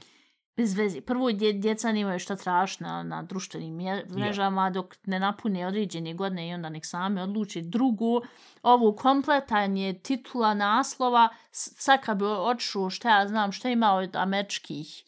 Bez 0.57 0.75
vezi. 0.75 1.01
Prvo, 1.01 1.33
dje, 1.33 1.53
djeca 1.53 1.93
nemaju 1.93 2.19
šta 2.19 2.37
traš 2.37 2.81
na, 2.81 3.03
na 3.03 3.23
društvenim 3.23 3.79
mrežama 4.17 4.71
dok 4.71 4.95
ne 5.07 5.19
napune 5.21 5.67
određene 5.67 6.15
godine 6.15 6.49
i 6.49 6.55
onda 6.55 6.69
nek 6.69 6.87
same 6.87 7.23
odluče. 7.23 7.61
Drugo, 7.61 8.21
ovo 8.63 8.97
kompletanje 8.97 9.93
titula, 9.93 10.55
naslova, 10.55 11.29
sad 11.51 12.01
kad 12.01 12.19
bi 12.19 12.25
otišao, 12.25 12.91
šta 12.91 13.19
ja 13.19 13.29
znam, 13.29 13.53
šta 13.53 13.71
ima 13.71 13.93
od 13.93 14.17
američkih 14.17 15.05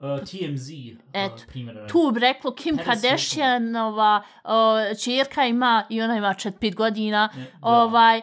Uh, 0.00 0.18
TMZ, 0.18 0.70
uh, 0.70 1.46
primjer. 1.46 1.88
tu 1.92 2.10
bi 2.14 2.20
reklo 2.20 2.54
Kim 2.54 2.78
Kardashianova 2.84 4.22
uh, 4.44 4.50
čerka 4.98 5.44
ima 5.44 5.86
i 5.88 6.02
ona 6.02 6.16
ima 6.16 6.34
4-5 6.34 6.74
godina, 6.74 7.28
Ne, 7.36 7.46
ovaj, 7.60 8.20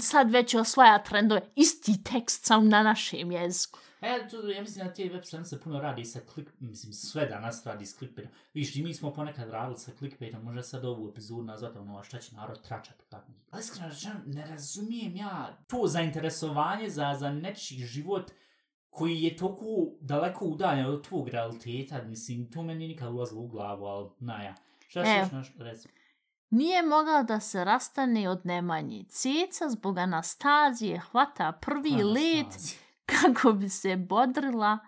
sad 0.00 0.30
već 0.30 0.54
osvaja 0.54 0.98
trendove, 0.98 1.40
isti 1.56 2.04
tekst 2.04 2.44
sam 2.44 2.68
na 2.68 2.82
našem 2.82 3.32
jeziku. 3.32 3.78
E, 4.04 4.28
to, 4.28 4.48
ja 4.48 4.60
mislim 4.60 4.86
da 4.86 4.94
te 4.94 5.08
web 5.08 5.24
stranice 5.24 5.60
puno 5.60 5.80
radi 5.80 6.04
sa 6.04 6.20
klik, 6.34 6.50
mislim, 6.60 6.92
sve 6.92 7.26
danas 7.26 7.66
radi 7.66 7.86
s 7.86 7.96
clickbaitom. 7.98 8.32
Viš, 8.54 8.76
i 8.76 8.82
mi 8.82 8.94
smo 8.94 9.12
ponekad 9.12 9.50
radili 9.50 9.78
sa 9.78 9.92
clickbaitom, 9.98 10.42
možda 10.42 10.62
sad 10.62 10.84
ovu 10.84 11.08
epizodu 11.08 11.42
nazvati 11.42 11.78
ono, 11.78 12.02
šta 12.02 12.18
će 12.18 12.34
narod 12.34 12.62
tračati, 12.62 13.04
tako. 13.08 13.32
Ali 13.50 13.60
iskreno 13.60 13.88
rečeno, 13.88 14.14
ne 14.26 14.46
razumijem 14.46 15.16
ja 15.16 15.58
to 15.68 15.86
zainteresovanje 15.86 16.90
za, 16.90 17.16
za 17.18 17.30
nečiji 17.30 17.78
život 17.78 18.30
koji 18.88 19.22
je 19.22 19.36
toliko 19.36 19.64
daleko 20.00 20.44
udaljen 20.44 20.86
od 20.86 21.06
tvog 21.08 21.28
realiteta, 21.28 22.02
mislim, 22.02 22.50
to 22.50 22.62
meni 22.62 22.88
nikad 22.88 23.12
ulazilo 23.12 23.40
u 23.40 23.48
glavu, 23.48 23.84
ali, 23.84 24.10
na 24.18 24.42
ja. 24.42 24.54
Šta 24.88 25.00
Evo. 25.00 25.18
još 25.18 25.32
naš, 25.32 25.52
reci? 25.58 25.88
Nije 26.50 26.82
mogla 26.82 27.22
da 27.22 27.40
se 27.40 27.64
rastane 27.64 28.28
od 28.28 28.40
Nemanji. 28.46 29.04
Ceca 29.08 29.68
zbog 29.68 29.98
Anastazije 29.98 31.00
hvata 31.00 31.52
prvi 31.52 32.02
let 32.02 32.44
Anastazija. 32.44 32.83
Kako 33.06 33.52
bi 33.52 33.68
se 33.68 33.96
bodrila 33.96 34.78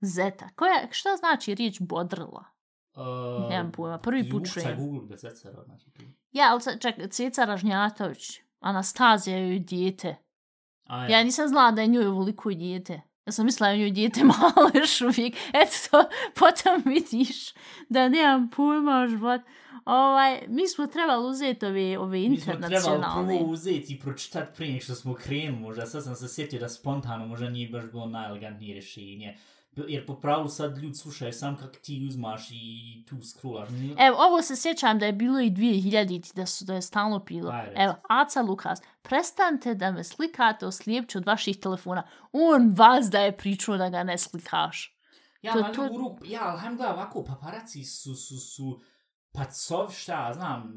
Zeta. 0.00 0.48
Koja, 0.56 0.88
šta 0.90 1.16
znači 1.16 1.54
riječ 1.54 1.80
bodrila? 1.80 2.44
Uh, 2.94 3.50
Nemam 3.50 3.72
pojma, 3.72 3.98
prvi 3.98 4.30
put 4.30 4.52
čujem. 4.52 4.76
Google 4.78 5.08
da 5.08 5.18
se 5.18 5.30
cera, 5.30 5.64
znači 5.64 5.90
tu. 5.90 6.02
Ja, 6.32 6.50
ali 6.50 6.80
čekaj, 6.80 7.08
Ceca 7.08 7.44
Ražnjatović. 7.44 8.40
Anastazija 8.60 9.38
joj 9.38 9.58
dijete. 9.58 10.16
A, 10.84 11.06
Ja 11.08 11.24
nisam 11.24 11.48
znala 11.48 11.70
da 11.70 11.80
je 11.82 11.88
njoj 11.88 12.06
ovoliko 12.06 12.50
dijete. 12.50 13.00
Ja 13.26 13.32
sam 13.32 13.44
mislila 13.44 13.74
njoj 13.74 13.90
dijete 13.90 14.24
malo 14.32 14.70
još 14.74 15.00
uvijek. 15.00 15.34
Eto, 15.52 16.08
potom 16.34 16.82
vidiš 16.84 17.52
da 17.88 18.08
nemam 18.08 18.50
pojma 18.50 19.06
život. 19.10 19.40
Ovaj, 19.84 20.40
mi 20.48 20.68
smo 20.68 20.86
trebali 20.86 21.28
uzeti 21.28 21.66
ove, 21.66 21.98
ove 21.98 22.18
Mi 22.18 22.36
smo 22.36 22.52
trebali 22.52 22.74
internacionalne. 22.74 23.38
prvo 23.38 23.50
uzeti 23.50 23.94
i 23.94 24.00
pročitati 24.00 24.56
prije 24.56 24.80
što 24.80 24.94
smo 24.94 25.14
krenuli, 25.14 25.60
možda 25.60 25.86
sad 25.86 26.04
sam 26.04 26.16
se 26.16 26.28
sjetio 26.28 26.60
da 26.60 26.68
spontano 26.68 27.26
možda 27.26 27.50
nije 27.50 27.68
baš 27.68 27.84
bilo 27.84 28.06
najelegantnije 28.06 28.74
rješenje. 28.74 29.36
Jer 29.78 30.06
po 30.06 30.14
pravilu 30.14 30.48
sad 30.48 30.78
ljudi 30.78 30.94
slušaju 30.94 31.32
sam 31.32 31.56
kak 31.56 31.76
ti 31.76 32.06
uzmaš 32.06 32.48
i 32.50 32.56
tu 33.04 33.16
scrollaš. 33.22 33.68
Nije- 33.70 33.96
Evo, 33.98 34.16
ovo 34.20 34.42
se 34.42 34.56
sjećam 34.56 34.98
da 34.98 35.06
je 35.06 35.12
bilo 35.12 35.40
i 35.40 35.50
2000 35.50 36.34
da 36.34 36.46
su 36.46 36.64
da 36.64 36.74
je 36.74 36.82
stalno 36.82 37.20
pilo. 37.20 37.50
Ajde. 37.50 37.72
Evo, 37.76 37.94
Aca 38.10 38.42
Lukas, 38.42 38.78
prestanite 39.02 39.74
da 39.74 39.90
me 39.90 40.04
slikate 40.04 40.66
oslijepću 40.66 41.18
od 41.18 41.26
vaših 41.26 41.56
telefona. 41.56 42.02
On 42.32 42.70
vas 42.70 43.06
da 43.06 43.18
je 43.18 43.36
pričao 43.36 43.76
da 43.76 43.88
ga 43.88 44.02
ne 44.02 44.18
slikaš. 44.18 44.96
Ja, 45.42 45.52
to- 45.52 45.60
ali 45.60 45.74
to- 45.74 45.84
u 45.84 45.98
ruku, 45.98 46.24
ja, 46.24 46.40
ali 46.42 46.60
hajmo 46.60 46.76
gledaj 46.76 46.94
ovako, 46.94 47.24
paparaci 47.24 47.84
su, 47.84 48.14
su, 48.14 48.36
su, 48.38 48.80
pacov, 49.32 49.90
šta, 49.90 50.26
ja 50.26 50.32
znam, 50.32 50.72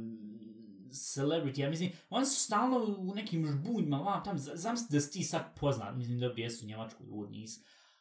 celebrity, 0.90 1.60
ja 1.60 1.70
mislim, 1.70 1.92
oni 2.10 2.26
su 2.26 2.36
stalno 2.36 2.78
u 3.00 3.14
nekim 3.16 3.48
žbunjima, 3.48 3.98
vam 3.98 4.24
tam, 4.24 4.38
z- 4.38 4.52
zamisli 4.56 4.88
da 4.90 5.02
si 5.02 5.12
ti 5.12 5.24
sad 5.24 5.60
poznat, 5.60 5.96
mislim 5.96 6.20
da 6.20 6.30
jesu 6.38 6.66
u 6.66 6.68
Njemačkoj, 6.68 7.08
ovo 7.12 7.26
nisu, 7.28 7.60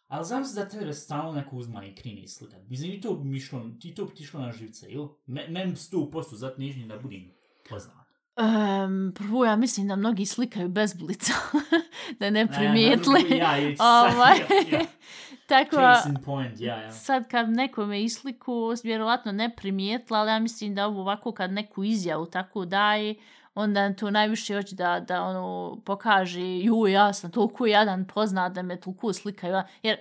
ali 0.08 0.24
zamisli 0.24 0.54
da 0.54 0.68
tebe 0.68 0.94
stalno 0.94 1.32
neko 1.32 1.56
uzma 1.56 1.84
i 1.84 1.94
krini 1.94 2.28
slikat. 2.28 2.60
Mislim, 2.68 2.92
i 2.92 3.00
to 3.00 3.14
bi 3.14 3.28
mi 3.28 3.40
ti 3.80 3.94
to 3.94 4.04
bi 4.04 4.14
ti 4.14 4.22
išlo 4.22 4.40
na 4.40 4.52
živce, 4.52 4.86
ili? 4.88 5.08
Me, 5.26 5.48
men 5.48 5.76
sto 5.76 6.10
posto, 6.10 6.36
zato 6.36 6.60
nežnji 6.60 6.86
da 6.86 6.98
budem 6.98 7.30
poznat. 7.70 8.08
Um, 8.38 9.12
prvo, 9.14 9.44
ja 9.44 9.56
mislim 9.56 9.88
da 9.88 9.96
mnogi 9.96 10.26
slikaju 10.26 10.68
bez 10.68 10.94
blica. 10.94 11.32
da 12.20 12.30
ne 12.30 12.46
primijetli. 12.46 13.36
Ja, 13.38 13.52
Ovaj, 13.78 14.38
ja, 14.38 14.78
ja. 14.78 14.84
Tako, 15.48 15.76
Case 15.76 16.08
in 16.08 16.16
point, 16.24 16.60
ja, 16.60 16.76
ja. 16.76 16.92
sad 16.92 17.30
kad 17.30 17.50
nekome 17.50 18.02
isliku, 18.02 18.74
vjerovatno 18.84 19.32
ne 19.32 19.56
primijetila, 19.56 20.18
ali 20.18 20.30
ja 20.30 20.38
mislim 20.38 20.74
da 20.74 20.86
ovo 20.86 21.00
ovako 21.00 21.32
kad 21.32 21.52
neku 21.52 21.84
izjavu 21.84 22.26
tako 22.26 22.64
daje, 22.64 23.14
onda 23.58 23.92
to 23.92 24.10
najviše 24.10 24.56
hoće 24.56 24.74
da, 24.74 25.00
da 25.00 25.22
ono 25.22 25.76
pokaže, 25.84 26.40
ju, 26.40 26.86
ja 26.86 27.12
sam 27.12 27.30
toliko 27.30 27.66
jadan 27.66 28.06
poznat 28.06 28.52
da 28.52 28.62
me 28.62 28.80
toliko 28.80 29.12
slikaju. 29.12 29.54
Jer 29.82 29.96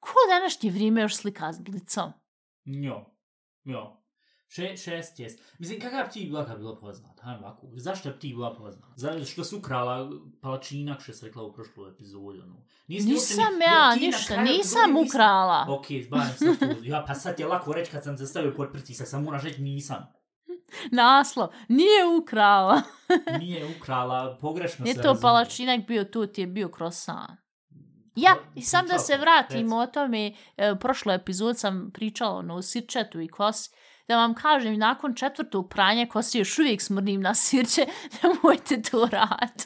ko 0.00 0.12
današnje 0.30 0.70
vrijeme 0.70 1.00
još 1.00 1.16
slika 1.16 1.52
s 1.52 1.60
blicom? 1.60 2.12
Jo, 2.64 3.04
jo. 3.64 4.02
Še, 4.48 4.76
šest 4.76 5.20
jest. 5.20 5.42
Mislim, 5.58 5.80
kakav 5.80 6.12
ti 6.12 6.24
bila 6.24 6.46
kad 6.46 6.56
bi 6.56 6.60
bila 6.60 6.76
poznat? 6.76 7.20
Hajmo 7.20 7.46
ovako. 7.46 7.66
Zašto 7.72 8.10
ti 8.10 8.28
bila 8.28 8.54
poznat? 8.54 8.90
Zato 8.96 9.24
što 9.24 9.44
su 9.44 9.58
ukrala 9.58 10.10
palačinak, 10.40 11.00
što 11.00 11.12
se 11.12 11.26
rekla 11.26 11.42
u 11.42 11.52
prošloj 11.52 11.90
epizodi. 11.90 12.40
Ono. 12.40 12.56
Nisi 12.88 13.08
Nisam 13.08 13.38
uopće 13.38 13.58
ni- 13.58 13.64
ja 13.64 13.88
na 13.88 13.94
ništa, 13.96 14.34
kraju 14.34 14.48
nisam 14.48 14.96
ukrala. 15.06 15.66
Ok, 15.68 15.86
zbavim 16.04 16.26
se 16.28 16.44
tu. 16.58 16.84
Ja, 16.84 17.04
pa 17.08 17.14
sad 17.14 17.40
je 17.40 17.46
lako 17.46 17.72
reći 17.72 17.90
kad 17.90 18.04
sam 18.04 18.18
se 18.18 18.26
stavio 18.26 18.54
pod 18.56 18.68
pritisak, 18.72 19.08
sam 19.08 19.24
moraš 19.24 19.42
reći 19.42 19.62
nisam. 19.62 20.06
Naslov, 20.90 21.48
nije 21.68 22.06
ukrala. 22.20 22.82
Nije 23.40 23.76
ukrala, 23.78 24.38
pogrešno 24.40 24.82
Nije 24.82 24.94
se 24.94 25.00
to 25.02 25.08
razumije. 25.08 25.22
palačinak 25.22 25.86
bio, 25.86 26.04
to 26.04 26.26
ti 26.26 26.40
je 26.40 26.46
bio 26.46 26.68
krosan. 26.68 27.36
Ja, 28.16 28.36
i 28.54 28.62
sam 28.62 28.86
da 28.86 28.98
se 28.98 29.16
vratimo 29.16 29.80
reci. 29.80 29.90
o 29.90 29.92
tome, 29.92 30.32
e, 30.56 30.72
u 30.72 30.78
prošloj 30.78 31.14
epizod 31.14 31.58
sam 31.58 31.90
pričala 31.94 32.36
ono, 32.36 32.54
o 32.54 32.62
sirčetu 32.62 33.20
i 33.20 33.28
kosi, 33.28 33.70
da 34.08 34.16
vam 34.16 34.34
kažem, 34.34 34.78
nakon 34.78 35.14
četvrtog 35.14 35.68
pranja 35.70 36.06
kosi 36.06 36.38
još 36.38 36.58
uvijek 36.58 36.82
smrdim 36.82 37.20
na 37.20 37.34
sirče, 37.34 37.86
nemojte 38.22 38.82
to 38.82 39.08
raditi. 39.12 39.64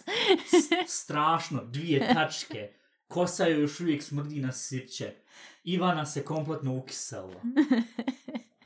Strašno, 0.86 1.64
dvije 1.64 2.14
tačke. 2.14 2.72
Kosa 3.08 3.46
još 3.46 3.80
uvijek 3.80 4.02
smrdi 4.02 4.40
na 4.40 4.52
sirće. 4.52 5.12
Ivana 5.64 6.06
se 6.06 6.24
kompletno 6.24 6.76
ukisela. 6.76 7.40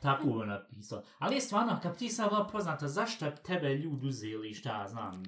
Tako 0.05 0.41
je 0.41 0.47
napisao. 0.47 1.03
Ali 1.19 1.35
je 1.35 1.41
stvarno, 1.41 1.79
kad 1.83 1.97
ti 1.97 2.09
bila 2.19 2.45
poznata, 2.45 2.87
zašto 2.87 3.31
tebe 3.31 3.69
ljudi 3.69 4.07
uzeli, 4.07 4.53
šta 4.53 4.69
ja 4.71 4.87
znam, 4.87 5.23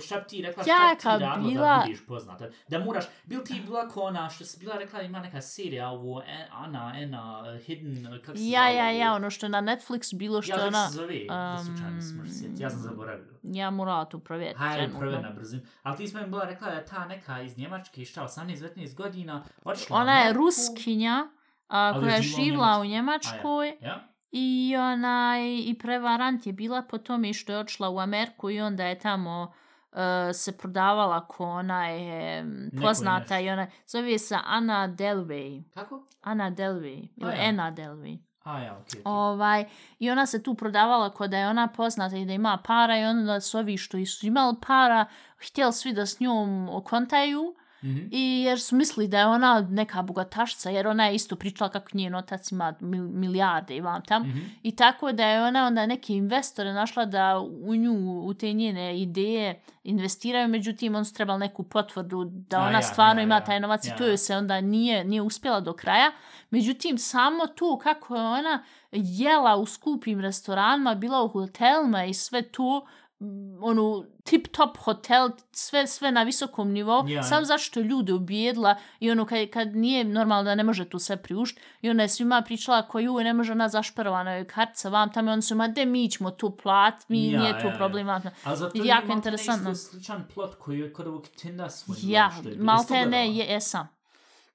šta 0.00 0.16
bi 0.16 0.24
ti 0.26 0.42
rekla, 0.42 0.62
šta 0.62 0.72
Ja 0.72 0.94
bi 0.94 1.00
ti 1.00 1.08
radila 1.08 1.40
bila- 1.42 1.76
da 1.76 1.82
budeš 1.86 2.06
poznata? 2.06 2.48
Da 2.68 2.78
moraš, 2.78 3.04
bil 3.24 3.40
ti 3.42 3.62
bila 3.64 3.88
ko 3.88 4.00
ona, 4.00 4.30
što 4.30 4.44
si 4.44 4.60
bila 4.60 4.76
rekla, 4.76 5.02
ima 5.02 5.20
neka 5.20 5.40
serija, 5.40 5.88
ovo, 5.88 6.22
e, 6.22 6.48
Ana, 6.52 6.92
Ena, 6.96 7.44
Hidden, 7.58 8.20
kako 8.24 8.38
se 8.38 8.44
ja, 8.44 8.60
zove 8.62 8.74
ja, 8.74 8.84
ovo? 8.84 8.98
ja, 8.98 9.14
ono 9.14 9.30
što 9.30 9.46
je 9.46 9.50
na 9.50 9.62
Netflix 9.62 10.16
bilo 10.16 10.42
što 10.42 10.52
Ja, 10.52 10.66
ona... 10.66 10.88
se 10.88 10.94
zove, 10.94 11.24
da 11.28 11.58
slučajno 11.58 12.00
se 12.02 12.14
može 12.14 12.30
um, 12.30 12.34
sjetiti, 12.34 12.62
ja 12.62 12.70
sam 12.70 12.80
zaboravio. 12.80 13.26
Ja 13.42 13.70
morala 13.70 14.04
tu 14.04 14.18
provjeriti. 14.18 14.58
Hajde, 14.58 14.92
prve 14.98 15.20
na 15.20 15.30
brzinu. 15.30 15.62
Ali 15.82 15.96
ti 15.96 16.08
smo 16.08 16.20
im 16.20 16.30
bila 16.30 16.44
rekla 16.44 16.70
da 16.70 16.84
ta 16.84 17.06
neka 17.06 17.42
iz 17.42 17.58
Njemačke, 17.58 18.04
šta, 18.04 18.22
18-19 18.22 18.94
godina, 18.94 19.44
otišla 19.64 19.96
u 19.96 20.00
Ona 20.00 20.18
je 20.18 20.32
ruskinja, 20.32 21.26
a, 21.68 22.00
koja 22.00 22.14
je 22.14 22.22
živla 22.22 22.78
u 22.80 22.84
Njemačkoj. 22.84 23.76
Ja? 23.80 24.08
I 24.30 24.76
onaj, 24.76 25.58
i 25.58 25.78
prevarant 25.78 26.46
je 26.46 26.52
bila 26.52 26.82
po 26.82 26.98
tome 26.98 27.32
što 27.32 27.52
je 27.52 27.58
odšla 27.58 27.90
u 27.90 27.98
Ameriku 27.98 28.50
i 28.50 28.60
onda 28.60 28.84
je 28.84 28.98
tamo 28.98 29.52
uh, 29.92 29.98
se 30.32 30.58
prodavala 30.58 31.26
ko 31.26 31.44
ona 31.44 31.88
je 31.88 32.44
poznata 32.82 33.40
i 33.40 33.50
ona 33.50 33.66
zove 33.86 34.18
se 34.18 34.36
Ana 34.44 34.88
Delvey. 34.88 35.62
Kako? 35.74 36.06
Ana 36.20 36.50
Delvey 36.50 37.08
ili 37.16 37.30
ja. 37.30 37.48
Ena 37.48 37.72
Delvey. 37.72 38.18
A 38.42 38.60
ja, 38.60 38.72
okej. 38.72 39.00
okej. 39.00 39.02
Ovaj, 39.04 39.64
I 39.98 40.10
ona 40.10 40.26
se 40.26 40.42
tu 40.42 40.54
prodavala 40.54 41.10
ko 41.10 41.26
da 41.26 41.38
je 41.38 41.48
ona 41.48 41.68
poznata 41.68 42.16
i 42.16 42.24
da 42.24 42.32
ima 42.32 42.58
para 42.64 42.98
i 42.98 43.04
onda 43.04 43.40
su 43.40 43.58
ovi 43.58 43.76
što 43.76 44.06
su 44.06 44.26
imali 44.26 44.56
para 44.66 45.06
htjeli 45.48 45.72
svi 45.72 45.92
da 45.92 46.06
s 46.06 46.20
njom 46.20 46.68
okontaju 46.68 47.54
Mhm. 47.82 48.08
I 48.10 48.42
jer 48.42 48.60
su 48.60 48.76
mislili 48.76 49.08
da 49.08 49.18
je 49.18 49.26
ona 49.26 49.66
neka 49.70 50.02
bogatašca, 50.02 50.70
jer 50.70 50.86
ona 50.88 51.06
je 51.06 51.14
isto 51.14 51.36
pričala 51.36 51.70
kako 51.70 51.88
njen 51.92 52.14
otac 52.14 52.52
ima 52.52 52.74
mil- 52.80 53.10
milijarde 53.10 53.76
i 53.76 53.80
vam 53.80 54.02
tam. 54.02 54.22
Mhm. 54.22 54.38
I 54.62 54.76
tako 54.76 55.12
da 55.12 55.26
je 55.26 55.44
ona 55.44 55.66
onda 55.66 55.86
neke 55.86 56.12
investore 56.14 56.72
našla 56.72 57.04
da 57.04 57.38
u 57.62 57.76
nju, 57.76 57.92
u 58.20 58.34
te 58.34 58.52
njene 58.52 59.00
ideje 59.00 59.60
investiraju, 59.84 60.48
međutim 60.48 60.94
on 60.94 61.04
su 61.04 61.14
trebali 61.14 61.38
neku 61.40 61.62
potvrdu 61.62 62.24
da 62.24 62.56
A, 62.56 62.62
ona 62.62 62.78
ja, 62.78 62.82
stvarno 62.82 63.20
ja, 63.20 63.24
ima 63.24 63.34
ja. 63.34 63.44
taj 63.44 63.60
novac 63.60 63.86
i 63.86 63.90
Ja, 63.90 63.96
to 63.96 64.04
ja. 64.04 64.08
joj 64.08 64.18
se 64.18 64.36
onda 64.36 64.60
nije, 64.60 65.04
nije 65.04 65.22
uspjela 65.22 65.60
do 65.60 65.72
kraja. 65.72 66.10
Međutim, 66.50 66.98
samo 66.98 67.46
tu 67.46 67.80
kako 67.82 68.16
je 68.16 68.22
ona 68.22 68.62
jela 68.92 69.56
u 69.56 69.66
skupim 69.66 70.20
restoranima, 70.20 70.94
bila 70.94 71.22
u 71.22 71.28
hotelima 71.28 72.04
i 72.04 72.14
sve 72.14 72.42
tu, 72.42 72.86
mm, 73.20 73.26
onu 73.62 74.04
tip 74.26 74.48
top 74.48 74.76
hotel, 74.78 75.28
sve, 75.52 75.86
sve 75.86 76.12
na 76.12 76.22
visokom 76.22 76.70
nivou, 76.70 77.08
Ja. 77.08 77.22
sam 77.22 77.44
zašto 77.44 77.80
je 77.80 77.84
ljude 77.84 78.12
ubijedila 78.12 78.76
i 79.00 79.10
ono 79.10 79.24
kad, 79.26 79.48
kad 79.48 79.76
nije 79.76 80.04
normalno 80.04 80.42
da 80.42 80.54
ne 80.54 80.64
može 80.64 80.84
tu 80.84 80.98
sve 80.98 81.16
priušt 81.18 81.58
i 81.80 81.90
ona 81.90 82.02
je 82.02 82.08
svima 82.08 82.42
pričala 82.42 82.82
ko 82.82 82.98
ju 82.98 83.14
ne 83.16 83.32
može 83.32 83.54
na 83.54 83.68
zašperovana 83.68 84.30
je 84.32 84.44
kartica 84.46 84.88
vam 84.88 85.12
tamo 85.12 85.30
i 85.30 85.34
on 85.34 85.42
su 85.42 85.54
ma 85.54 85.68
de 85.68 85.86
mi 85.86 86.10
ćemo 86.10 86.30
tu 86.30 86.50
plat, 86.52 87.08
mi 87.08 87.26
Ja, 87.26 87.40
nije 87.40 87.52
tu 87.52 87.66
ja, 87.66 87.70
ja. 87.70 87.76
problem. 87.76 88.06
Ja, 88.08 88.20
Ali 88.44 88.56
zato 88.56 88.72
Jako 88.74 88.82
je 88.82 88.86
maltene 88.86 89.14
interesantno. 89.14 89.70
isto 89.70 89.90
sličan 89.90 90.24
plot 90.34 90.54
koji 90.54 90.78
je 90.78 90.92
kod 90.92 91.06
ovog 91.06 91.26
Tinda 91.30 91.64
Swindla. 91.66 92.10
ja 92.10 92.32
je 92.44 92.56
malte 92.56 92.82
Isto 92.94 93.10
ne, 93.10 93.28
je, 93.28 93.46
jesam. 93.46 93.88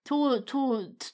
Tu, 0.04 0.42
tu, 0.42 0.84
t- 1.00 1.06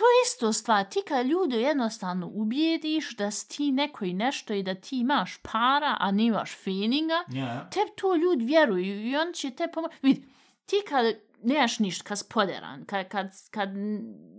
to 0.00 0.04
je 0.06 0.22
isto 0.26 0.52
stvar. 0.52 0.84
Ti 0.84 1.02
kad 1.08 1.26
ljude 1.26 1.56
jednostavno 1.60 2.30
ubijediš 2.34 3.16
da 3.16 3.30
si 3.30 3.48
ti 3.48 3.72
neko 3.72 4.04
i 4.04 4.12
nešto 4.12 4.54
i 4.54 4.62
da 4.62 4.74
ti 4.74 5.00
imaš 5.00 5.38
para, 5.42 5.96
a 6.00 6.10
nemaš 6.10 6.56
feelinga, 6.64 7.24
Ja, 7.28 7.44
ja. 7.44 7.70
te 7.70 7.80
to 7.96 8.14
ljudi 8.16 8.44
vjeruju 8.44 9.08
i 9.10 9.16
on 9.16 9.32
će 9.32 9.50
te 9.50 9.68
pomoći. 9.74 9.96
Vidi, 10.02 10.28
ti 10.66 10.76
kad 10.88 11.06
nemaš 11.42 11.78
ništa, 11.78 12.04
kad 12.04 12.18
si 12.18 12.24
poderan, 12.30 12.84
kad, 12.84 13.08
kad, 13.08 13.30
kad 13.50 13.68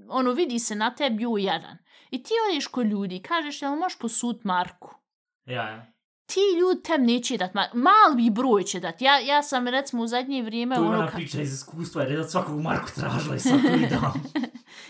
ono 0.09 0.31
vidi 0.31 0.59
se 0.59 0.75
na 0.75 0.95
tebi 0.95 1.25
u 1.25 1.37
jedan, 1.37 1.77
i 2.11 2.23
ti 2.23 2.33
odiš 2.49 2.67
kod 2.67 2.87
ljudi 2.87 3.15
i 3.15 3.21
kažeš 3.21 3.61
jel 3.61 3.75
možeš 3.75 3.99
posud 3.99 4.39
Marku, 4.43 4.95
Ja, 5.45 5.69
ja. 5.69 5.90
Ti 6.33 6.59
ljudi 6.59 6.83
tem 6.83 7.05
neće 7.05 7.37
dat, 7.37 7.53
ma, 7.53 7.67
mali 7.73 8.29
broj 8.29 8.63
će 8.63 8.79
dat. 8.79 9.01
Ja, 9.01 9.19
ja 9.19 9.43
sam 9.43 9.67
recimo 9.67 10.03
u 10.03 10.07
zadnje 10.07 10.43
vrijeme... 10.43 10.75
To 10.75 10.81
je 10.81 10.87
ono, 10.87 10.97
ona 10.97 11.07
priča 11.07 11.41
iz 11.41 11.53
iskustva, 11.53 12.01
jer 12.01 12.11
je 12.11 12.19
od 12.19 12.31
svakog 12.31 12.61
Marku 12.61 12.87
tražila 12.95 13.35
i 13.35 13.39
sad 13.39 13.61
to 13.61 13.75
i 13.75 13.87
dam. 13.89 14.13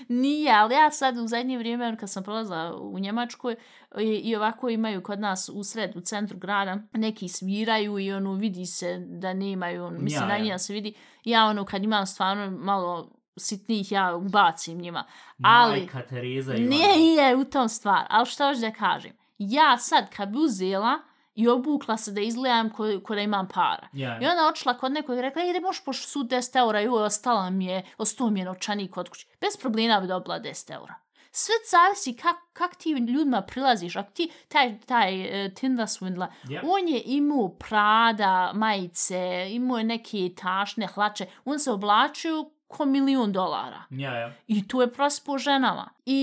Nije, 0.07 0.53
ali 0.55 0.73
ja 0.75 0.91
sad 0.91 1.17
u 1.17 1.27
zadnje 1.27 1.57
vrijeme, 1.57 1.87
ono, 1.87 1.97
kad 1.97 2.09
sam 2.09 2.23
prolazila 2.23 2.75
u 2.81 2.99
Njemačkoj, 2.99 3.55
i, 3.99 4.03
i 4.03 4.35
ovako 4.35 4.69
imaju 4.69 5.03
kod 5.03 5.19
nas 5.19 5.49
u 5.53 5.63
sred, 5.63 5.95
u 5.95 6.01
centru 6.01 6.37
grada, 6.37 6.77
neki 6.93 7.27
sviraju 7.27 7.99
i 7.99 8.13
ono 8.13 8.33
vidi 8.33 8.65
se 8.65 8.97
da 8.99 9.33
nemaju, 9.33 9.83
ono, 9.85 9.99
mislim, 9.99 10.29
Ja, 10.29 10.37
ja. 10.37 10.57
se 10.57 10.73
vidi. 10.73 10.93
Ja 11.23 11.45
ono, 11.45 11.65
kad 11.65 11.83
imam 11.83 12.07
stvarno 12.07 12.51
malo 12.51 13.11
sitnih, 13.37 13.91
ja 13.91 14.15
ubacim 14.15 14.77
njima. 14.77 15.03
Ali, 15.43 15.79
Majka 15.79 16.01
Tereza 16.01 16.55
i 16.55 16.61
nije, 16.61 16.97
nije 16.97 17.35
u 17.35 17.45
tom 17.45 17.69
stvar, 17.69 18.05
ali 18.09 18.25
što 18.25 18.47
hoću 18.47 18.61
da 18.61 18.71
kažem. 18.71 19.11
Ja 19.37 19.77
sad 19.77 20.15
kad 20.15 20.29
bi 20.29 20.37
uzela 20.37 20.99
i 21.35 21.47
obukla 21.47 21.97
se 21.97 22.11
da 22.11 22.21
izgledam 22.21 22.69
ko, 22.69 22.83
ko 23.03 23.15
da 23.15 23.21
imam 23.21 23.47
para. 23.47 23.87
Ja, 23.93 24.19
I 24.21 24.25
onda 24.25 24.47
otišla 24.49 24.77
kod 24.77 24.91
nekog 24.91 25.17
i 25.17 25.21
rekla, 25.21 25.43
ide 25.43 25.59
možeš 25.59 25.83
pošto 25.83 26.07
su 26.07 26.19
10 26.19 26.57
eura 26.59 26.81
i 26.81 26.85
joj, 26.85 27.03
ostala 27.03 27.49
mi 27.49 27.65
je, 27.65 27.83
ostao 27.97 28.29
mi 28.29 28.39
je 28.39 28.45
novčanik 28.45 28.91
kod 28.91 29.09
kuće. 29.09 29.27
Bez 29.41 29.57
problema 29.57 29.99
bi 29.99 30.07
dobila 30.07 30.39
10 30.39 30.73
eura. 30.73 30.95
Sve 31.33 31.53
zavisi 31.71 32.15
kak, 32.17 32.35
kak 32.53 32.75
ti 32.75 32.89
ljudima 32.91 33.41
prilaziš. 33.41 33.95
Ako 33.95 34.11
ti, 34.11 34.31
taj, 34.47 34.79
taj 34.79 35.21
uh, 35.45 35.53
Tinder 35.53 35.85
Swindler, 35.87 36.27
Ja. 36.49 36.61
on 36.65 36.87
je 36.87 37.01
imao 37.05 37.49
prada, 37.49 38.51
majice, 38.53 39.47
imao 39.51 39.77
je 39.77 39.83
neke 39.83 40.29
tašne 40.41 40.87
hlače, 40.87 41.25
on 41.45 41.59
se 41.59 41.71
oblačio 41.71 42.45
ko 42.71 42.85
milion 42.85 43.31
dolara. 43.31 43.83
Ja, 43.91 44.13
ja. 44.13 44.31
I 44.47 44.67
tu 44.67 44.81
je 44.81 44.93
prost 44.93 45.25
po 45.25 45.37
ženama. 45.37 45.89
I 46.05 46.21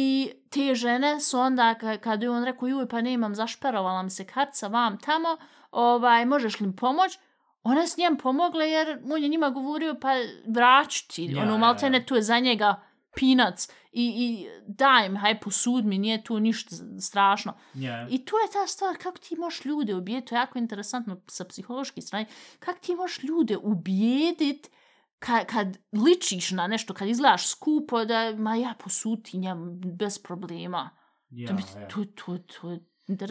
te 0.50 0.74
žene 0.74 1.20
su 1.20 1.38
onda, 1.38 1.74
ka- 1.74 1.98
kad 1.98 2.22
je 2.22 2.30
on 2.30 2.44
rekao, 2.44 2.68
juj, 2.68 2.88
pa 2.88 3.00
nemam, 3.00 3.34
zašperovala 3.34 4.02
mi 4.02 4.11
se 4.11 4.24
kartica 4.26 4.68
vam 4.68 4.98
tamo, 4.98 5.37
ovaj, 5.70 6.24
možeš 6.26 6.61
li 6.61 6.66
mi 6.66 6.76
pomoć? 6.76 7.18
Ona 7.64 7.87
s 7.87 7.96
njem 7.96 8.16
pomogla 8.16 8.64
jer 8.64 8.98
on 9.06 9.22
je 9.22 9.28
njima 9.28 9.50
govorio, 9.50 9.94
pa 9.94 10.08
vraću 10.46 11.08
ti, 11.08 11.24
Ja, 11.24 11.42
ono, 11.42 11.52
ja, 11.52 11.58
maltene 11.58 11.98
ja. 11.98 12.04
tu 12.04 12.14
je 12.14 12.22
za 12.22 12.38
njega 12.38 12.80
peanuts 13.12 13.68
i, 13.92 14.04
i 14.16 14.28
daj 14.66 15.06
im, 15.06 15.16
haj 15.16 15.40
posud 15.40 15.84
mi, 15.84 15.98
nije 15.98 16.24
tu 16.24 16.40
ništa 16.40 16.70
strašno. 17.00 17.54
Ja, 17.74 17.92
ja. 17.92 18.08
I 18.11 18.24
tu 18.24 18.37
je 18.37 18.52
ta 18.52 18.66
stvar, 18.66 18.96
kako 18.96 19.18
ti 19.18 19.37
možeš 19.37 19.64
ljude 19.64 19.94
ubijeti, 19.94 20.26
to 20.26 20.34
je 20.34 20.38
jako 20.38 20.58
interesantno 20.58 21.20
sa 21.26 21.44
psihološke 21.44 22.00
strane, 22.00 22.26
kako 22.58 22.78
ti 22.78 22.94
možeš 22.94 23.22
ljude 23.22 23.56
ubijedit 23.56 24.70
kad, 25.18 25.46
kad 25.46 25.78
ličiš 25.92 26.50
na 26.50 26.66
nešto, 26.66 26.94
kad 26.94 27.09
izgledaš 27.09 27.48
skupo, 27.48 28.04
da, 28.04 28.35
ma 28.37 28.57
ja 28.57 28.74
posuti 28.85 29.38
njemu 29.38 29.81
bez 29.85 30.18
problema. 30.18 30.90
Ja, 31.31 31.48
to, 31.48 31.81
ja. 31.81 31.88
to, 31.88 32.04
to, 32.04 32.38
to 32.38 32.78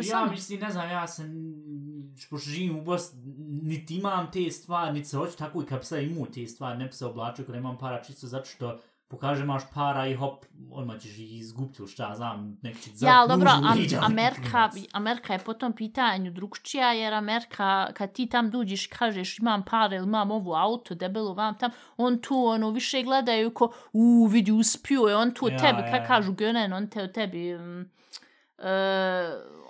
Ja, 0.03 0.27
mislim, 0.31 0.59
ne 0.59 0.71
znam, 0.71 0.89
ja 0.89 1.07
sam, 1.07 1.25
pošto 2.29 2.49
živim 2.49 2.79
u 2.79 2.81
Bosni, 2.81 3.21
niti 3.63 3.95
imam 3.95 4.31
te 4.31 4.51
stvari, 4.51 4.93
niti 4.93 5.07
se 5.07 5.17
hoću 5.17 5.37
tako 5.37 5.61
i 5.61 5.65
kad 5.65 5.79
bi 5.79 5.85
sad 5.85 6.03
imao 6.03 6.25
te 6.25 6.47
stvari, 6.47 6.77
ne 6.77 6.85
bi 6.85 6.93
se 6.93 7.05
oblačio 7.05 7.45
kada 7.45 7.57
imam 7.57 7.77
para 7.77 8.03
čisto 8.03 8.27
zato 8.27 8.45
što 8.45 8.79
pokaže 9.07 9.43
imaš 9.43 9.63
para 9.73 10.07
i 10.07 10.15
hop, 10.15 10.45
odmah 10.71 10.99
ćeš 10.99 11.17
ih 11.17 11.39
izgubiti 11.39 11.81
ili 11.81 11.87
šta, 11.91 12.15
znam, 12.15 12.57
nek 12.61 12.79
će 12.79 12.89
Ja, 13.01 13.19
ali 13.19 13.29
dobro, 13.29 13.49
am, 13.49 13.79
neki 13.79 13.95
Amerika. 14.01 14.69
Amerika 14.91 15.33
je 15.33 15.39
po 15.39 15.53
tom 15.53 15.73
pitanju 15.73 16.31
drugčija, 16.31 16.93
jer 16.93 17.13
Amerika, 17.13 17.93
kad 17.93 18.11
ti 18.11 18.29
tam 18.29 18.51
dođeš 18.51 18.85
i 18.85 18.89
kažeš 18.89 19.39
imam 19.39 19.63
pare 19.63 19.95
ili 19.95 20.05
imam 20.05 20.31
ovu 20.31 20.53
auto, 20.53 20.95
debelu 20.95 21.33
vam 21.33 21.57
tam, 21.57 21.71
on 21.97 22.21
tu 22.21 22.45
ono 22.45 22.69
više 22.69 23.03
gledaju 23.03 23.53
ko, 23.53 23.73
u, 23.93 24.27
vidi, 24.31 24.51
uspio 24.51 25.01
je, 25.01 25.15
on 25.15 25.31
tu 25.31 25.47
Ja, 25.49 25.57
tebi, 25.57 25.81
ja, 25.81 25.95
ja. 25.95 26.07
kažu 26.07 26.31
gönen, 26.31 26.75
on 26.75 26.87
te 26.87 27.03
od 27.03 27.11
tebi, 27.11 27.55
um, 27.55 27.85
uh, 28.57 28.65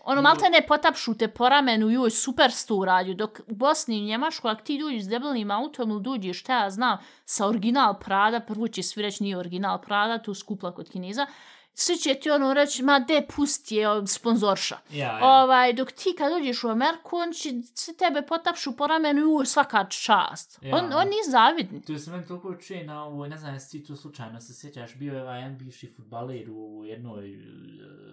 ono, 0.09 0.21
malte 0.21 0.49
ne 0.49 0.61
potapšu 0.67 1.13
te 1.17 1.27
po 1.27 1.49
ramenu, 1.49 1.89
joj, 1.89 2.11
super 2.11 2.51
sto 2.51 2.75
uradio, 2.75 3.13
dok 3.13 3.39
u 3.47 3.55
Bosni 3.55 3.97
i 3.97 4.05
Njemačkoj, 4.05 4.51
ako 4.51 4.61
ti 4.61 4.77
dođeš 4.79 5.03
s 5.03 5.07
debelim 5.07 5.51
autom 5.51 5.91
ili 5.91 6.01
dođeš, 6.01 6.39
šta 6.39 6.59
ja 6.63 6.69
znam, 6.69 6.97
sa 7.25 7.47
original 7.47 7.99
Prada, 7.99 8.39
prvo 8.39 8.67
će 8.67 8.83
svi 8.83 9.01
reći 9.01 9.23
nije 9.23 9.37
original 9.37 9.81
Prada, 9.81 10.17
tu 10.23 10.33
skupla 10.33 10.71
kod 10.75 10.89
Kineza, 10.89 11.25
svi 11.79 11.97
će 11.97 12.13
ti 12.13 12.29
ono 12.29 12.53
reći, 12.53 12.83
ma 12.83 12.99
de, 12.99 13.27
pusti 13.35 13.75
je 13.75 14.07
sponzorša. 14.07 14.77
Ja, 14.91 15.17
ja. 15.17 15.19
Ovaj, 15.21 15.73
dok 15.73 15.91
ti 15.91 16.15
kad 16.17 16.31
dođeš 16.31 16.63
u 16.63 16.69
Ameriku, 16.69 17.15
on 17.15 17.33
će 17.33 17.49
svi 17.73 17.97
tebe 17.97 18.21
potapšu 18.21 18.77
po 18.77 18.87
ramenu 18.87 19.41
i 19.43 19.45
svaka 19.45 19.85
čast. 19.89 20.59
Ja. 20.61 20.75
On, 20.75 20.83
on 20.85 21.07
nije 21.07 21.23
zavidni. 21.29 21.81
Tu 21.81 21.99
se 21.99 22.11
meni 22.11 22.27
toliko 22.27 22.55
čuje 22.55 22.83
na 22.83 23.03
ovo, 23.05 23.27
ne 23.27 23.37
znam, 23.37 23.53
jesi 23.53 23.71
ti 23.71 23.85
tu 23.85 23.95
slučajno 23.95 24.41
se 24.41 24.53
sjećaš, 24.53 24.95
bio 24.95 25.13
je 25.13 25.21
ovaj 25.21 25.39
jedan 25.39 25.57
bivši 25.57 25.93
futbaler 25.95 26.49
u 26.49 26.85
jednoj, 26.85 27.39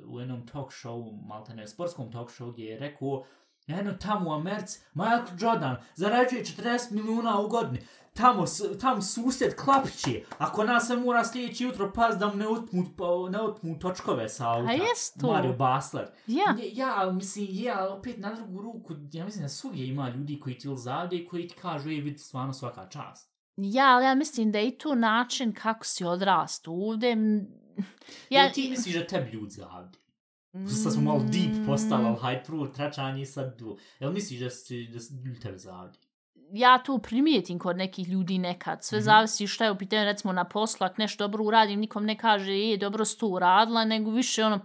u 0.06 0.20
jednom 0.20 0.46
talk 0.46 0.72
show, 0.72 1.26
malte 1.28 1.66
sportskom 1.66 2.12
talk 2.12 2.30
show, 2.30 2.52
gdje 2.52 2.64
je 2.64 2.78
rekao, 2.78 3.24
jedno 3.66 3.92
tamo 3.92 4.30
u 4.30 4.32
Americi, 4.32 4.80
Michael 4.94 5.24
Jordan 5.40 5.76
zarađuje 5.94 6.44
40 6.44 6.90
milijuna 6.92 7.40
u 7.40 7.48
godini, 7.48 7.80
tamo, 8.14 8.44
tamo 8.80 9.02
susjed 9.02 9.54
Klapiće, 9.56 10.22
ako 10.38 10.64
nas 10.64 10.86
se 10.86 10.96
mora 10.96 11.24
sljedeći 11.24 11.64
jutro 11.64 11.92
pas 11.92 12.16
da 12.18 12.26
mu 12.28 12.34
ne 12.34 12.48
otmu, 12.48 12.84
pa- 12.98 13.30
ne 13.30 13.40
otmu 13.40 13.78
točkove 13.78 14.28
sa 14.28 14.50
auta. 14.50 14.68
A 14.70 14.72
jest 14.72 15.20
to. 15.20 15.32
Mario 15.32 15.52
Basler. 15.52 16.06
Ja. 16.26 16.56
Ja, 16.72 17.10
mislim, 17.10 17.46
je, 17.50 17.72
ali 17.72 17.92
opet 17.92 18.18
na 18.18 18.34
drugu 18.34 18.62
ruku, 18.62 18.94
ja 19.12 19.24
mislim 19.24 19.42
da 19.42 19.48
svugdje 19.48 19.86
ima 19.86 20.08
ljudi 20.08 20.40
koji 20.40 20.58
ti 20.58 20.68
zavde 20.76 21.16
i 21.16 21.26
koji 21.26 21.48
ti 21.48 21.54
kažu, 21.54 21.90
je, 21.90 22.00
vidi, 22.00 22.18
stvarno 22.18 22.52
svaka 22.52 22.88
čast. 22.88 23.34
Ja, 23.56 23.86
ali 23.86 24.04
ja 24.04 24.14
mislim 24.14 24.52
da 24.52 24.58
je 24.58 24.68
i 24.68 24.78
tu 24.78 24.94
način 24.94 25.52
kako 25.54 25.84
si 25.84 26.04
odrastu. 26.04 26.72
Ovdje... 26.72 27.16
Ja, 28.30 28.42
Ja, 28.44 28.52
ti 28.52 28.70
misliš 28.70 28.94
da 28.94 29.06
tebi 29.06 29.30
ljudi 29.30 29.50
zavdi? 30.54 30.74
Sad 30.74 30.92
smo 30.92 31.02
malo 31.02 31.20
deep 31.22 31.66
postali, 31.66 32.02
Mm. 32.02 32.06
ali 32.06 32.16
hajde 32.16 32.42
prvo 32.44 32.66
tračanje 32.66 33.22
i 33.22 33.26
sad 33.26 33.58
tu. 33.58 33.78
Jel 34.00 34.12
misliš 34.12 34.40
da, 34.40 34.50
si, 34.50 34.86
da 34.86 35.00
si 35.00 35.14
zavdi? 35.56 35.98
ja 36.52 36.78
to 36.78 36.98
primijetim 36.98 37.58
kod 37.58 37.76
nekih 37.76 38.08
ljudi 38.08 38.38
nekad. 38.38 38.84
Sve 38.84 38.98
Mhm. 38.98 39.04
zavisi 39.04 39.46
šta 39.46 39.64
je 39.64 39.70
u 39.70 39.78
pitanju, 39.78 40.04
recimo 40.04 40.32
na 40.32 40.44
poslu, 40.44 40.84
ako 40.84 40.94
nešto 40.98 41.24
dobro 41.24 41.44
uradim, 41.44 41.80
nikom 41.80 42.04
ne 42.04 42.18
kaže, 42.18 42.52
je, 42.52 42.76
dobro 42.76 43.04
si 43.04 43.18
to 43.18 43.26
uradila, 43.26 43.84
nego 43.84 44.10
više 44.10 44.44
ono, 44.44 44.60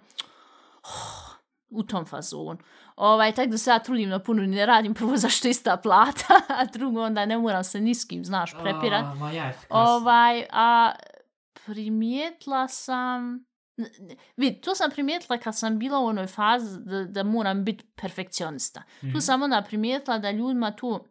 u 1.70 1.84
tom 1.84 2.06
fazonu. 2.06 2.58
Ovaj, 2.96 3.32
tako 3.32 3.50
da 3.50 3.58
se 3.58 3.70
ja 3.70 3.80
trudim 3.80 4.10
na 4.10 4.20
puno, 4.20 4.42
ne 4.44 4.66
radim 4.66 4.94
prvo 4.94 5.18
zašto 5.26 5.48
ista 5.48 5.78
plata, 5.78 6.26
a 6.50 6.66
drugo 6.66 7.04
onda 7.04 7.26
ne 7.26 7.38
moram 7.38 7.64
se 7.64 7.82
ni 7.82 7.96
s 7.96 8.06
kim, 8.06 8.26
znaš, 8.26 8.52
prepirat. 8.54 9.04
A, 9.04 9.14
ma 9.16 9.32
ja, 9.32 9.50
efikasno. 9.50 9.78
Ovaj, 9.86 10.46
a 10.52 10.92
primijetila 11.66 12.68
sam... 12.68 13.49
Vid, 14.38 14.62
to 14.62 14.76
sam 14.76 14.92
primijetila 14.92 15.38
kad 15.38 15.58
sam 15.58 15.80
bila 15.80 16.00
u 16.00 16.06
onoj 16.06 16.28
fazi 16.28 16.80
da, 16.80 17.04
da 17.04 17.24
moram 17.24 17.64
biti 17.64 17.86
perfekcionista. 17.96 18.84
Mhm. 19.04 19.14
Tu 19.14 19.22
sam 19.22 19.42
onda 19.42 19.64
primijetila 19.68 20.18
da 20.18 20.32
ljudima 20.32 20.72
tu 20.72 21.06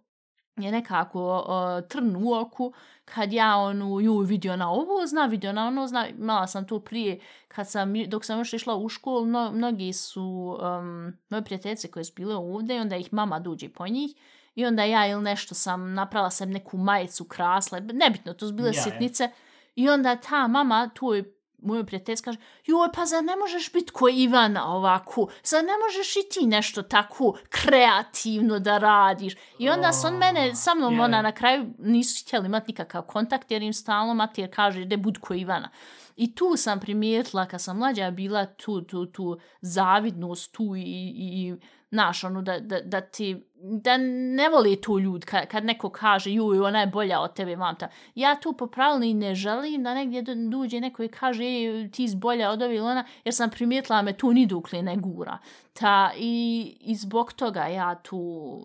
je 0.57 0.73
nekako 0.73 1.39
uh, 1.39 1.89
trn 1.89 2.17
u 2.17 2.33
oku 2.33 2.73
kad 3.05 3.33
ja 3.33 3.57
onu, 3.57 4.01
ju, 4.01 4.19
vidio 4.19 4.57
na 4.57 4.71
ovo 4.71 5.07
zna, 5.07 5.27
vidio 5.27 5.53
na 5.53 5.67
ono 5.67 5.87
zna, 5.87 6.09
imala 6.09 6.47
sam 6.47 6.67
to 6.67 6.81
prije 6.81 7.21
kad 7.49 7.69
sam, 7.71 7.95
dok 8.07 8.25
sam 8.25 8.39
još 8.39 8.53
išla 8.53 8.77
u 8.77 8.89
školu, 8.89 9.27
no, 9.27 9.53
mnogi 9.53 9.93
su 9.93 10.59
um, 10.61 11.13
moje 11.31 11.45
prijateljice 11.45 11.91
koje 11.91 12.05
su 12.05 12.13
bile 12.17 12.35
ovdje, 12.35 12.81
onda 12.81 12.97
ih 12.97 13.13
mama 13.13 13.39
dođe 13.39 13.69
po 13.69 13.87
njih 13.87 14.15
i 14.55 14.67
onda 14.67 14.85
ja 14.85 15.07
ili 15.07 15.23
nešto 15.23 15.55
sam 15.55 15.95
napravila 15.95 16.31
sam 16.31 16.51
neku 16.51 16.77
majicu 16.77 17.25
krasla, 17.25 17.81
nebitno, 17.81 18.35
to 18.35 18.49
su 18.49 18.55
bile 18.55 18.69
Ja, 18.69 18.75
ja. 18.77 18.83
sitnice. 18.83 19.31
I 19.75 19.89
onda 19.89 20.17
ta 20.17 20.49
mama, 20.49 20.91
tu 20.95 21.15
je 21.15 21.38
moj 21.63 21.87
prijatelj 21.87 22.17
kaže, 22.25 22.39
joj, 22.67 22.89
pa 22.95 23.07
zar 23.07 23.25
ne 23.25 23.37
možeš 23.37 23.73
biti 23.73 23.93
ko 23.93 24.09
Ivana 24.09 24.67
ovako? 24.67 25.29
Zar 25.45 25.65
ne 25.65 25.73
možeš 25.87 26.17
i 26.17 26.29
ti 26.31 26.47
nešto 26.47 26.83
tako 26.83 27.39
kreativno 27.49 28.59
da 28.59 28.79
radiš? 28.79 29.35
I 29.59 29.71
onda 29.71 29.93
su 29.93 30.07
on 30.07 30.17
mene, 30.17 30.55
sa 30.55 30.75
mnom 30.75 30.97
Ja, 30.97 31.03
ona 31.03 31.23
na 31.23 31.33
kraju 31.33 31.67
nisu 31.79 32.25
htjeli 32.25 32.47
imati 32.47 32.73
nikakav 32.73 33.03
kontakt 33.03 33.51
jer 33.51 33.63
im 33.63 33.73
stalno 33.73 34.15
mati 34.15 34.41
jer 34.41 34.55
kaže, 34.55 34.85
da 34.85 34.97
bud 34.97 35.19
ko 35.19 35.35
Ivana. 35.35 35.71
I 36.17 36.35
tu 36.35 36.57
sam 36.57 36.81
primijetila, 36.81 37.47
kad 37.47 37.63
sam 37.63 37.79
mlađa 37.79 38.11
bila, 38.11 38.47
tu, 38.47 38.81
tu, 38.81 39.07
tu 39.07 39.39
zavidnost 39.61 40.53
tu 40.53 40.77
i, 40.77 40.81
i, 40.81 41.15
i 41.17 41.57
znaš, 41.91 42.25
ono, 42.25 42.43
da, 42.43 42.59
da, 42.59 42.81
da 42.81 43.01
ti, 43.01 43.47
da 43.55 43.97
ne 44.37 44.49
voli 44.49 44.81
tu 44.81 44.99
ljud 44.99 45.25
kad, 45.25 45.47
kad 45.47 45.65
neko 45.65 45.91
kaže, 45.91 46.33
juj, 46.33 46.61
ona 46.61 46.81
je 46.81 46.87
bolja 46.87 47.21
od 47.21 47.35
tebe, 47.35 47.57
mamta. 47.57 47.89
Ja 48.15 48.35
tu 48.41 48.53
po 48.53 48.67
pravilni 48.67 49.11
i 49.11 49.15
ne 49.15 49.35
želim 49.35 49.83
da 49.83 49.95
negdje 49.95 50.23
duđe 50.51 50.81
neko 50.81 51.03
i 51.03 51.09
kaže, 51.09 51.45
ej, 51.45 51.91
ti 51.91 52.09
si 52.09 52.17
bolja 52.17 52.51
od 52.51 52.63
ovih 52.63 52.83
ona, 52.83 53.05
jer 53.25 53.35
sam 53.35 53.51
primijetila 53.51 54.03
me 54.03 54.13
tu 54.13 54.33
ni 54.33 54.47
dukli 54.47 54.83
ne 54.83 54.97
gura. 54.97 55.39
Ta, 55.73 56.11
i, 56.17 56.77
i 56.81 56.95
zbog 56.95 57.33
toga 57.33 57.61
ja 57.67 57.95
tu, 57.95 58.61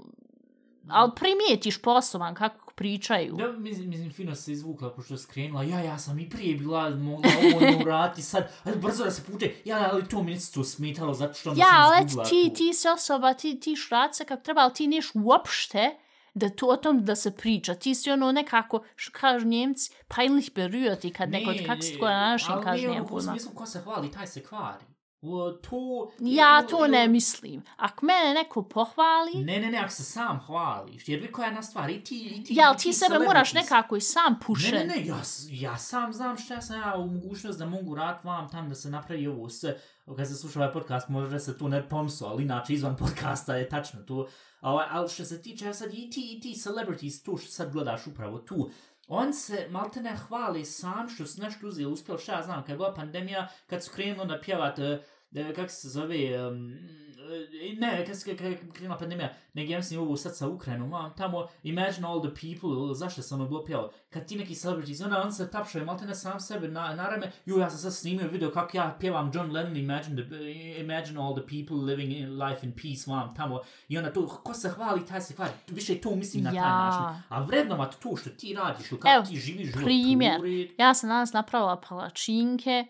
ali 0.90 1.12
primijetiš 1.16 1.82
posoban 1.82 2.36
kako 2.36 2.63
pričaju. 2.76 3.36
Da, 3.36 3.48
mislim, 3.50 3.90
mislim, 3.90 4.12
fino 4.12 4.36
se 4.36 4.52
izvukla, 4.52 4.92
pošto 4.92 5.14
je 5.14 5.18
skrenula, 5.18 5.64
ja, 5.64 5.80
ja 5.80 5.98
sam 5.98 6.20
i 6.20 6.30
prije 6.30 6.56
bila, 6.56 6.90
mogla 6.90 7.30
ovo 7.46 7.60
ne 7.62 7.78
urati, 7.78 8.22
sad, 8.22 8.52
ajde 8.64 8.80
brzo 8.80 9.04
da 9.04 9.12
se 9.12 9.24
puče, 9.24 9.52
ja, 9.66 9.90
ali 9.92 10.08
to 10.08 10.24
mi 10.24 10.32
nisu 10.32 10.64
smetalo, 10.64 11.14
zato 11.14 11.34
što 11.34 11.50
Ja, 11.50 11.56
sam 11.88 12.06
izgubila 12.06 12.26
ti, 12.26 12.50
tu. 12.50 12.56
ti 12.56 12.74
si 12.74 12.88
osoba, 12.90 13.34
ti, 13.34 13.60
ti 13.60 13.76
šrace 13.76 14.26
kako 14.26 14.44
treba, 14.44 14.62
ali 14.62 14.74
ti 14.74 14.88
neš 14.88 15.12
uopšte 15.16 15.90
da 16.34 16.50
to 16.50 16.68
o 16.68 16.78
tom 16.78 17.06
da 17.06 17.16
se 17.16 17.32
priča. 17.32 17.76
Ti 17.76 17.96
si 17.96 18.12
ono 18.12 18.32
nekako, 18.32 18.84
što 18.96 19.12
kažu 19.14 19.48
njemci, 19.48 19.92
peinlich 20.08 20.52
berührt 20.52 21.08
i 21.08 21.12
kad 21.12 21.30
neko, 21.30 21.52
kako 21.68 21.82
se 21.82 21.98
to 22.00 22.06
na 22.06 22.20
našem 22.22 22.56
kaže, 22.56 22.70
Ali 22.70 22.82
nemam 22.82 22.96
ne, 22.96 23.02
ono, 23.02 23.06
u 23.06 23.10
pojma. 23.10 23.32
smislu, 23.32 23.52
ko 23.52 23.66
se 23.66 23.80
hvali, 23.80 24.12
taj 24.12 24.28
se 24.28 24.44
kvari. 24.44 24.84
To... 25.70 26.12
Ja 26.20 26.64
to 26.70 26.88
ne 26.88 27.08
mislim. 27.08 27.64
Ako 27.78 28.06
mene 28.06 28.34
neko 28.34 28.64
pohvali, 28.64 29.32
Ne, 29.36 29.60
ne, 29.60 29.72
ne, 29.72 29.78
ako 29.78 29.90
se 29.90 30.04
sam 30.04 30.40
hvališ, 30.40 31.10
jer 31.10 31.20
vi 31.20 31.32
koja 31.32 31.46
je 31.46 31.50
jedna 31.50 31.62
stvar, 31.62 31.90
i 31.90 32.04
ti, 32.04 32.36
i 32.36 32.44
ti, 32.44 32.54
ja, 32.56 32.68
ali 32.68 32.78
ti 32.78 32.94
sebe 32.94 33.20
moraš 33.20 33.54
nekako 33.54 33.96
i 33.96 34.02
sam 34.02 34.40
pušen. 34.46 34.74
Ne, 34.74 34.80
ne, 34.80 34.96
ne, 34.96 35.06
ja, 35.06 35.22
ja 35.50 35.78
sam 35.78 36.14
znam 36.14 36.38
šta 36.38 36.62
sam 36.62 36.82
ja 36.82 36.96
u 36.98 37.08
mogućnost 37.08 37.60
da 37.60 37.66
mogu 37.66 37.96
rad 37.96 38.20
vam 38.24 38.50
tam 38.50 38.70
da 38.70 38.76
se 38.76 38.90
napravi 38.90 39.28
ovo 39.28 39.50
sve. 39.50 39.78
Kad 40.18 40.28
se 40.28 40.36
sluša 40.36 40.60
ovaj 40.60 40.74
podcast, 40.74 41.10
možda 41.10 41.40
se 41.40 41.58
tu 41.58 41.68
ne 41.68 41.90
pomso, 41.90 42.26
ali 42.26 42.44
inače 42.44 42.74
izvan 42.74 42.98
podcasta 42.98 43.56
je 43.56 43.70
tačno 43.70 44.02
tu. 44.02 44.28
Ovaj, 44.62 44.88
ali 44.90 45.10
što 45.10 45.26
se 45.26 45.42
tiče, 45.42 45.66
ja 45.66 45.74
sad 45.74 45.94
i 45.94 46.10
ti, 46.10 46.38
i 46.38 46.42
ti 46.42 46.60
celebrities 46.60 47.24
tu 47.24 47.38
što 47.38 47.52
sad 47.52 47.72
gledaš 47.72 48.08
upravo 48.08 48.38
tu, 48.38 48.70
on 49.08 49.34
se 49.34 49.68
maltene 49.70 50.16
hvali 50.16 50.66
sam 50.66 51.10
što 51.10 51.26
su 51.26 51.42
nešto 51.42 51.68
uzeli, 51.68 51.94
uspjeli 51.94 52.22
šta 52.22 52.34
ja 52.34 52.44
znam, 52.44 52.62
kad 52.62 52.70
je 52.70 52.76
bila 52.76 52.94
pandemija, 52.94 53.48
kad 53.68 53.84
su 53.84 53.92
krenuli 53.92 54.28
da 54.28 54.42
pjevat, 54.42 54.80
e, 54.80 55.04
kako 55.56 55.70
se 55.70 55.90
zove, 55.90 56.48
um, 56.48 56.74
ne, 57.78 58.06
kad 58.06 58.20
se 58.20 58.38
krenula 58.74 58.98
pandemija, 58.98 59.34
nego 59.54 59.72
ja 59.72 59.78
mislim 59.78 60.02
ovo 60.02 60.18
sad 60.18 60.38
sa 60.38 60.48
Ukrajinom, 60.48 60.90
mam, 60.90 61.14
tamo, 61.18 61.48
imagine 61.64 62.08
all 62.08 62.22
the 62.22 62.30
people, 62.30 62.70
ili 62.70 62.96
zašto 62.96 63.22
se 63.22 63.36
ono 63.36 63.66
pjevalo, 63.66 63.92
kad 64.10 64.28
ti 64.28 64.36
neki 64.36 64.56
celebrities, 64.56 65.02
onda 65.02 65.22
on 65.22 65.34
se 65.34 65.52
tapšaju 65.52 65.86
maltene 65.86 66.16
sam 66.16 66.40
sebe 66.40 66.68
na, 66.68 66.96
na 66.96 67.10
rame, 67.10 67.32
ju, 67.46 67.58
ja 67.60 67.70
sam 67.70 67.80
sad 67.80 67.94
snimio 67.94 68.28
video 68.28 68.52
kako 68.52 68.78
ja 68.78 68.98
pjevam 69.00 69.32
John 69.34 69.52
Lennon, 69.52 69.78
imagine, 69.78 70.28
the, 70.30 70.52
imagine 70.80 71.22
all 71.22 71.36
the 71.36 71.48
people 71.48 71.94
living 71.94 72.12
in 72.14 72.44
life 72.44 72.66
in 72.66 72.72
peace, 72.72 73.04
mam, 73.08 73.36
tamo, 73.36 73.62
i 73.88 73.98
onda 73.98 74.14
to, 74.14 74.28
ko 74.28 74.54
se 74.54 74.70
hvali, 74.70 75.06
taj 75.06 75.22
se 75.22 75.34
hvali, 75.36 75.52
više 75.68 76.02
to 76.02 76.16
mislim 76.16 76.44
na 76.44 76.50
taj 76.50 76.58
Ja. 76.58 76.78
način, 76.78 77.24
a 77.30 77.44
vrednovat 77.44 77.96
to 78.00 78.16
što 78.16 78.30
ti 78.30 78.54
radiš, 78.54 78.92
ili 78.92 79.00
kako 79.00 79.16
Evo, 79.16 79.26
ti 79.26 79.36
živiš 79.36 79.72
život, 79.72 79.84
primjer. 79.84 80.42
Ja 80.78 80.94
sam 80.94 81.10
danas 81.10 81.34
napravila 81.34 81.82
palačinke. 81.90 82.86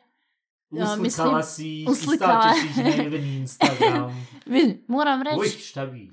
Uslikala 0.73 1.37
mislim, 1.37 1.43
si 1.43 1.69
i 1.69 1.85
uslikala. 1.89 2.41
stavit 2.53 2.75
ćeš 2.95 3.05
even 3.05 3.25
Instagram. 3.25 4.27
Moram 4.87 5.21
reći, 5.21 5.39
Uj, 5.39 5.47
šta 5.47 5.85
bi? 5.85 6.11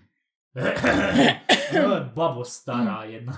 Babo 2.17 2.45
stara 2.45 3.05
jedna. 3.05 3.37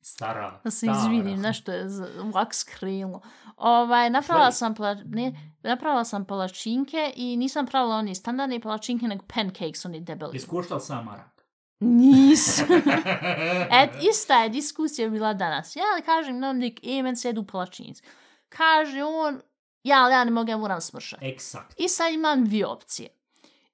Stara. 0.00 0.60
Da 0.64 0.70
se 0.70 0.86
izvinim, 0.88 1.40
nešto 1.40 1.72
je 1.72 1.88
z- 1.88 2.02
wax 2.22 2.68
krilo. 2.70 3.20
Ovaj, 3.56 4.10
napravila 4.10 4.52
sam, 4.52 4.74
pala, 4.74 4.94
ne, 5.04 5.32
napravila 5.62 6.04
sam 6.04 6.24
palačinke 6.24 7.12
i 7.16 7.36
nisam 7.36 7.66
pravila 7.66 7.96
oni 7.96 8.14
standardni 8.14 8.60
palačinke, 8.60 9.06
nego 9.06 9.24
pancakes, 9.34 9.84
oni 9.84 10.00
debeli. 10.00 10.36
Jesi 10.36 10.46
koštala 10.46 10.80
sam 10.80 11.04
marak? 11.04 11.44
Nisam. 11.80 12.66
Et, 13.82 13.90
ista 14.02 14.34
je 14.34 14.48
diskusija 14.48 15.10
bila 15.10 15.34
danas. 15.34 15.76
Ja 15.76 15.82
kažem 16.06 16.38
nam 16.38 16.58
lik, 16.58 16.80
e, 16.82 17.02
men 17.02 17.16
se 17.16 17.28
jedu 17.28 17.44
palačinci. 17.44 18.02
Kaže 18.48 19.04
on, 19.04 19.40
ja, 19.86 20.02
ali 20.02 20.12
ja 20.12 20.24
ne 20.24 20.30
mogu, 20.30 20.50
ja 20.50 20.56
moram 20.56 20.80
smršati. 20.80 21.26
Eksakt. 21.26 21.74
I 21.78 21.88
sad 21.88 22.12
imam 22.12 22.44
dvije 22.44 22.66
opcije. 22.66 23.08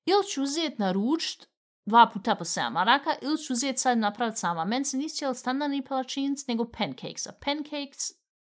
Ili 0.04 0.24
ću 0.28 0.42
uzeti 0.42 0.76
na 0.78 0.92
ručt 0.92 1.46
dva 1.84 2.10
puta 2.14 2.34
po 2.34 2.44
7 2.44 2.70
maraka, 2.70 3.10
ili 3.22 3.38
ću 3.38 3.52
uzeti 3.52 3.78
sad 3.78 3.98
napraviti 3.98 4.38
sama. 4.38 4.64
Meni 4.64 4.84
se 4.84 4.96
nisu 4.96 5.16
cijeli 5.16 5.34
standardni 5.34 5.84
palačinci, 5.84 6.44
nego 6.48 6.64
pancakes. 6.64 7.26
A 7.26 7.32
pancakes 7.44 8.12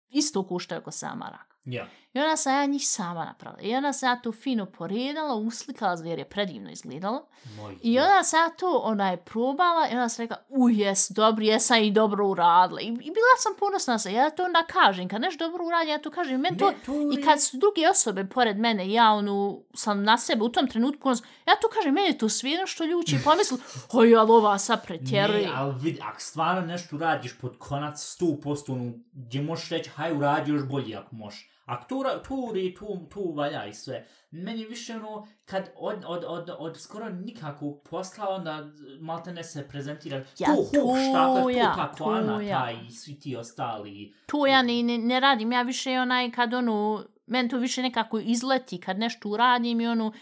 isto 0.10 0.48
koštaju 0.48 0.82
oko 0.82 0.92
7 0.92 1.16
maraka. 1.16 1.53
Ja. 1.66 1.88
I 2.14 2.20
onda 2.20 2.36
sam 2.36 2.54
ja 2.54 2.66
njih 2.66 2.82
sama 2.84 3.26
napravila. 3.26 3.62
I 3.64 3.76
onda 3.76 3.94
sam 3.94 4.10
ja 4.10 4.16
to 4.16 4.32
fino 4.32 4.66
poredala, 4.68 5.36
uslikala, 5.36 5.98
jer 6.00 6.20
je 6.20 6.26
predivno 6.26 6.72
izgledalo. 6.72 7.26
Moj. 7.58 7.78
I 7.82 8.00
onda 8.00 8.24
sam 8.24 8.40
ja 8.42 8.50
to 8.50 8.78
onaj 8.78 9.18
probala 9.18 9.88
i 9.88 9.92
onda 9.92 10.10
sam 10.10 10.24
rekla, 10.24 10.38
u 10.50 10.70
jes, 10.70 11.10
dobro, 11.10 11.44
jesam 11.44 11.78
i 11.78 11.92
dobro 11.92 12.28
uradila. 12.28 12.82
I, 12.82 12.86
I 12.86 12.92
bila 12.92 13.34
sam 13.38 13.54
ponosna 13.60 14.00
se, 14.00 14.14
ja 14.14 14.30
to 14.30 14.44
onda 14.44 14.64
kažem, 14.64 15.10
kad 15.10 15.22
nešto 15.22 15.48
dobro 15.48 15.66
uradim, 15.66 15.90
ja 15.90 15.98
to 15.98 16.12
kažem. 16.12 16.42
Meni 16.42 16.58
to, 16.58 16.68
Ne, 16.68 16.76
to 16.86 16.92
I 16.94 17.16
je- 17.16 17.24
kad 17.24 17.42
su 17.42 17.58
druge 17.58 17.90
osobe 17.90 18.26
pored 18.26 18.60
mene, 18.60 18.92
ja 18.92 19.12
onu, 19.12 19.64
sam 19.74 20.04
na 20.04 20.18
sebe 20.18 20.44
u 20.44 20.50
tom 20.50 20.68
trenutku, 20.68 21.10
ono, 21.10 21.18
ja 21.48 21.56
to 21.56 21.68
kažem, 21.70 21.94
meni 21.94 22.08
je 22.08 22.18
to 22.18 22.30
svijedno 22.30 22.68
što 22.68 22.86
ljudi 22.86 23.08
će 23.08 23.18
pomisli, 23.26 23.58
oj, 23.92 24.16
ali 24.16 24.32
ova 24.32 24.58
sad 24.58 24.86
pretjeruje. 24.88 25.42
Ne, 25.42 25.54
ali 25.56 25.76
vidi, 25.80 26.00
ako 26.04 26.20
stvarno 26.20 26.62
nešto 26.62 26.98
radiš 26.98 27.38
pod 27.38 27.58
konac 27.58 28.18
100%, 28.22 28.72
ono, 28.72 28.92
gdje 29.14 29.42
možeš 29.42 29.70
reći, 29.70 29.90
haj, 29.90 30.12
uradi 30.14 30.52
još 30.52 30.64
bolje 30.64 30.96
ako 30.96 31.16
možeš. 31.16 31.50
Ako 31.66 31.86
to, 31.88 31.96
ra- 31.96 32.28
to, 32.28 32.36
uri, 32.36 32.76
to, 32.80 33.08
to 33.14 33.20
valja 33.20 33.66
i 33.66 33.74
sve. 33.74 34.08
Meni 34.32 34.66
više 34.66 34.96
ono, 34.96 35.28
kad 35.46 35.70
od, 35.76 36.04
od, 36.08 36.24
od, 36.28 36.50
od 36.60 36.82
skoro 36.82 37.10
nikakvog 37.10 37.82
posla, 37.90 38.30
onda 38.30 38.70
malte 39.00 39.34
ne 39.34 39.44
se 39.44 39.68
prezentira. 39.68 40.18
Ja, 40.18 40.48
to, 40.48 40.70
to 40.74 40.82
Hochstapler, 40.82 41.44
to 41.44 41.50
ja, 41.50 41.76
ta 41.76 41.92
to 41.92 42.04
Kwana, 42.04 42.42
ja. 42.42 42.60
taj 42.60 42.76
svi 42.90 43.20
ti 43.20 43.36
ostali. 43.36 44.14
To 44.26 44.46
ja 44.46 44.62
ne, 44.62 44.84
ne, 44.84 44.98
ne 44.98 45.20
radim, 45.20 45.52
ja 45.52 45.62
više 45.62 46.00
onaj 46.00 46.32
kad 46.32 46.54
ono, 46.54 47.06
meni 47.26 47.50
to 47.50 47.58
više 47.58 47.82
nekako 47.82 48.20
izleti 48.20 48.80
kad 48.80 49.00
nešto 49.00 49.30
uradim 49.30 49.82
i 49.82 49.88
ono, 49.88 50.14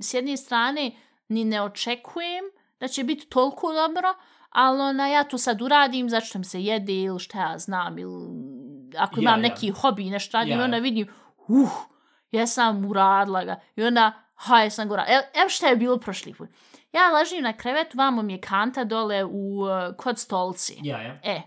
s 0.00 0.14
jedne 0.14 0.36
strane 0.36 0.92
ni 1.28 1.44
ne 1.44 1.62
očekujem 1.62 2.44
da 2.80 2.88
će 2.88 3.04
biti 3.04 3.26
toliko 3.26 3.72
dobro, 3.72 4.14
ali 4.50 4.80
ona, 4.80 5.08
ja 5.08 5.24
to 5.24 5.38
sad 5.38 5.62
uradim 5.62 6.08
mi 6.34 6.44
se 6.44 6.62
jede 6.62 6.94
ili 6.94 7.18
šta 7.18 7.40
ja 7.40 7.58
znam, 7.58 7.98
ili 7.98 8.28
ako 8.98 9.20
Ja, 9.20 9.22
imam 9.22 9.44
ja. 9.44 9.48
neki 9.48 9.70
hobi 9.70 10.10
nešto 10.10 10.38
radim, 10.38 10.52
Ja, 10.52 10.60
i 10.60 10.64
onda 10.64 10.76
ja. 10.76 10.80
vidim, 10.82 11.08
uh, 11.48 11.70
jesam 12.30 12.84
uradila 12.84 13.44
ga. 13.44 13.60
I 13.76 13.82
onda, 13.82 14.12
ha, 14.34 14.60
jesam 14.60 14.88
ga 14.88 14.94
uradila. 14.94 15.16
Evo, 15.16 15.26
evo 15.34 15.48
šta 15.48 15.66
je 15.66 15.76
bilo 15.76 15.98
prošli 15.98 16.34
put. 16.34 16.48
Ja 16.92 17.10
ležim 17.10 17.42
na 17.42 17.52
krevetu, 17.52 17.98
vamo 17.98 18.22
mi 18.22 18.32
je 18.32 18.40
kanta 18.40 18.84
dole 18.84 19.24
u, 19.24 19.60
uh, 19.60 19.96
kod 19.96 20.18
stolci. 20.18 20.78
Ja, 20.82 21.02
ja. 21.02 21.18
E, 21.22 21.42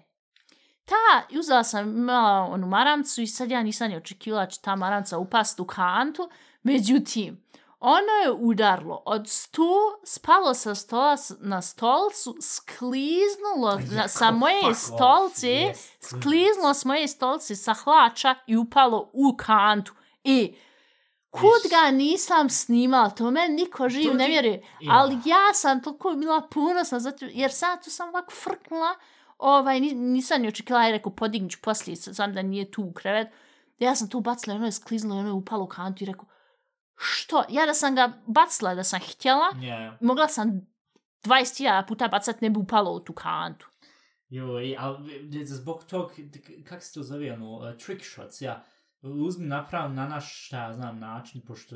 ta, 0.86 1.36
uzela 1.40 1.64
sam 1.64 1.98
imala 1.98 2.48
onu 2.52 2.68
maramcu 2.68 3.22
i 3.22 3.28
sad 3.28 3.52
ja 3.52 3.64
nisam 3.64 3.90
ni 3.90 3.98
očekivala 3.98 4.46
će 4.46 4.62
ta 4.62 4.76
maramca 4.76 5.18
upast 5.18 5.60
u 5.60 5.66
kantu. 5.66 6.30
Međutim, 6.64 7.44
ono 7.86 8.12
je 8.24 8.32
udarlo 8.32 9.04
od 9.06 9.30
stu, 9.30 9.74
spalo 10.04 10.54
sa 10.54 10.76
stola 10.76 11.18
na 11.40 11.62
stolcu, 11.62 12.36
skliznulo 12.42 13.80
na, 13.92 14.08
sa 14.18 14.32
moje 14.32 14.70
off, 14.70 14.78
stolce, 14.78 15.48
yes. 15.48 15.92
skliznulo 16.00 16.74
s 16.74 16.86
moje 16.86 17.08
stolce 17.08 17.56
sa 17.56 17.74
hlača 17.74 18.36
i 18.48 18.58
upalo 18.58 19.10
u 19.14 19.36
kantu. 19.38 19.94
I 20.24 20.56
kud 21.30 21.70
ga 21.70 21.92
nisam 21.92 22.50
snimala, 22.50 23.10
to 23.10 23.32
meni 23.32 23.56
niko 23.56 23.90
živ 23.90 24.16
ne 24.16 24.28
vjeruje. 24.28 24.64
Ja. 24.82 24.94
Ali 24.94 25.18
ja 25.26 25.54
sam 25.54 25.84
toliko 25.84 26.12
bila 26.12 26.42
ponosna, 26.42 27.00
zato, 27.00 27.26
jer 27.26 27.52
sad 27.52 27.84
tu 27.84 27.90
sam 27.90 28.10
ovako 28.10 28.32
frknula, 28.32 28.96
ovaj, 29.38 29.80
ni- 29.80 29.94
nisam 29.94 30.42
ni 30.42 30.48
očekila, 30.48 30.84
ja 30.84 30.92
rekao, 30.92 31.12
podignut 31.12 31.52
ću 31.52 31.58
poslije, 31.62 31.96
sam 31.96 32.34
da 32.34 32.42
nije 32.42 32.72
tu 32.72 32.84
u 32.84 32.94
krevet. 32.94 33.28
Ja 33.80 33.96
sam 33.96 34.10
tu 34.10 34.20
bacila, 34.20 34.54
i 34.54 34.58
ono 34.58 34.66
je 34.66 34.72
skliznulo, 34.72 35.16
i 35.16 35.20
ono 35.20 35.30
je 35.30 35.34
upalo 35.34 35.64
u 35.64 35.68
kantu 35.68 36.04
i 36.04 36.08
rekao, 36.08 36.26
što? 36.96 37.44
Ja 37.50 37.66
da 37.66 37.74
sam 37.74 37.96
ga 37.96 38.14
bacila, 38.28 38.76
da 38.76 38.84
sam 38.84 39.00
htjela, 39.00 39.46
ja. 39.62 39.98
mogla 40.02 40.28
sam 40.28 40.74
20.000 41.24 41.88
puta 41.88 42.08
bacat, 42.08 42.42
ne 42.42 42.50
bi 42.50 42.60
upalo 42.60 42.92
u 42.92 43.00
tu 43.00 43.14
kantu. 43.14 43.68
Joj, 44.30 44.76
ali 44.80 45.30
d- 45.30 45.46
zbog 45.46 45.84
tog, 45.84 46.12
kak 46.66 46.84
se 46.84 46.94
to 46.94 47.04
zove, 47.04 47.34
ono, 47.34 47.52
uh, 47.52 47.78
trick 47.78 48.06
shots, 48.06 48.42
ja, 48.42 48.64
uzmi 49.02 49.46
naprav 49.46 49.94
na 49.94 50.08
naš, 50.08 50.46
šta 50.46 50.64
ja 50.64 50.74
znam, 50.74 51.00
način, 51.00 51.42
pošto, 51.42 51.76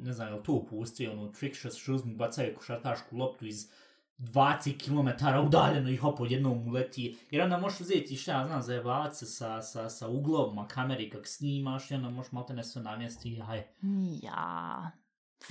ne 0.00 0.12
znam, 0.12 0.28
je 0.28 0.34
li 0.34 0.42
to 0.42 0.66
pusti, 0.70 1.08
ono, 1.08 1.28
trick 1.28 1.56
shots, 1.56 1.76
što 1.76 1.94
uzmi, 1.94 2.14
bacaju 2.14 2.54
košarkašku 2.56 3.16
loptu 3.16 3.46
iz 3.46 3.70
20 4.18 4.78
km 4.78 5.08
udaljeno 5.46 5.90
i 5.90 5.96
hop 5.96 6.20
odjednom 6.20 6.68
uleti. 6.68 7.18
Jer 7.30 7.42
onda 7.42 7.58
možeš 7.58 7.80
uzeti 7.80 8.16
šta 8.16 8.32
ja 8.32 8.46
znam 8.46 8.62
zajebavati 8.62 9.16
se 9.16 9.26
sa, 9.26 9.62
sa, 9.62 9.88
sa 9.90 10.08
uglom 10.08 10.68
kameri 10.68 11.10
kak 11.10 11.26
snimaš 11.26 11.90
i 11.90 11.94
onda 11.94 12.10
možeš 12.10 12.32
malo 12.32 12.46
te 12.46 12.54
ne 12.54 12.64
sve 12.64 12.82
namjesti. 12.82 13.36
Haj, 13.36 13.62
Ja, 14.22 14.90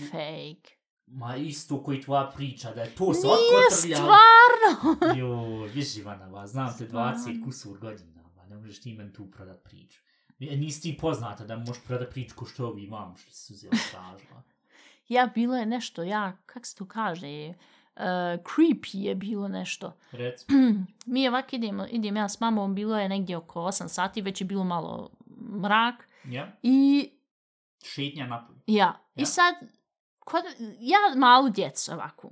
fake. 0.01 0.75
ma 1.07 1.35
isto 1.35 1.83
koji 1.83 2.01
tvoja 2.01 2.25
priča, 2.27 2.71
da 2.71 2.81
je 2.81 2.89
to 2.89 3.13
se 3.13 3.21
Nije 3.21 3.33
otkotrljalo. 3.35 4.13
stvarno! 4.13 4.97
Jo, 5.19 5.35
viš 5.65 5.97
Ivana, 5.97 6.29
ba, 6.29 6.47
znam 6.47 6.77
te 6.77 6.83
20 6.83 6.87
Stvarno. 6.87 7.45
kusur 7.45 7.79
godina, 7.79 8.23
ba, 8.35 8.45
ne 8.45 8.57
možeš 8.57 8.81
ti 8.81 8.93
meni 8.93 9.13
tu 9.13 9.31
prodat 9.31 9.63
priču. 9.63 9.99
E, 10.39 10.55
Nisi 10.57 10.81
ti 10.81 10.97
poznata 10.97 11.45
da 11.45 11.57
možeš 11.57 11.83
prodat 11.83 12.09
priču 12.09 12.35
ko 12.35 12.45
što 12.45 12.67
ovi 12.67 12.87
vam 12.87 13.17
što 13.17 13.31
su 13.31 13.53
uzeli 13.53 13.77
tražila. 13.91 14.43
Ja, 15.07 15.31
bilo 15.35 15.57
je 15.57 15.65
nešto, 15.65 16.03
ja, 16.03 16.37
kak 16.45 16.65
se 16.65 16.75
to 16.75 16.85
kaže, 16.87 17.53
uh, 18.01 18.05
creepy 18.43 18.97
je 18.97 19.15
bilo 19.15 19.47
nešto. 19.47 19.93
Rec, 20.11 20.45
Mi 21.05 21.27
ovak 21.27 21.53
idemo, 21.53 21.85
idem 21.89 22.15
ja 22.15 22.29
s 22.29 22.39
mamom, 22.39 22.75
bilo 22.75 22.99
je 22.99 23.09
negdje 23.09 23.37
oko 23.37 23.59
8 23.61 23.87
sati, 23.87 24.21
već 24.21 24.41
je 24.41 24.45
bilo 24.45 24.63
malo 24.63 25.09
mrak 25.51 26.07
ja, 26.25 26.51
i 26.63 27.09
šetnja 27.85 28.25
napolje. 28.27 28.59
Ja, 28.67 28.75
Ja. 28.75 28.99
i 29.15 29.25
sad, 29.25 29.55
kod, 30.19 30.43
ja 30.79 30.97
malu 31.15 31.49
djecu 31.49 31.91
ovako. 31.91 32.31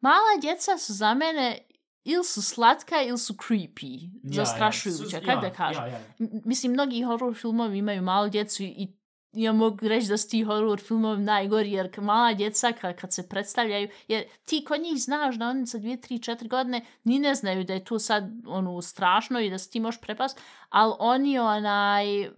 Mala 0.00 0.40
djeca 0.40 0.78
su 0.78 0.92
za 0.92 1.14
mene 1.14 1.58
ili 2.04 2.24
su 2.24 2.42
slatka 2.42 3.02
ili 3.02 3.18
su 3.18 3.34
creepy, 3.34 4.10
zastrašujuća, 4.24 5.20
Su- 5.20 5.26
kako 5.26 5.40
da 5.40 5.52
kažem. 5.52 5.82
Ja, 5.82 5.88
ja, 5.88 5.98
ja. 5.98 6.04
Mislim, 6.44 6.72
mnogi 6.72 7.02
horror 7.02 7.34
filmovi 7.34 7.78
imaju 7.78 8.02
malu 8.02 8.28
djecu 8.28 8.62
i 8.62 8.88
ja 9.32 9.52
mogu 9.52 9.88
reći 9.88 10.08
da 10.08 10.16
su 10.16 10.28
ti 10.28 10.42
horror 10.42 10.80
filmovi 10.80 11.22
najgori, 11.22 11.72
jer 11.72 12.00
mala 12.00 12.34
djeca 12.34 12.72
kad, 12.72 12.96
kad 12.96 13.12
se 13.14 13.28
predstavljaju, 13.28 13.88
jer 14.08 14.24
ti 14.44 14.64
kod 14.68 14.80
njih 14.80 15.02
znaš 15.02 15.36
da 15.36 15.48
oni 15.48 15.66
za 15.66 15.78
2, 15.78 16.08
3, 16.08 16.36
4 16.36 16.48
godine 16.48 16.84
ni 17.04 17.18
ne 17.18 17.34
znaju 17.34 17.64
da 17.64 17.72
je 17.72 17.84
to 17.84 17.98
sad 17.98 18.24
ono 18.46 18.82
strašno 18.82 19.40
i 19.40 19.50
da 19.50 19.58
se 19.58 19.70
ti 19.70 19.80
možeš 19.80 20.00
prepast, 20.00 20.40
ali 20.68 20.94
oni 20.98 21.38
onaj, 21.38 22.30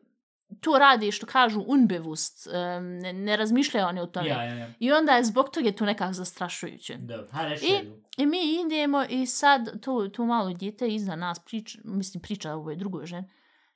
to 0.61 0.79
radi 0.79 1.13
što 1.13 1.27
kažu 1.27 1.61
unbewusst, 1.61 2.49
em, 2.55 2.99
ne, 2.99 3.13
ne 3.13 3.37
razmišljaju 3.37 3.87
oni 3.87 4.01
o 4.01 4.07
tome. 4.07 4.29
Ja, 4.29 4.45
ja, 4.45 4.55
ja. 4.55 4.69
I 4.79 4.93
onda 4.93 5.13
je 5.13 5.25
zbog 5.25 5.51
toga 5.51 5.67
je 5.67 5.77
to 5.77 5.85
nekako 5.85 6.13
zastrašujuće. 6.13 6.99
Hajde 7.31 7.55
reći 7.55 7.67
I-. 7.67 8.03
I 8.17 8.27
mi 8.27 8.39
idemo 8.67 9.05
i 9.09 9.27
sad 9.27 9.81
to, 9.81 10.09
to 10.09 10.25
malo 10.25 10.53
djete 10.53 10.89
iza 10.89 11.17
nas 11.17 11.39
priča, 11.39 11.79
mislim 11.85 12.23
priča 12.23 12.55
ovoj 12.55 12.77
drugoj 12.77 13.07
ženi 13.07 13.29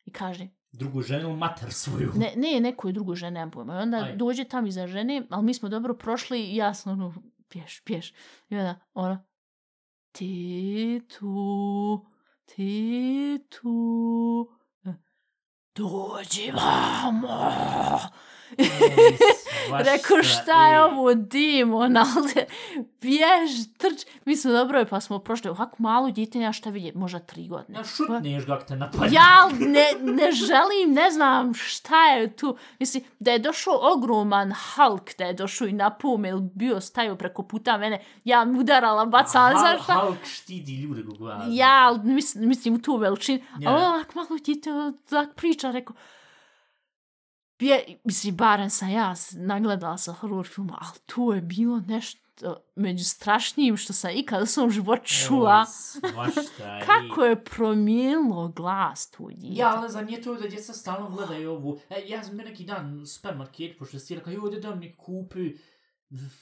i 0.04 0.12
kaže, 0.12 0.48
Drugu 0.76 1.02
ženu 1.02 1.28
ili 1.28 1.38
mater 1.38 1.72
svoju. 1.72 2.12
ne, 2.16 2.32
ne 2.36 2.60
nekoj 2.60 2.92
drugoj 2.92 3.16
žene, 3.16 3.30
nemam 3.30 3.50
pojma. 3.50 3.74
I 3.74 3.82
onda 3.82 3.96
Ajde. 3.96 4.16
dođe 4.16 4.44
tam 4.44 4.66
iza 4.66 4.86
žene, 4.86 5.26
ali 5.30 5.44
mi 5.44 5.54
smo 5.54 5.68
dobro 5.68 5.94
prošli 5.94 6.40
i 6.40 6.56
ja 6.56 6.74
sam 6.74 6.92
ono, 6.92 7.14
pješ, 7.48 7.80
pješ. 7.84 8.12
I 8.48 8.56
onda 8.56 8.74
ona, 8.94 9.24
ti 10.12 11.00
tu, 11.18 12.06
ti 12.44 13.38
tu, 13.48 14.50
dođi 15.74 16.52
vamo. 16.52 17.50
Rekao, 19.78 20.22
šta 20.22 20.66
je 20.68 20.84
ovo 20.84 21.14
demon, 21.14 21.96
ali 21.96 22.46
bjež, 23.00 23.50
trč. 23.78 24.06
Mi 24.24 24.36
smo 24.36 24.52
dobro, 24.52 24.84
pa 24.90 25.00
smo 25.00 25.18
prošli 25.18 25.50
ovako 25.50 25.76
malu 25.78 26.10
djetinja, 26.10 26.52
šta 26.52 26.70
vidjeti, 26.70 26.98
možda 26.98 27.18
tri 27.18 27.48
godine. 27.48 27.78
Ja 27.78 27.84
šutneš 27.84 28.44
kako 28.46 28.64
te 28.64 28.76
napadne. 28.76 29.08
Ja 29.12 29.48
ne, 29.58 30.12
ne 30.14 30.32
želim, 30.32 30.92
ne 30.94 31.10
znam 31.10 31.54
šta 31.54 32.06
je 32.06 32.36
tu. 32.36 32.56
Mislim, 32.78 33.04
da 33.18 33.30
je 33.30 33.38
došao 33.38 33.74
ogroman 33.94 34.52
Hulk, 34.74 35.10
da 35.18 35.24
je 35.24 35.34
došao 35.34 35.68
i 35.68 35.72
na 35.72 35.96
ili 36.28 36.40
bio 36.54 36.80
stajao 36.80 37.16
preko 37.16 37.42
puta 37.42 37.78
mene, 37.78 38.04
ja 38.24 38.44
mu 38.44 38.60
udarala, 38.60 39.04
bacala, 39.06 39.50
ne 39.50 39.58
znam 39.58 39.78
šta. 39.82 39.94
Hulk 39.94 40.24
štiti 40.24 40.82
ljude 40.82 41.02
kako 41.10 41.28
ja. 41.28 41.44
Ja, 41.48 42.00
mislim, 42.04 42.48
mislim 42.48 42.74
u 42.74 42.78
tu 42.78 42.96
veličinu. 42.96 43.40
Ja. 43.58 43.70
Ali 43.70 43.84
ovak 43.84 44.14
malo 44.14 44.28
djete 44.44 44.70
tak 45.08 45.34
priča, 45.34 45.70
rekao, 45.70 45.96
Bje, 47.58 47.98
mislim, 48.04 48.36
barem 48.36 48.70
sam 48.70 48.90
ja 48.90 49.14
nagledala 49.32 49.98
sa 49.98 50.12
horror 50.12 50.46
filma, 50.46 50.78
ali 50.80 50.98
to 51.06 51.34
je 51.34 51.40
bilo 51.40 51.80
nešto 51.80 52.26
među 52.74 53.04
strašnijim 53.04 53.76
što 53.76 53.92
sam 53.92 54.10
ikada 54.14 54.42
u 54.42 54.46
svom 54.46 54.70
životu 54.70 55.02
čula. 55.06 55.66
Kako 56.86 57.24
je 57.24 57.44
promijenilo 57.44 58.48
glas 58.48 59.10
tu 59.10 59.30
djete. 59.34 59.60
Ja, 59.60 59.74
ali 59.76 59.92
za 59.92 60.00
nije 60.00 60.22
to 60.22 60.34
da 60.34 60.48
djeca 60.48 60.72
stalno 60.72 61.10
gledaju 61.10 61.50
ovu. 61.50 61.78
E, 61.90 62.02
ja 62.06 62.24
sam 62.24 62.36
neki 62.36 62.64
dan 62.64 63.00
u 63.00 63.06
supermarketu, 63.06 63.78
pošto 63.78 63.98
si 63.98 64.14
rekao, 64.14 64.32
joj, 64.32 64.60
da 64.60 64.74
mi 64.74 64.96
kupi 64.96 65.52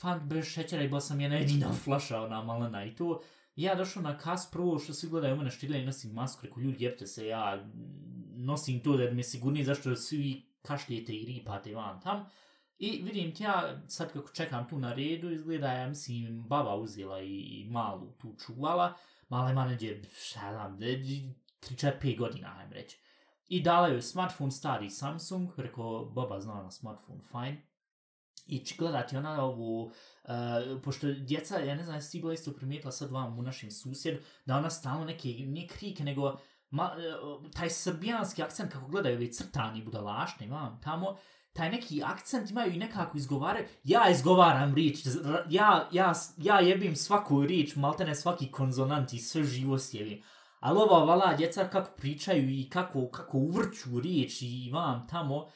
fant 0.00 0.22
bez 0.22 0.44
šećera 0.44 0.82
i 0.82 0.88
bila 0.88 1.00
sam 1.00 1.20
jedna 1.20 1.36
jedina 1.36 1.72
flaša, 1.84 2.22
ona 2.22 2.42
malena 2.42 2.84
i 2.84 2.94
to. 2.94 3.20
Ja 3.56 3.74
došao 3.74 4.02
na 4.02 4.18
kas, 4.18 4.50
prvo 4.50 4.78
što 4.78 4.94
svi 4.94 5.08
gledaju 5.08 5.36
mene 5.36 5.50
štiglja 5.50 5.78
i 5.78 5.86
nosim 5.86 6.12
masku, 6.12 6.46
rekao, 6.46 6.62
ljudi, 6.62 6.84
jebte 6.84 7.06
se, 7.06 7.26
ja 7.26 7.66
nosim 8.36 8.80
to 8.80 8.96
da 8.96 9.10
mi 9.10 9.18
je 9.18 9.24
sigurniji 9.24 9.64
zašto 9.64 9.96
svi 9.96 10.53
kašljete 10.66 11.12
i 11.12 11.26
ripate 11.26 11.74
van 11.74 12.00
tam. 12.00 12.26
I 12.78 13.02
vidim 13.02 13.34
ti 13.34 13.42
ja, 13.42 13.82
sad 13.88 14.12
kako 14.12 14.28
čekam 14.28 14.68
tu 14.68 14.78
na 14.78 14.94
redu, 14.94 15.30
izgleda, 15.30 15.72
ja 15.72 15.88
mislim, 15.88 16.42
baba 16.42 16.74
uzela 16.74 17.20
i, 17.20 17.38
i 17.40 17.66
malu 17.70 18.12
tu 18.12 18.34
čuvala. 18.46 18.94
Mala 19.28 19.50
ima 19.50 19.64
neđe, 19.64 20.02
šta 20.16 20.52
znam, 20.52 20.78
3-4-5 20.78 22.18
godina, 22.18 22.48
hajdem 22.48 22.72
reći. 22.72 22.98
I 23.48 23.62
dala 23.62 23.88
joj 23.88 24.02
smartphone 24.02 24.50
stari 24.50 24.90
Samsung, 24.90 25.50
rekao, 25.56 26.04
baba 26.04 26.40
zna 26.40 26.62
na 26.62 26.70
smartphone, 26.70 27.20
fajn. 27.30 27.56
I 28.46 28.58
či 28.58 28.74
gledati 28.78 29.16
ona 29.16 29.44
ovu, 29.44 29.84
uh, 29.84 29.92
pošto 30.82 31.12
djeca, 31.12 31.58
ja 31.58 31.74
ne 31.74 31.84
znam, 31.84 31.96
jesi 31.96 32.12
ti 32.12 32.20
bila 32.20 32.32
isto 32.32 32.52
primijetila 32.52 32.92
sad 32.92 33.10
vam 33.10 33.38
u 33.38 33.42
našem 33.42 33.70
susjedu, 33.70 34.18
da 34.44 34.56
ona 34.56 34.70
stalno 34.70 35.04
neke, 35.04 35.28
nije 35.28 35.66
krike, 35.68 36.04
nego 36.04 36.36
ma, 36.74 36.92
e, 36.98 37.50
taj 37.52 37.70
srbijanski 37.70 38.42
akcent 38.42 38.72
kako 38.72 38.86
gledaju 38.86 39.16
ove 39.16 39.32
crtani 39.32 39.82
budalašni, 39.84 40.46
imam 40.46 40.80
tamo, 40.84 41.16
taj 41.52 41.70
neki 41.70 42.02
akcent 42.04 42.50
imaju 42.50 42.72
i 42.72 42.78
nekako 42.78 43.18
izgovare, 43.18 43.68
ja 43.84 44.10
izgovaram 44.10 44.74
rič, 44.74 45.06
ja, 45.48 45.88
ja, 45.92 46.12
ja 46.36 46.60
jebim 46.60 46.96
svaku 46.96 47.42
rič, 47.42 47.76
maltene 47.76 48.14
svaki 48.14 48.50
konzonant 48.50 49.12
i 49.12 49.18
sve 49.18 49.44
živo 49.44 49.78
sjebim. 49.78 50.22
Ali 50.60 50.78
ova 50.78 51.04
vala 51.04 51.34
djeca 51.34 51.68
kako 51.68 51.90
pričaju 51.96 52.50
i 52.50 52.68
kako, 52.70 53.08
kako 53.08 53.38
uvrću 53.38 54.00
rič 54.00 54.42
i 54.42 54.66
imam 54.68 55.06
tamo, 55.10 55.46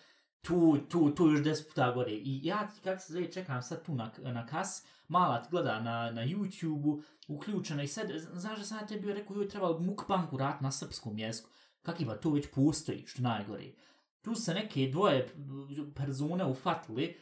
tu, 0.40 0.78
tu, 0.88 1.10
tu 1.10 1.30
još 1.30 1.42
deset 1.42 1.68
puta 1.68 1.92
gore. 1.92 2.12
I 2.12 2.40
ja 2.42 2.68
ti 2.68 2.80
kako 2.84 3.00
se 3.00 3.12
zove 3.12 3.32
čekam 3.32 3.62
sad 3.62 3.84
tu 3.84 3.94
na, 3.94 4.10
na 4.18 4.46
kas, 4.46 4.86
mala 5.08 5.46
gleda 5.50 5.80
na, 5.80 6.10
na 6.10 6.26
YouTube-u, 6.26 7.02
uključena 7.28 7.82
i 7.82 7.88
sad, 7.88 8.10
znaš 8.32 8.58
da 8.58 8.64
sam 8.64 8.78
ja 8.78 8.86
tebi 8.86 9.00
bio 9.00 9.14
rekao, 9.14 9.36
joj 9.36 9.48
trebalo 9.48 9.78
mukbang 9.78 10.32
urat 10.32 10.60
na 10.60 10.72
srpskom 10.72 11.18
jeziku. 11.18 11.50
Kak 11.82 12.00
ima, 12.00 12.14
to 12.14 12.30
već 12.30 12.46
postoji, 12.54 13.06
što 13.06 13.22
najgore. 13.22 13.64
Tu 14.22 14.34
se 14.34 14.54
neke 14.54 14.88
dvoje 14.92 15.28
persone 15.94 16.44
ufatili, 16.44 17.16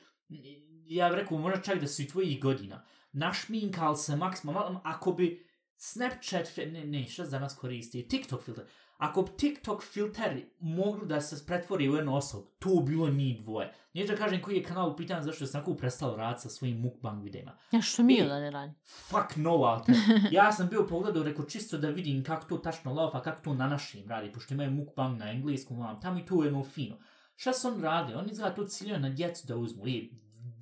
ja 0.87 1.09
bih 1.09 1.19
rekao, 1.19 1.39
možda 1.39 1.63
čak 1.63 1.81
da 1.81 1.87
su 1.87 2.03
i 2.03 2.09
tvojih 2.09 2.41
godina. 2.41 2.85
Našminkal 3.13 3.97
se 3.97 4.17
maksimalno, 4.17 4.81
ako 4.85 5.13
bi 5.13 5.47
Snapchat, 5.77 6.57
ne, 6.57 6.85
ne, 6.85 7.07
šta 7.09 7.25
za 7.25 7.39
nas 7.39 7.57
koristi, 7.57 8.09
TikTok 8.09 8.43
filter. 8.43 8.65
Ako 8.97 9.23
bi 9.23 9.31
TikTok 9.39 9.83
filter 9.83 10.43
mogli 10.61 11.07
da 11.07 11.21
se 11.21 11.47
pretvori 11.47 11.89
u 11.89 11.95
jednu 11.95 12.17
osobu, 12.17 12.47
to 12.59 12.69
bi 12.81 12.93
bilo 12.93 13.09
ni 13.09 13.39
dvoje. 13.41 13.73
Neću 13.95 14.13
da 14.13 14.17
kažem 14.19 14.43
koji 14.43 14.57
je 14.57 14.63
kanal 14.63 14.91
u 14.91 14.97
pitanju 14.97 15.23
zašto 15.23 15.47
sam 15.47 15.61
tako 15.61 15.75
prestao 15.75 16.17
raditi 16.17 16.43
sa 16.43 16.49
svojim 16.49 16.81
mukbang 16.81 17.23
videima. 17.23 17.57
Ja 17.73 17.83
što 17.83 18.03
mi 18.03 18.25
da 18.25 18.41
ne 18.41 18.51
radi? 18.51 18.73
Fuck 18.85 19.37
no, 19.37 19.51
Alter. 19.51 19.95
Ja 20.31 20.53
sam 20.53 20.69
bio 20.69 20.87
pogledao, 20.87 21.23
rekao, 21.23 21.45
čisto 21.45 21.79
da 21.79 21.89
vidim 21.89 22.25
kako 22.25 22.49
to 22.49 22.57
tačno 22.57 22.95
laufa, 22.95 23.23
kako 23.23 23.43
to 23.43 23.55
na 23.55 23.69
našim 23.69 24.09
radi, 24.09 24.33
pošto 24.33 24.55
imaju 24.55 24.71
mukbang 24.71 25.19
na 25.19 25.31
engleskom, 25.31 25.79
vam, 25.79 26.01
tamo 26.01 26.19
i 26.19 26.25
to 26.25 26.43
je 26.43 26.47
jedno 26.47 26.65
fino. 26.65 26.97
Šta 27.37 27.53
su 27.53 27.69
oni 27.69 27.83
radi? 27.83 28.15
Oni 28.15 28.31
izgleda 28.31 28.55
to 28.55 28.65
ciljaju 28.65 29.01
na 29.01 29.11
djecu 29.11 29.47
da 29.47 29.57
uzmu, 29.57 29.87
i 29.87 30.11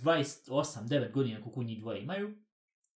28-9 0.03 1.13
godina 1.13 1.43
koliko 1.43 1.63
njih 1.63 1.81
dvoje 1.81 2.03
imaju. 2.03 2.37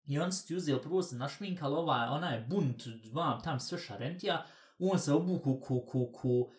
I 0.07 0.19
on 0.19 0.33
su 0.33 0.47
ti 0.47 0.57
uzeli, 0.57 0.83
prvo 0.83 1.03
se 1.03 1.17
našminkali, 1.17 1.75
ova, 1.75 2.09
ona 2.11 2.31
je 2.31 2.47
bunt, 2.49 2.83
vam, 3.13 3.43
tam 3.43 3.61
sve 3.61 3.79
šarentija, 3.79 4.45
on 4.79 4.99
se 4.99 5.13
obuku 5.13 5.61
ko, 5.61 5.81
ko, 5.81 6.13
ko, 6.13 6.51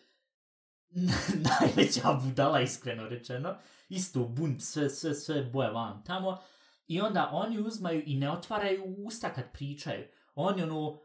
najveća 1.60 2.12
budala, 2.24 2.60
iskreno 2.60 3.08
rečeno. 3.08 3.54
Isto 3.88 4.24
bunt, 4.24 4.62
sve, 4.62 4.90
sve, 4.90 5.14
sve 5.14 5.42
boje 5.42 5.70
van 5.70 6.04
tamo. 6.04 6.38
I 6.86 7.00
onda 7.00 7.30
oni 7.32 7.60
uzmaju 7.60 8.02
i 8.06 8.16
ne 8.16 8.30
otvaraju 8.30 8.84
usta 8.98 9.32
kad 9.34 9.52
pričaju. 9.52 10.04
Oni 10.34 10.62
ono, 10.62 11.00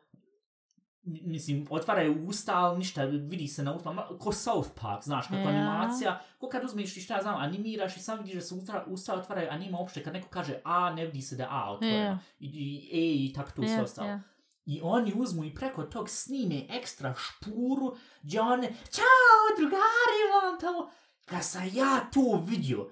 mislim, 1.03 1.67
otvaraju 1.69 2.27
usta, 2.27 2.55
ali 2.55 2.77
ništa, 2.77 3.03
vidi 3.03 3.47
se 3.47 3.63
na 3.63 3.73
usta, 3.75 4.07
ko 4.19 4.31
South 4.31 4.69
Park, 4.81 5.03
znaš, 5.03 5.27
kako 5.27 5.39
Ja. 5.39 5.47
animacija, 5.47 6.21
ko 6.39 6.49
kad 6.49 6.63
uzmeš 6.63 6.97
i 6.97 7.01
šta 7.01 7.19
znam, 7.21 7.35
animiraš 7.35 7.97
i 7.97 7.99
sam 7.99 8.17
vidiš 8.19 8.33
da 8.33 8.41
se 8.41 8.55
usta, 8.55 8.83
usta 8.87 9.13
otvaraju, 9.13 9.47
a 9.51 9.57
nima 9.57 9.77
uopšte, 9.79 10.03
kad 10.03 10.13
neko 10.13 10.27
kaže 10.29 10.55
A, 10.63 10.93
ne 10.93 11.05
vidi 11.05 11.21
se 11.21 11.35
da 11.35 11.47
A 11.51 11.71
otvoreno. 11.73 11.99
Ja. 11.99 12.19
I, 12.39 12.47
i 12.47 12.89
E 12.93 13.25
i 13.25 13.33
tako 13.33 13.51
to 13.51 13.61
sve 13.61 13.71
Ja, 13.73 13.83
ostalo. 13.83 14.07
ja. 14.09 14.21
I 14.65 14.79
oni 14.83 15.13
uzmu 15.15 15.43
i 15.45 15.55
preko 15.55 15.83
tog 15.83 16.09
snime 16.09 16.65
ekstra 16.69 17.15
špuru, 17.17 17.95
gdje 18.21 18.41
one, 18.41 18.67
čao 18.67 19.57
drugari 19.57 20.21
vam 20.33 20.59
tamo. 20.59 20.91
Kad 21.25 21.45
sam 21.45 21.69
ja 21.73 22.09
to 22.13 22.43
vidio, 22.47 22.89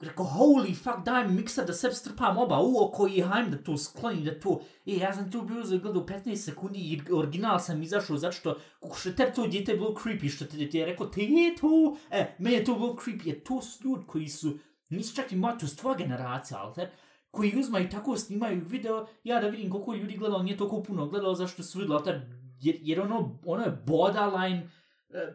Rekao, 0.00 0.26
holy 0.26 0.74
fuck, 0.74 1.04
daj 1.04 1.28
mi 1.28 1.34
mikser 1.34 1.64
da 1.66 1.72
sebi 1.72 1.94
strpam 1.94 2.38
oba 2.38 2.58
u 2.60 2.84
oko 2.84 3.06
i 3.08 3.20
hajm 3.20 3.50
da 3.50 3.62
to 3.62 3.76
sklonim, 3.76 4.24
da 4.24 4.40
to... 4.40 4.60
E, 4.86 4.96
ja 4.96 5.14
sam 5.14 5.30
tu 5.32 5.42
bio 5.42 5.64
za 5.64 5.76
gledao 5.76 6.06
15 6.06 6.36
sekundi 6.36 6.78
i 6.78 7.02
original 7.12 7.58
sam 7.60 7.82
izašao 7.82 8.16
zato 8.16 8.32
što, 8.32 8.58
kako 8.82 8.96
što 8.96 9.12
tebi 9.12 9.32
to 9.34 9.46
djete 9.46 9.72
je 9.72 9.78
bilo 9.78 9.94
creepy, 9.94 10.34
što 10.34 10.44
te, 10.44 10.70
ti 10.70 10.78
je 10.78 10.86
rekao, 10.86 11.06
te 11.06 11.22
je 11.22 11.56
to... 11.56 11.96
E, 12.10 12.36
meni 12.38 12.56
je 12.56 12.64
to 12.64 12.74
bilo 12.74 12.94
creepy, 12.94 13.26
jer 13.26 13.42
to 13.42 13.62
su 13.62 13.84
ljudi 13.84 14.04
koji 14.06 14.28
su, 14.28 14.58
nisu 14.88 15.16
čak 15.16 15.32
i 15.32 15.36
moja, 15.36 15.58
to 15.58 15.66
su 15.66 15.76
tvoja 15.76 15.96
generacija, 15.96 16.58
ali 16.60 16.88
koji 17.30 17.58
uzmaju 17.58 17.88
tako 17.90 18.16
snimaju 18.16 18.62
video, 18.66 19.06
ja 19.24 19.40
da 19.40 19.48
vidim 19.48 19.70
koliko 19.70 19.94
ljudi 19.94 20.16
gledalo, 20.16 20.42
nije 20.42 20.56
toliko 20.56 20.82
puno 20.82 21.06
gledalo 21.06 21.34
zašto 21.34 21.62
su 21.62 21.78
vidjeli, 21.78 22.02
ali 22.06 22.20
jer, 22.60 22.76
jer 22.80 23.00
ono, 23.00 23.38
ono 23.44 23.62
je 23.62 23.82
borderline, 23.86 24.70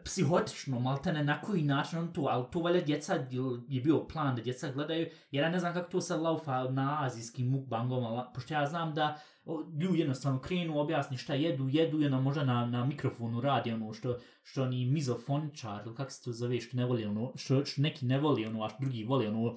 psihotično, 0.05 0.79
maltene 0.79 1.23
na 1.23 1.41
koji 1.41 1.63
način 1.63 1.99
on 1.99 2.13
to, 2.13 2.21
ali 2.21 2.45
to 2.51 2.59
valjda 2.59 2.85
djeca 2.85 3.13
je 3.67 3.81
bio 3.81 4.07
plan 4.07 4.35
da 4.35 4.41
djeca 4.41 4.71
gledaju, 4.71 5.07
jer 5.31 5.43
ja 5.43 5.49
ne 5.49 5.59
znam 5.59 5.73
kako 5.73 5.91
to 5.91 6.01
se 6.01 6.15
laufa 6.15 6.63
na 6.63 7.05
azijskim 7.05 7.47
mukbangom, 7.47 8.23
pošto 8.33 8.53
ja 8.53 8.65
znam 8.65 8.93
da 8.93 9.19
ljudi 9.81 9.99
jednostavno 9.99 10.39
krenu, 10.39 10.79
objasni 10.79 11.17
šta 11.17 11.33
jedu, 11.33 11.69
jedu 11.69 12.01
i 12.01 12.05
ono 12.05 12.21
možda 12.21 12.43
na, 12.43 12.65
na 12.65 12.85
mikrofonu 12.85 13.41
radi 13.41 13.71
ono 13.71 13.93
što, 13.93 14.17
što 14.43 14.63
oni 14.63 14.85
mizofoničar, 14.85 15.81
ili 15.85 15.95
kako 15.95 16.11
se 16.11 16.23
to 16.23 16.31
zove, 16.31 16.61
što 16.61 16.77
ne 16.77 16.85
voli 16.85 17.05
ono, 17.05 17.31
što, 17.35 17.65
što 17.65 17.81
neki 17.81 18.05
ne 18.05 18.19
voli 18.19 18.45
ono, 18.45 18.63
a 18.63 18.69
drugi 18.79 19.03
voli 19.03 19.27
ono, 19.27 19.55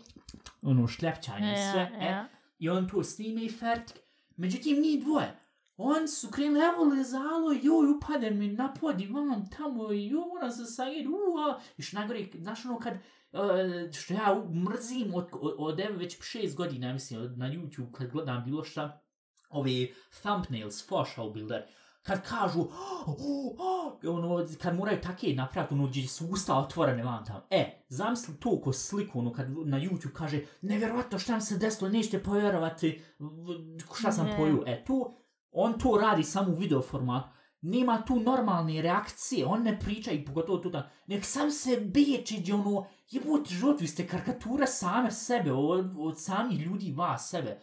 ono 0.62 0.87
šljepćanje 0.87 1.53
i 1.53 1.72
sve, 1.72 1.91
ja, 2.01 2.07
ja. 2.07 2.20
e, 2.20 2.25
i 2.59 2.68
on 2.68 2.89
to 2.89 3.05
snime 3.05 3.45
i 3.45 3.49
fertik. 3.49 3.97
Međutim, 4.37 4.81
ni 4.81 5.01
dvoje, 5.01 5.35
On 5.77 6.09
su 6.09 6.31
krenuli, 6.31 6.64
evo 6.64 6.85
lezalo, 6.85 7.53
joj, 7.62 7.91
upade 7.97 8.31
mi 8.31 8.49
na 8.49 8.75
pod 8.81 9.01
i 9.01 9.07
vam 9.07 9.51
tamo, 9.51 9.93
joj, 9.93 10.22
ona 10.41 10.51
se 10.51 10.64
sajed, 10.64 11.07
ua. 11.07 11.61
I 11.77 11.83
što 11.83 11.99
najgore, 11.99 12.27
znaš 12.35 12.64
ono 12.64 12.79
kad, 12.79 12.95
uh, 12.95 13.93
što 13.93 14.14
ja 14.14 14.45
mrzim 14.68 15.14
od, 15.14 15.29
od, 15.33 15.55
od 15.59 15.81
evo 15.81 15.97
već 15.97 16.22
šest 16.22 16.57
godina, 16.57 16.93
mislim, 16.93 17.35
na 17.37 17.47
YouTube, 17.47 17.93
kad 17.93 18.11
gledam 18.11 18.45
bilo 18.45 18.64
šta, 18.64 19.03
ove 19.49 19.87
thumbnails, 20.22 20.89
foshal 20.89 21.31
builder, 21.31 21.62
kad 22.03 22.29
kažu, 22.29 22.61
oh, 22.61 23.09
oh, 23.59 23.93
ono, 24.05 24.47
kad 24.62 24.77
moraju 24.77 25.01
take 25.01 25.35
napraviti, 25.35 25.75
ono, 25.75 25.87
gdje 25.87 26.09
su 26.09 26.27
usta 26.27 26.59
otvorene 26.59 27.03
vam 27.03 27.25
tamo. 27.25 27.47
E, 27.51 27.85
zamisli 27.89 28.41
to 28.41 28.61
ko 28.61 28.72
sliku, 28.72 29.18
ono, 29.18 29.33
kad 29.33 29.51
na 29.51 29.81
YouTube 29.81 30.12
kaže, 30.12 30.41
nevjerovatno 30.62 31.18
šta 31.18 31.35
mi 31.35 31.41
se 31.41 31.59
desilo, 31.59 31.91
nećete 31.91 32.22
povjerovati 32.22 33.01
šta 33.95 34.12
sam 34.12 34.27
ne. 34.27 34.37
poju. 34.37 34.62
E, 34.66 34.85
to, 34.85 35.24
on 35.55 35.79
to 35.79 35.99
radi 36.01 36.23
samo 36.23 36.53
u 36.53 36.57
video 36.57 36.83
formatu, 36.83 37.29
nema 37.61 38.03
tu 38.07 38.21
normalne 38.21 38.83
reakcije, 38.83 39.47
on 39.47 39.63
ne 39.63 39.79
priča 39.79 40.11
i 40.11 40.25
pogotovo 40.25 40.59
tu 40.59 40.71
da, 40.71 40.91
nek 41.07 41.25
sam 41.25 41.51
se 41.51 41.77
bije 41.81 42.25
čeđe 42.25 42.55
ono, 42.55 42.87
jebut 43.11 43.49
život, 43.49 43.81
vi 43.81 43.87
ste 43.87 44.07
karikatura 44.07 44.67
same 44.67 45.11
sebe, 45.11 45.53
od, 45.53 45.95
od 45.99 46.21
sami 46.21 46.55
ljudi 46.55 46.93
vas 46.93 47.31
sebe. 47.31 47.61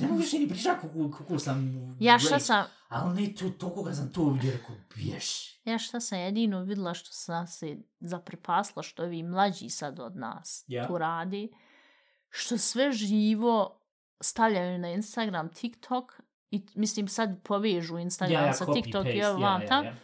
Ne 0.00 0.06
mogu 0.06 0.18
više 0.18 0.38
ni 0.38 0.48
pričati 0.48 0.80
kako, 0.80 1.10
kako 1.18 1.38
sam... 1.38 1.74
Ja 2.00 2.18
šta 2.18 2.38
sam... 2.38 2.64
Ali 2.88 3.22
ne 3.22 3.34
to, 3.34 3.50
to 3.50 3.74
koga 3.74 3.94
sam 3.94 4.12
to 4.12 4.30
vidio, 4.30 4.52
rekao, 4.52 4.76
biješ. 4.94 5.56
Ja 5.64 5.78
šta 5.78 6.00
sam 6.00 6.18
jedino 6.18 6.62
videla 6.62 6.94
što 6.94 7.12
sam 7.12 7.46
se 7.46 7.76
zaprepasla, 8.00 8.82
što 8.82 9.04
vi 9.04 9.22
mlađi 9.22 9.70
sad 9.70 10.00
od 10.00 10.16
nas 10.16 10.64
yeah. 10.68 10.86
tu 10.86 10.98
radi, 10.98 11.52
što 12.28 12.58
sve 12.58 12.92
živo 12.92 13.80
stavljaju 14.20 14.78
na 14.78 14.90
Instagram, 14.90 15.48
TikTok, 15.48 16.20
i 16.56 16.62
mislim 16.74 17.08
sad 17.08 17.42
povežu 17.42 17.98
Instagram 17.98 18.42
ja, 18.42 18.46
ja, 18.46 18.52
sa 18.52 18.72
TikTok 18.72 19.06
i 19.06 19.22
ovo 19.22 19.38
vam 19.38 19.66
tam, 19.68 19.84
ja, 19.84 19.90
ja. 19.90 19.96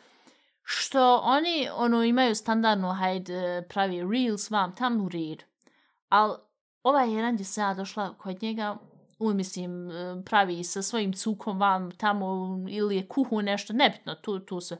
što 0.62 1.16
oni 1.16 1.68
ono 1.74 2.04
imaju 2.04 2.34
standardno, 2.34 2.92
hajde, 2.92 3.62
pravi 3.68 4.02
reels 4.12 4.50
vam 4.50 4.74
tam 4.74 5.00
u 5.00 5.08
red. 5.08 5.42
Ali 6.08 6.38
ovaj 6.82 7.14
jedan 7.14 7.34
gdje 7.34 7.44
sam 7.44 7.68
ja 7.68 7.74
došla 7.74 8.14
kod 8.18 8.42
njega, 8.42 8.76
u, 9.18 9.34
mislim, 9.34 9.90
pravi 10.24 10.64
sa 10.64 10.82
svojim 10.82 11.12
cukom 11.12 11.60
vam 11.60 11.90
tamo 11.90 12.58
ili 12.70 12.96
je 12.96 13.08
kuhu 13.08 13.42
nešto, 13.42 13.72
nebitno, 13.72 14.14
tu, 14.14 14.38
tu 14.40 14.60
se. 14.60 14.76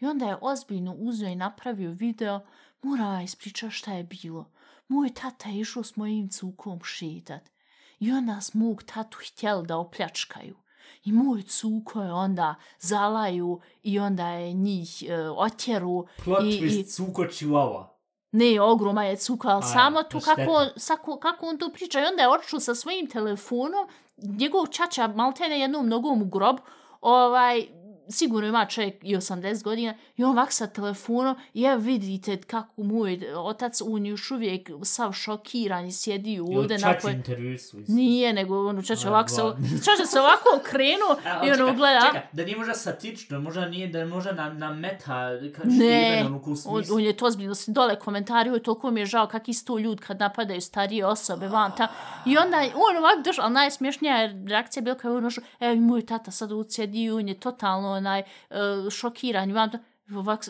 I 0.00 0.06
onda 0.06 0.26
je 0.26 0.36
ozbiljno 0.40 0.94
uzeo 0.94 1.28
i 1.28 1.34
napravio 1.34 1.90
video, 1.90 2.40
mora 2.82 3.22
ispriča 3.22 3.70
šta 3.70 3.92
je 3.92 4.04
bilo. 4.04 4.50
Moj 4.88 5.14
tata 5.14 5.48
je 5.48 5.60
išao 5.60 5.82
s 5.82 5.96
mojim 5.96 6.28
cukom 6.28 6.80
šetat. 6.84 7.50
I 7.98 8.12
onda 8.12 8.40
smog 8.40 8.82
tatu 8.82 9.18
htjeli 9.28 9.66
da 9.66 9.76
opljačkaju. 9.76 10.56
I 11.04 11.12
moj 11.12 11.42
cuko 11.42 12.02
je 12.02 12.12
onda 12.12 12.54
zalaju 12.78 13.60
i 13.82 13.98
onda 13.98 14.28
je 14.28 14.52
njih 14.52 15.02
e, 15.08 15.30
otjeru. 15.30 16.06
Plot 16.24 16.42
i, 16.42 16.44
twist, 16.44 16.80
i... 16.80 16.84
cuko 16.84 17.26
čivava. 17.26 17.96
Ne, 18.32 18.60
ogroma 18.60 19.04
je 19.04 19.16
cuka, 19.16 19.48
ali 19.48 19.62
samo 19.62 20.02
tu 20.02 20.20
kako, 20.20 20.66
sako, 20.76 21.18
kako 21.18 21.46
on 21.46 21.58
tu 21.58 21.70
priča. 21.72 22.00
I 22.00 22.04
onda 22.04 22.22
je 22.22 22.28
oču 22.28 22.60
sa 22.60 22.74
svojim 22.74 23.06
telefonom, 23.06 23.88
njegov 24.16 24.66
čača 24.66 25.08
maltene 25.08 25.60
jednom 25.60 25.88
nogom 25.88 26.22
u 26.22 26.24
grob, 26.24 26.56
ovaj, 27.00 27.66
sigurno 28.10 28.48
ima 28.48 28.66
čovjek 28.66 28.94
i 29.02 29.16
80 29.16 29.62
godina 29.62 29.94
i 30.16 30.24
on 30.24 30.36
vak 30.36 30.52
sa 30.52 30.66
telefonom 30.66 31.36
i 31.54 31.62
ja 31.62 31.74
vidite 31.74 32.36
kako 32.36 32.82
moj 32.82 33.20
otac 33.36 33.80
on 33.80 34.06
još 34.06 34.30
uvijek 34.30 34.70
sav 34.82 35.12
šokiran 35.12 35.86
i 35.86 35.92
sjedi 35.92 36.40
ovdje 36.40 36.78
na 36.78 36.98
koje... 36.98 37.14
intervju 37.14 37.58
su 37.58 37.76
Nije, 37.88 38.32
nego 38.32 38.68
ono 38.68 38.82
čače 38.82 39.08
ovako 39.08 39.28
se, 39.28 39.42
čače 39.84 40.06
se 40.06 40.20
ovako 40.20 40.48
okrenu 40.60 41.06
A, 41.24 41.40
i 41.46 41.50
ono 41.50 41.66
čeka, 41.66 41.76
gleda. 41.76 42.00
Čeka, 42.12 42.26
da 42.32 42.44
nije 42.44 42.56
možda 42.56 42.74
satično, 42.74 43.40
možda 43.40 43.68
nije, 43.68 43.88
da 43.88 44.06
može 44.06 44.32
na, 44.32 44.52
na 44.52 44.72
meta, 44.72 45.30
kao 45.56 45.64
ne, 45.64 46.22
ono, 46.26 46.40
on, 46.66 46.84
on, 46.92 47.00
je 47.00 47.16
to 47.16 47.26
ozbiljno, 47.26 47.54
dole 47.66 47.98
komentari, 47.98 48.50
oj, 48.50 48.62
toliko 48.62 48.90
mi 48.90 49.00
je 49.00 49.06
žao 49.06 49.26
kak 49.26 49.48
isto 49.48 49.78
ljud 49.78 50.00
kad 50.00 50.20
napadaju 50.20 50.60
starije 50.60 51.06
osobe 51.06 51.48
van 51.48 51.72
ta. 51.76 51.88
I 52.26 52.38
onda 52.38 52.56
on 52.56 52.96
ovako 52.96 53.22
došao, 53.24 53.44
ali 53.44 53.54
najsmješnija 53.54 54.30
reakcija 54.48 54.80
je 54.80 54.84
bila 54.84 54.96
kao 54.96 55.16
ono 55.16 55.30
što, 55.30 55.40
evo, 55.60 55.76
moj 55.76 56.06
tata 56.06 56.30
sad 56.30 56.52
ucijedi, 56.52 57.10
on 57.10 57.28
je 57.28 57.34
totalno 57.34 57.99
onaj 58.00 58.22
uh, 58.50 58.90
šokiran, 58.90 59.52
vam 59.52 59.70
to, 59.70 59.78
ovak, 60.14 60.44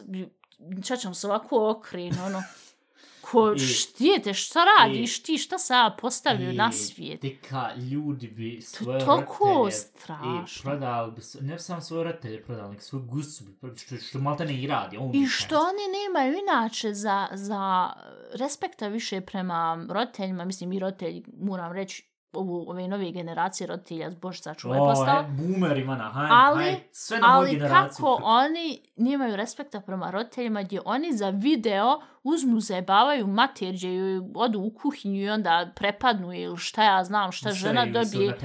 čećam 0.84 1.14
se 1.14 1.26
ovako 1.26 1.70
okren, 1.70 2.12
ono, 2.26 2.42
ko, 3.30 3.58
štijete, 3.58 4.34
šta 4.34 4.60
radiš 4.64 5.18
i, 5.18 5.22
ti, 5.22 5.38
šta 5.38 5.58
se 5.58 5.74
ja 5.74 5.96
postavljaju 6.00 6.52
na 6.52 6.72
svijet? 6.72 7.22
Deka 7.22 7.74
ljudi 7.74 8.28
bi 8.28 8.60
svoje 8.62 9.00
to 9.00 9.06
roditelje, 9.06 9.70
strašno. 9.70 10.44
i 10.44 10.62
prodali 10.62 11.12
bi, 11.12 11.20
ne 11.40 11.58
samo 11.58 11.80
svoje 11.80 12.04
roditelje 12.04 12.42
prodali, 12.42 12.72
nek 12.72 12.82
svoje 12.82 13.04
gusu 13.04 13.44
bi, 13.44 13.78
što, 13.78 13.96
što 13.96 14.18
malta 14.18 14.44
ne 14.44 14.62
i 14.62 14.66
radi. 14.66 14.96
On 14.96 15.14
I 15.14 15.26
što 15.26 15.58
oni 15.58 15.82
nemaju 16.04 16.38
inače 16.38 16.94
za, 16.94 17.28
za 17.32 17.92
respekta 18.34 18.88
više 18.88 19.20
prema 19.20 19.86
roditeljima, 19.88 20.44
mislim 20.44 20.72
i 20.72 20.78
roditelji, 20.78 21.24
moram 21.40 21.72
reći, 21.72 22.09
ovu, 22.32 22.64
ove 22.70 22.88
nove 22.88 23.12
generacije 23.12 23.66
roditelja, 23.66 24.10
bož 24.10 24.40
sačuvaj 24.40 24.78
postao. 24.78 25.20
O, 25.20 25.24
boomer 25.28 25.78
ima 25.78 25.96
na, 25.96 26.10
haj, 26.10 26.28
ali, 26.30 26.64
haj, 26.64 26.80
sve 26.92 27.18
na 27.18 27.36
ali 27.36 27.60
kako 27.68 28.20
oni 28.22 28.80
nemaju 28.96 29.36
respekta 29.36 29.80
prema 29.80 30.10
roditeljima, 30.10 30.62
gdje 30.62 30.80
oni 30.84 31.12
za 31.12 31.30
video 31.30 32.00
uzmu, 32.22 32.60
zajebavaju 32.60 33.26
materđe 33.26 33.88
i 33.88 34.20
odu 34.34 34.60
u 34.60 34.74
kuhinju 34.74 35.22
i 35.22 35.30
onda 35.30 35.72
prepadnu 35.76 36.32
ili 36.32 36.56
šta 36.56 36.84
ja 36.84 37.04
znam, 37.04 37.32
šta 37.32 37.52
žena 37.62 37.86
dobije. 37.86 38.38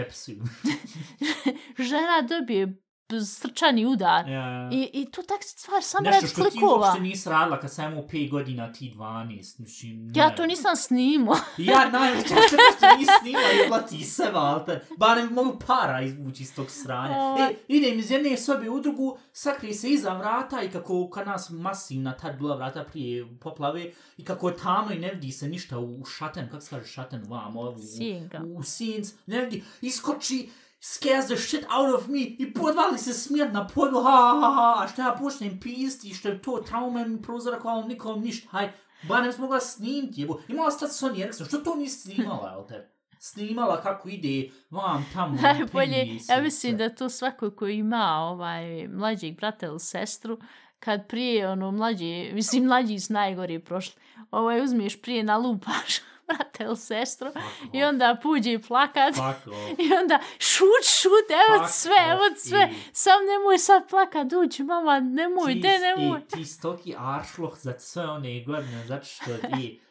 žena 1.78 2.22
dobije 2.30 2.85
srčani 3.26 3.86
udar. 3.86 4.28
Ja, 4.30 4.48
ja. 4.48 4.70
I, 4.72 4.90
I 4.94 5.12
tu 5.12 5.22
tak 5.24 5.44
stvar 5.44 5.84
sam 5.84 6.06
red 6.06 6.14
klikova. 6.14 6.44
Nešto 6.44 6.50
što 6.50 6.60
ti 6.60 6.66
uopšte 6.66 7.02
nisi 7.02 7.30
radila 7.30 7.60
kad 7.60 7.72
sam 7.72 7.92
imao 7.92 8.04
5 8.04 8.32
godina, 8.32 8.74
ti 8.74 8.94
12. 8.96 9.60
Mislim, 9.60 10.12
ja 10.16 10.36
to 10.36 10.46
nisam 10.46 10.76
snimao. 10.76 11.36
ja 11.58 11.90
najveća 11.90 12.36
što 12.36 12.58
što 12.78 12.98
nisi 12.98 13.12
snimao 13.22 13.44
bila 13.66 13.82
ti 13.82 14.04
se, 14.04 14.32
valte. 14.34 14.86
Ba 14.98 15.16
ne 15.16 15.26
mogu 15.26 15.60
para 15.68 16.02
izvući 16.02 16.44
iz 16.44 16.56
tog 16.56 16.72
sranja. 16.72 17.16
O... 17.18 17.38
E, 17.40 17.56
idem 17.68 18.00
iz 18.00 18.12
jedne 18.12 18.38
sobe 18.38 18.70
u 18.70 18.82
drugu, 18.82 19.18
sakrije 19.34 19.74
se 19.74 19.90
iza 19.90 20.14
vrata 20.14 20.62
i 20.62 20.70
kako 20.70 21.10
kad 21.10 21.28
nas 21.28 21.50
masivna 21.50 22.18
tad 22.18 22.38
bila 22.38 22.56
vrata 22.56 22.84
prije 22.84 23.28
poplave 23.40 23.92
i 24.18 24.26
kako 24.26 24.50
je 24.50 24.58
tamo 24.58 24.92
i 24.92 25.00
ne 25.00 25.12
vidi 25.12 25.32
se 25.32 25.48
ništa 25.48 25.80
u 25.80 26.06
šaten, 26.06 26.50
kako 26.50 26.62
se 26.62 26.70
kaže 26.70 26.88
šaten 26.88 27.24
vam, 27.28 27.58
u, 27.58 27.62
u, 27.62 28.58
u 28.58 28.64
sins, 28.64 29.14
ne 29.26 29.42
vidi, 29.42 29.64
iskoči, 29.82 30.50
scares 30.86 31.28
the 31.28 31.38
shit 31.38 31.66
out 31.70 31.96
of 31.96 32.08
me. 32.08 32.20
I 32.20 32.54
podvali 32.54 32.98
se 32.98 33.14
smijat 33.14 33.54
na 33.54 33.68
podu, 33.68 34.02
ha, 34.04 34.40
ha, 34.42 34.54
ha, 34.56 34.84
a 34.84 34.88
što 34.88 35.02
ja 35.02 35.16
počnem 35.20 35.60
pisti, 35.60 36.14
što 36.14 36.30
je 36.30 36.42
to 36.42 36.64
traume 36.68 37.08
mi 37.08 37.22
prozrakovalo 37.22 37.88
nikom 37.88 38.22
ništa, 38.22 38.48
haj, 38.52 38.72
ba 39.08 39.22
ne 39.22 39.32
smogla 39.32 39.60
snimiti, 39.60 40.22
jebo, 40.22 40.40
imala 40.48 40.72
stati 40.72 40.92
Sony 40.92 41.22
Ericsson, 41.24 41.48
što 41.48 41.58
to 41.58 41.76
nisi 41.76 42.00
snimala, 42.00 42.50
jel 42.50 42.68
te? 42.68 42.90
Snimala 43.20 43.82
kako 43.82 44.10
ide 44.10 44.52
vam 44.70 45.06
tamo. 45.14 45.38
Najbolje, 45.42 46.20
ja 46.30 46.42
mislim 46.42 46.78
da 46.78 46.96
to 46.96 47.10
svako 47.10 47.52
ko 47.52 47.68
ima 47.68 48.18
ovaj 48.20 48.88
mlađeg 48.88 49.36
brata 49.36 49.66
ili 49.66 49.80
sestru, 49.80 50.40
kad 50.80 51.08
prije 51.08 51.50
ono 51.50 51.72
mlađi, 51.72 52.32
mislim 52.34 52.64
mlađi 52.64 53.00
s 53.00 53.10
najgori 53.10 53.60
prošli, 53.60 54.02
ovaj 54.32 54.62
uzmiješ 54.62 55.02
prije 55.02 55.24
na 55.24 55.38
lupaš 55.38 55.96
brate 56.28 56.64
ili 56.64 56.78
sestru 56.78 57.28
i 57.74 57.84
onda 57.84 58.18
puđe 58.24 58.54
i 58.54 58.62
plakat. 58.62 59.16
I 59.84 59.94
onda 59.94 60.20
šut, 60.40 60.86
šut, 61.02 61.30
evo 61.50 61.64
Fuck 61.64 61.76
sve, 61.76 61.96
evo 62.12 62.22
sve, 62.38 62.70
i... 62.72 62.76
sam 62.94 63.26
nemoj 63.26 63.58
sad 63.58 63.90
plakat, 63.90 64.34
uđi 64.34 64.64
mama, 64.64 65.00
nemoj, 65.00 65.54
ti, 65.54 65.60
de 65.60 65.80
nemoj. 65.80 66.20
I, 66.20 66.28
ti 66.28 66.46
stoki 66.46 66.96
aršloh 66.98 67.58
za 67.58 67.74
sve 67.80 68.10
one 68.10 68.44
godine, 68.44 68.86
zato 68.86 69.06
što 69.06 69.32
i 69.60 69.80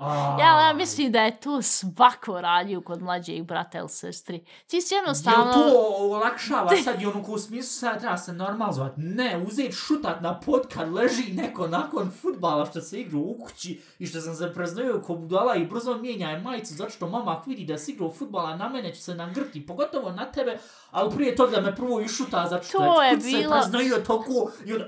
Ja, 0.00 0.66
ja 0.66 0.72
mislim 0.74 1.12
da 1.12 1.20
je 1.20 1.40
to 1.40 1.62
svako 1.62 2.40
radio 2.40 2.80
kod 2.80 3.02
mlađeg 3.02 3.42
brata 3.44 3.78
ili 3.78 3.88
sestri. 3.88 4.44
Ti 4.66 4.80
si 4.80 4.94
jednostavno... 4.94 5.44
Jel 5.44 5.52
to 5.52 5.94
olakšava 5.98 6.76
sad 6.84 7.02
i 7.02 7.06
ono 7.06 7.22
ko 7.22 7.32
u 7.32 7.38
smislu 7.38 7.70
sad 7.70 8.00
treba 8.00 8.16
se 8.16 8.32
normalizovat? 8.32 8.92
Ne, 8.96 9.44
uzeti 9.48 9.72
šutat 9.72 10.20
na 10.20 10.40
pod 10.40 10.60
kad 10.74 10.92
leži 10.94 11.32
neko 11.32 11.66
nakon 11.66 12.10
futbala 12.22 12.66
što 12.66 12.80
se 12.80 13.00
igra 13.00 13.18
u 13.18 13.38
kući 13.38 13.80
i 13.98 14.06
što 14.06 14.20
sam 14.20 14.34
se 14.34 14.54
preznojio 14.54 15.02
ko 15.06 15.14
budala 15.14 15.56
i 15.56 15.66
brzo 15.66 15.94
mijenja 15.96 16.38
majicu 16.38 16.74
zato 16.74 16.90
što 16.90 17.08
mama 17.08 17.42
vidi 17.46 17.64
da 17.64 17.78
se 17.78 17.92
igra 17.92 18.06
u 18.06 18.12
futbala 18.12 18.56
na 18.56 18.68
mene 18.68 18.94
će 18.94 19.02
se 19.02 19.14
nagrti, 19.14 19.66
pogotovo 19.66 20.12
na 20.12 20.24
tebe, 20.24 20.58
ali 20.90 21.14
prije 21.16 21.36
toga 21.36 21.60
me 21.60 21.76
prvo 21.76 22.00
i 22.00 22.08
šuta 22.08 22.46
zato 22.50 22.64
što 22.64 22.78
To 22.78 23.02
je 23.02 23.14
kud 23.14 23.22
se 23.22 23.28
bilo- 23.28 23.52
preznojio 23.52 23.96
toliko 23.96 24.50
i 24.66 24.72
onda 24.72 24.86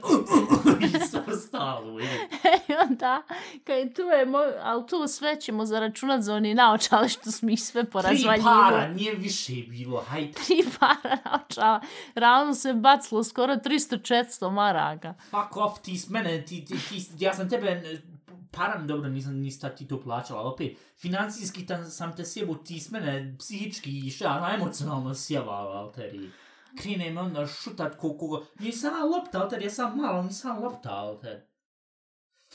i 0.87 1.01
sve 1.01 1.37
stalo. 1.37 2.01
I 2.69 2.73
onda, 2.91 3.23
kaj 3.65 3.95
tu 3.95 4.03
je, 4.03 4.27
mo... 4.27 4.39
ali 4.63 4.87
tu 4.87 4.98
sve 5.07 5.41
ćemo 5.41 5.67
zaračunat 5.67 6.23
za 6.23 6.35
oni 6.35 6.55
naočale 6.55 7.09
što 7.09 7.31
smo 7.31 7.51
ih 7.51 7.63
sve 7.63 7.83
Tri 7.83 7.91
porazvaljivo. 7.91 8.45
para, 8.45 8.89
nije 8.89 9.15
više 9.15 9.53
bilo, 9.69 10.05
hajde. 10.09 10.33
Tri 10.47 10.65
para 10.81 11.17
naočala. 11.25 11.81
Ravno 12.15 12.55
se 12.55 12.75
bacilo 12.75 13.25
skoro 13.25 13.57
300-400 13.57 14.51
maraka. 14.51 15.15
Fuck 15.31 15.57
off, 15.57 15.81
ti 15.83 15.99
s 15.99 16.09
mene, 16.09 16.45
ti, 16.45 16.65
ti, 16.65 16.75
ti, 16.89 17.07
ja 17.19 17.35
sam 17.35 17.49
tebe, 17.49 17.83
param 18.51 18.87
dobro, 18.87 19.09
nisam 19.09 19.35
nista 19.35 19.69
ti 19.69 19.89
to 19.89 20.01
plaćala, 20.01 20.41
ali 20.41 20.49
opet, 20.49 20.79
financijski 20.97 21.67
tam, 21.67 21.85
sam 21.85 22.17
te 22.17 22.25
sjebu, 22.25 22.55
ti 22.55 22.81
s 22.81 22.91
mene 22.91 23.37
psihički 23.39 24.07
i 24.07 24.11
šta, 24.11 24.51
emocionalno 24.55 25.15
sjebala, 25.15 25.81
alteri. 25.81 26.31
Krene 26.83 27.11
me 27.11 27.21
onda 27.21 27.47
šutat 27.47 27.97
ko 27.97 28.17
koga, 28.19 28.47
nisam 28.59 28.93
lopta, 29.11 29.43
alter, 29.43 29.63
ja 29.63 29.71
sam 29.71 29.97
malo, 29.97 30.23
nisam 30.23 30.63
lopta, 30.63 30.91
alter. 30.91 31.41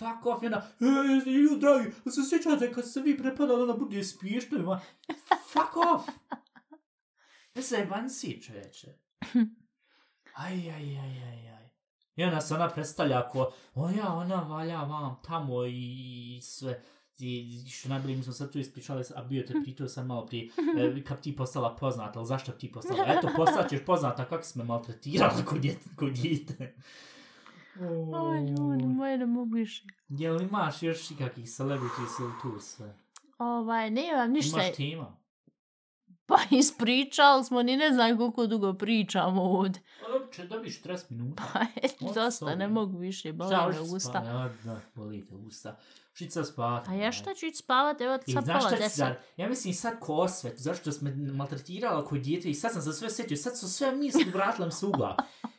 Fuck 0.03 0.25
off, 0.25 0.43
i 0.43 0.45
onda, 0.45 0.67
e, 0.79 1.31
ju, 1.31 1.57
dragi, 1.59 1.91
se 2.11 2.21
sjećate 2.29 2.73
kad 2.73 2.89
ste 2.89 3.01
vi 3.01 3.17
prepadali, 3.17 3.63
ona 3.63 3.73
bude 3.73 4.03
spiješno, 4.03 4.57
ima, 4.57 4.81
fuck 5.51 5.77
off. 5.77 6.09
Ne 7.55 7.61
se 7.61 7.87
bansi, 7.89 8.41
čoveče. 8.41 8.87
Aj, 10.33 10.53
aj, 10.53 10.97
aj, 10.99 11.23
aj, 11.23 11.49
aj. 11.49 11.69
I 12.15 12.23
ona 12.23 12.41
se 12.41 12.53
ona 12.53 12.69
predstavlja 12.69 13.19
ako, 13.19 13.53
o 13.75 13.89
ja, 13.89 14.13
ona 14.13 14.35
valja 14.35 14.83
vam 14.83 15.15
tamo 15.23 15.65
i 15.65 16.39
sve. 16.43 16.83
I 17.17 17.63
što 17.69 17.89
najbolje, 17.89 18.15
mi 18.15 18.23
smo 18.23 18.33
sad 18.33 18.51
tu 18.51 18.59
ispričali, 18.59 19.03
a 19.15 19.23
bio 19.23 19.43
te 19.47 19.53
pitao 19.65 19.87
sam 19.87 20.07
malo 20.07 20.25
prije, 20.25 20.49
e, 20.77 21.03
kad 21.03 21.21
ti 21.21 21.35
postala 21.35 21.75
poznata, 21.75 22.19
ali 22.19 22.27
zašto 22.27 22.51
ti 22.51 22.71
postala? 22.71 23.05
Eto, 23.07 23.29
postaćeš 23.35 23.85
poznata 23.85 24.25
kako 24.25 24.43
si 24.43 24.57
me 24.57 24.63
maltretirala 24.63 25.45
kod 25.45 25.61
djete. 25.61 25.89
Kod 25.95 26.13
djete. 26.13 26.75
Oj, 28.13 28.39
ljudi, 28.39 28.87
moje 28.87 29.17
ne 29.17 29.25
mogu 29.25 29.55
više. 29.55 29.83
Jel 30.09 30.41
imaš 30.41 30.83
još 30.83 31.11
ikakvih 31.11 31.49
celebrities 31.49 32.19
ili 32.19 32.31
tu 32.41 32.59
sve? 32.59 32.97
Ovaj, 33.37 33.91
nemam 33.91 34.31
ništa. 34.31 34.63
Imaš 34.63 34.75
tema? 34.75 35.17
Pa 36.25 36.37
ispričali 36.51 37.43
smo, 37.43 37.63
ni 37.63 37.77
ne 37.77 37.91
znam 37.93 38.17
koliko 38.17 38.47
dugo 38.47 38.73
pričamo 38.73 39.43
ovdje. 39.43 39.81
Pa 40.01 40.11
dobro, 40.11 40.27
će 40.31 40.45
dobiš 40.45 40.83
40 40.83 41.03
minuta. 41.09 41.43
Pa 41.99 42.13
dosta, 42.13 42.55
ne 42.55 42.67
mogu 42.67 42.97
više, 42.97 43.33
boli 43.33 43.49
Šta, 43.49 43.67
me 43.67 43.73
hoćeš 43.73 43.91
usta. 43.93 44.17
Ja, 44.17 44.49
da, 44.63 44.81
bolite 44.95 45.35
usta. 45.35 45.79
Šica 46.13 46.43
spavati. 46.43 46.89
A 46.89 46.95
ja 46.95 47.11
šta 47.11 47.33
ću 47.33 47.45
ići 47.45 47.57
spavat, 47.57 48.01
evo 48.01 48.19
I 48.27 48.33
sad 48.33 48.45
pola 48.47 48.59
ću 48.61 48.75
deset. 48.77 48.97
sad? 48.97 49.17
Ja 49.37 49.49
mislim 49.49 49.73
sad 49.73 49.99
ko 49.99 50.13
osvet, 50.13 50.53
zašto 50.57 50.91
sam 50.91 51.07
me 51.07 51.33
maltretirala 51.33 52.05
kod 52.05 52.19
djete 52.19 52.49
i 52.49 52.53
sad 52.53 52.71
sam 52.73 52.81
se 52.81 52.93
sve 52.93 53.09
sjetio, 53.09 53.37
sad 53.37 53.59
su 53.59 53.69
sve 53.69 53.91
misli 53.91 54.23
vratile 54.25 54.65
mi 54.67 54.71
se 54.71 54.85
u 54.85 54.91
glavu. 54.91 55.15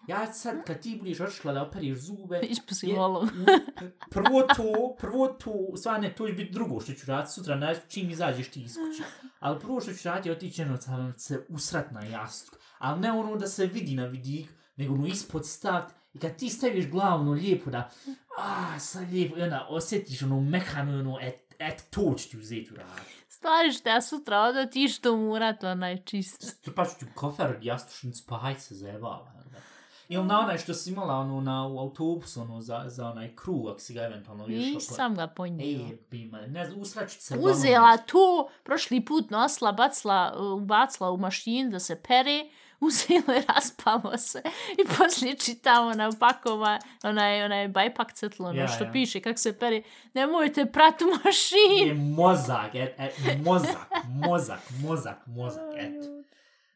Ja 0.08 0.32
sad 0.32 0.64
kad 0.66 0.80
ti 0.80 0.96
budeš 0.98 1.20
otišla 1.20 1.52
da 1.52 1.62
operiš 1.62 1.98
zube, 1.98 2.40
Ići 2.40 2.60
po 2.60 2.64
je- 2.64 2.66
psihologu. 2.68 3.26
u- 3.26 4.10
prvo 4.10 4.42
to, 4.42 4.96
prvo 4.98 5.28
to, 5.28 5.52
stvarno 5.76 6.00
ne, 6.00 6.14
to 6.14 6.26
će 6.26 6.32
biti 6.32 6.52
drugo 6.52 6.80
što 6.80 6.92
ću 6.92 7.06
raditi 7.06 7.32
sutra, 7.32 7.56
na 7.56 7.74
čim 7.74 8.10
izađeš 8.10 8.48
ti 8.48 8.62
iz 8.62 8.74
kuće. 8.74 9.02
Ali 9.40 9.60
prvo 9.60 9.80
što 9.80 9.92
ću 9.92 10.08
raditi 10.08 10.28
je 10.28 10.32
otići 10.32 10.60
jednostavno 10.62 11.12
se 11.12 11.46
usrat 11.48 11.90
na 11.90 12.02
jastuk. 12.02 12.54
Ali 12.78 13.00
ne 13.00 13.12
ono 13.12 13.36
da 13.36 13.46
se 13.46 13.66
vidi 13.66 13.94
na 13.94 14.06
vidik, 14.06 14.48
nego 14.76 14.94
ono 14.94 15.06
ispod 15.06 15.46
stavt. 15.46 15.94
I 16.14 16.18
kad 16.18 16.36
ti 16.36 16.48
staviš 16.48 16.90
glavu 16.90 17.20
ono 17.22 17.32
lijepo 17.32 17.70
da, 17.70 17.90
a, 18.38 18.78
sad 18.78 19.12
lijepo, 19.12 19.38
i 19.38 19.42
onda 19.42 19.66
osjetiš 19.70 20.22
ono 20.22 20.40
mehano, 20.40 20.98
ono, 20.98 21.18
et, 21.20 21.54
et, 21.58 21.84
to 21.90 22.14
ću 22.18 22.30
ti 22.30 22.38
uzeti 22.38 22.70
u 22.72 22.76
rad. 22.76 22.88
Stvari 23.28 23.72
što 23.72 23.88
ja 23.88 24.00
sutra 24.00 24.40
odo 24.40 24.66
ti 24.66 24.88
što 24.88 25.16
murat 25.16 25.64
onaj 25.64 26.02
čist. 26.04 26.70
Pa 26.76 26.84
ću 26.84 26.98
ti 26.98 27.06
kofer, 27.14 27.58
jastušnicu, 27.62 28.24
pa 28.28 28.36
hajde 28.36 28.60
se 28.60 28.74
zajevala. 28.74 29.32
onda. 29.36 29.58
Ili 30.08 30.24
na 30.24 30.40
onaj 30.40 30.58
što 30.58 30.74
si 30.74 30.90
imala 30.90 31.14
ono 31.14 31.40
na 31.40 31.66
u 31.66 31.78
autobusu, 31.78 32.40
ono 32.40 32.60
za, 32.60 32.84
za 32.86 33.06
onaj 33.08 33.36
krug, 33.36 33.68
ako 33.68 33.78
si 33.78 33.94
ga 33.94 34.02
eventualno 34.02 34.46
išla. 34.48 34.74
Nisam 34.74 35.14
ga 35.14 35.26
ponijela. 35.26 35.88
Ej, 35.88 35.96
bima, 36.10 36.40
ne 36.40 36.66
znam, 36.66 36.80
usračit 36.80 37.20
se. 37.20 37.38
Uzela 37.38 37.96
tu, 37.96 38.48
prošli 38.62 39.04
put 39.04 39.30
nosila, 39.30 39.72
bacila, 39.72 40.34
ubacila 40.56 41.10
u 41.10 41.16
mašinu 41.16 41.70
da 41.70 41.78
se 41.78 41.96
pere, 41.96 42.44
uzela 42.86 43.36
i 43.38 43.44
raspalo 43.48 44.16
se. 44.18 44.42
I 44.74 44.96
poslije 44.98 45.34
čitamo 45.36 45.92
na 45.92 46.10
pakova, 46.12 46.78
onaj, 47.02 47.42
onaj 47.42 47.68
bajpak 47.68 48.12
cetlo, 48.12 48.48
ono 48.48 48.60
Ja, 48.60 48.68
što 48.68 48.84
ja. 48.84 48.92
piše, 48.92 49.20
kako 49.20 49.38
se 49.38 49.52
pere, 49.54 49.82
nemojte 50.14 50.66
prat 50.66 51.02
u 51.02 51.16
mašinu. 51.16 51.86
Je 51.86 51.94
mozak, 51.94 52.74
et, 52.74 52.94
et, 52.98 53.12
mozak, 53.38 53.76
mozak, 54.06 54.60
mozak, 54.72 55.26
mozak, 55.26 55.62
et. 55.76 55.94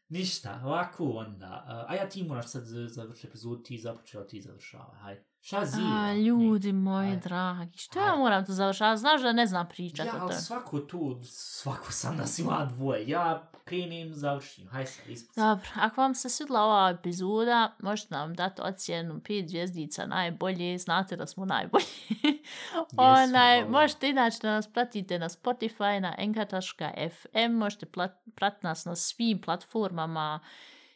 Ništa, 0.09 0.61
ovako 0.63 1.03
onda. 1.05 1.85
A 1.87 1.95
ja 1.95 2.09
ti 2.09 2.23
moraš 2.23 2.47
sad 2.47 2.63
za- 2.63 2.87
završiti 2.87 3.27
epizodu, 3.27 3.57
ti 3.57 3.77
započela, 3.77 4.23
ti 4.25 4.41
završava, 4.41 4.95
hajde. 4.95 5.28
Šta 5.41 5.65
zi? 5.65 5.81
A, 5.81 6.13
ljudi 6.13 6.73
moji 6.73 7.09
Ajde. 7.09 7.21
dragi, 7.21 7.77
što 7.77 7.99
ja 7.99 8.15
moram 8.15 8.45
to 8.45 8.53
završavati? 8.53 8.99
Znaš 8.99 9.21
da 9.21 9.31
ne 9.31 9.45
znam 9.45 9.69
pričat 9.69 10.05
Ja, 10.05 10.15
o 10.15 10.19
ali 10.21 10.33
svako 10.33 10.79
tu, 10.79 11.19
svako 11.23 11.91
sam 11.91 12.17
nas 12.17 12.39
ima 12.39 12.65
dvoje. 12.65 13.09
Ja 13.09 13.51
krenim, 13.65 14.13
završim, 14.13 14.67
hajde 14.67 14.89
sad, 14.89 15.09
ispusti. 15.09 15.39
Dobro, 15.39 15.69
ako 15.75 16.01
vam 16.01 16.15
se 16.15 16.29
svidla 16.29 16.61
ova 16.63 16.89
epizoda, 16.89 17.75
možete 17.79 18.15
nam 18.15 18.33
dati 18.33 18.61
ocjenu 18.61 19.13
5 19.15 19.47
zvjezdica 19.47 20.05
najbolje, 20.05 20.77
znate 20.77 21.15
da 21.15 21.25
smo 21.25 21.45
najbolji. 21.45 21.85
Onaj, 22.97 23.59
hvala. 23.61 23.71
možete 23.71 24.09
inače 24.09 24.37
da 24.41 24.51
nas 24.51 24.67
pratite 24.67 25.19
na 25.19 25.29
Spotify, 25.29 25.99
na 25.99 26.15
enka.fm, 26.17 27.51
možete 27.53 27.85
plat- 27.85 28.31
pratiti 28.35 28.65
nas 28.67 28.85
na 28.85 28.95
svim 28.95 29.41
platformama 29.41 30.39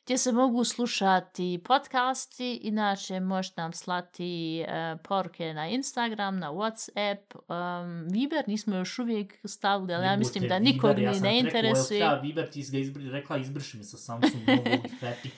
gdje 0.04 0.18
se 0.18 0.32
mogu 0.32 0.64
slušati 0.64 1.62
podcasti, 1.66 2.54
inače 2.56 3.20
možete 3.20 3.62
nam 3.62 3.74
slati 3.74 4.60
e, 4.60 4.98
poruke 5.04 5.54
na 5.54 5.68
Instagram, 5.68 6.40
na 6.40 6.52
Whatsapp, 6.52 7.18
um, 7.36 8.08
Viber 8.12 8.44
nismo 8.48 8.76
još 8.76 9.00
uvijek 9.00 9.40
stavili, 9.46 9.94
ali 9.94 10.06
ja 10.06 10.18
mislim 10.18 10.48
da 10.48 10.58
Viber, 10.58 10.74
nikog 10.74 11.00
ja 11.00 11.10
ni 11.10 11.16
sam 11.16 11.24
ne 11.24 11.40
interesuje. 11.40 12.00
Treba 12.00 12.16
Viber 12.16 12.50
ti 12.52 12.66
ga 12.72 12.78
izbri, 12.78 13.10
rekla 13.10 13.38
izbriši 13.38 13.78
mi 13.78 13.84
sa 13.84 13.98
Samsung 13.98 14.48
novog 14.48 14.68
i. 15.24 15.30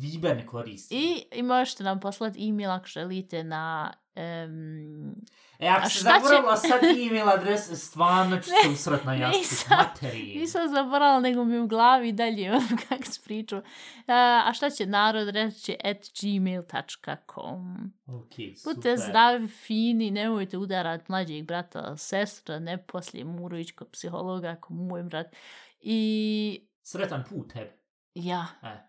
Viber 0.00 0.36
ne 0.36 0.46
koristi. 0.46 0.96
I, 0.96 1.38
I 1.38 1.42
možete 1.42 1.84
nam 1.84 2.00
poslati 2.00 2.48
e-mail 2.48 2.70
ako 2.70 2.86
želite 2.86 3.44
na... 3.44 3.92
Um, 4.16 5.14
E, 5.58 5.68
ako 5.68 5.88
se 5.88 5.90
šta 5.90 6.10
će- 6.10 6.14
zaboravila 6.14 6.56
sad 6.56 6.80
e-mail 6.84 7.28
adres, 7.28 7.60
stvarno 7.80 8.36
ću 8.38 8.44
se 8.44 8.68
usrat 8.70 9.04
na 9.04 9.14
jastuk. 9.14 9.40
nisam- 9.42 9.78
Materije. 9.78 10.36
nisam 10.36 10.68
zaboravila, 10.68 11.20
nego 11.20 11.44
mi 11.44 11.58
u 11.58 11.66
glavi 11.66 12.12
dalje 12.12 12.50
ono 12.52 12.66
kako 12.88 13.02
se 13.04 13.20
priču. 13.24 13.56
Uh, 13.56 13.62
a 14.46 14.52
šta 14.54 14.70
će 14.70 14.86
narod 14.86 15.28
reći 15.28 15.76
at 15.84 15.96
gmail.com 16.22 17.92
Ok, 18.08 18.32
Budite 18.64 18.96
zdravi, 18.98 19.48
fini, 19.48 20.10
nemojte 20.10 20.58
udarati 20.58 21.04
mlađeg 21.08 21.44
brata, 21.44 21.96
sestra, 21.96 22.58
ne 22.58 22.78
poslije 22.78 23.24
Murović 23.24 23.72
kod 23.72 23.88
psihologa, 23.88 24.48
ako 24.48 24.74
moj 24.74 25.02
brat. 25.02 25.26
I 25.80 26.60
Sretan 26.82 27.24
put 27.24 27.52
tebi. 27.52 27.70
ja, 28.14 28.46
E, 28.62 28.86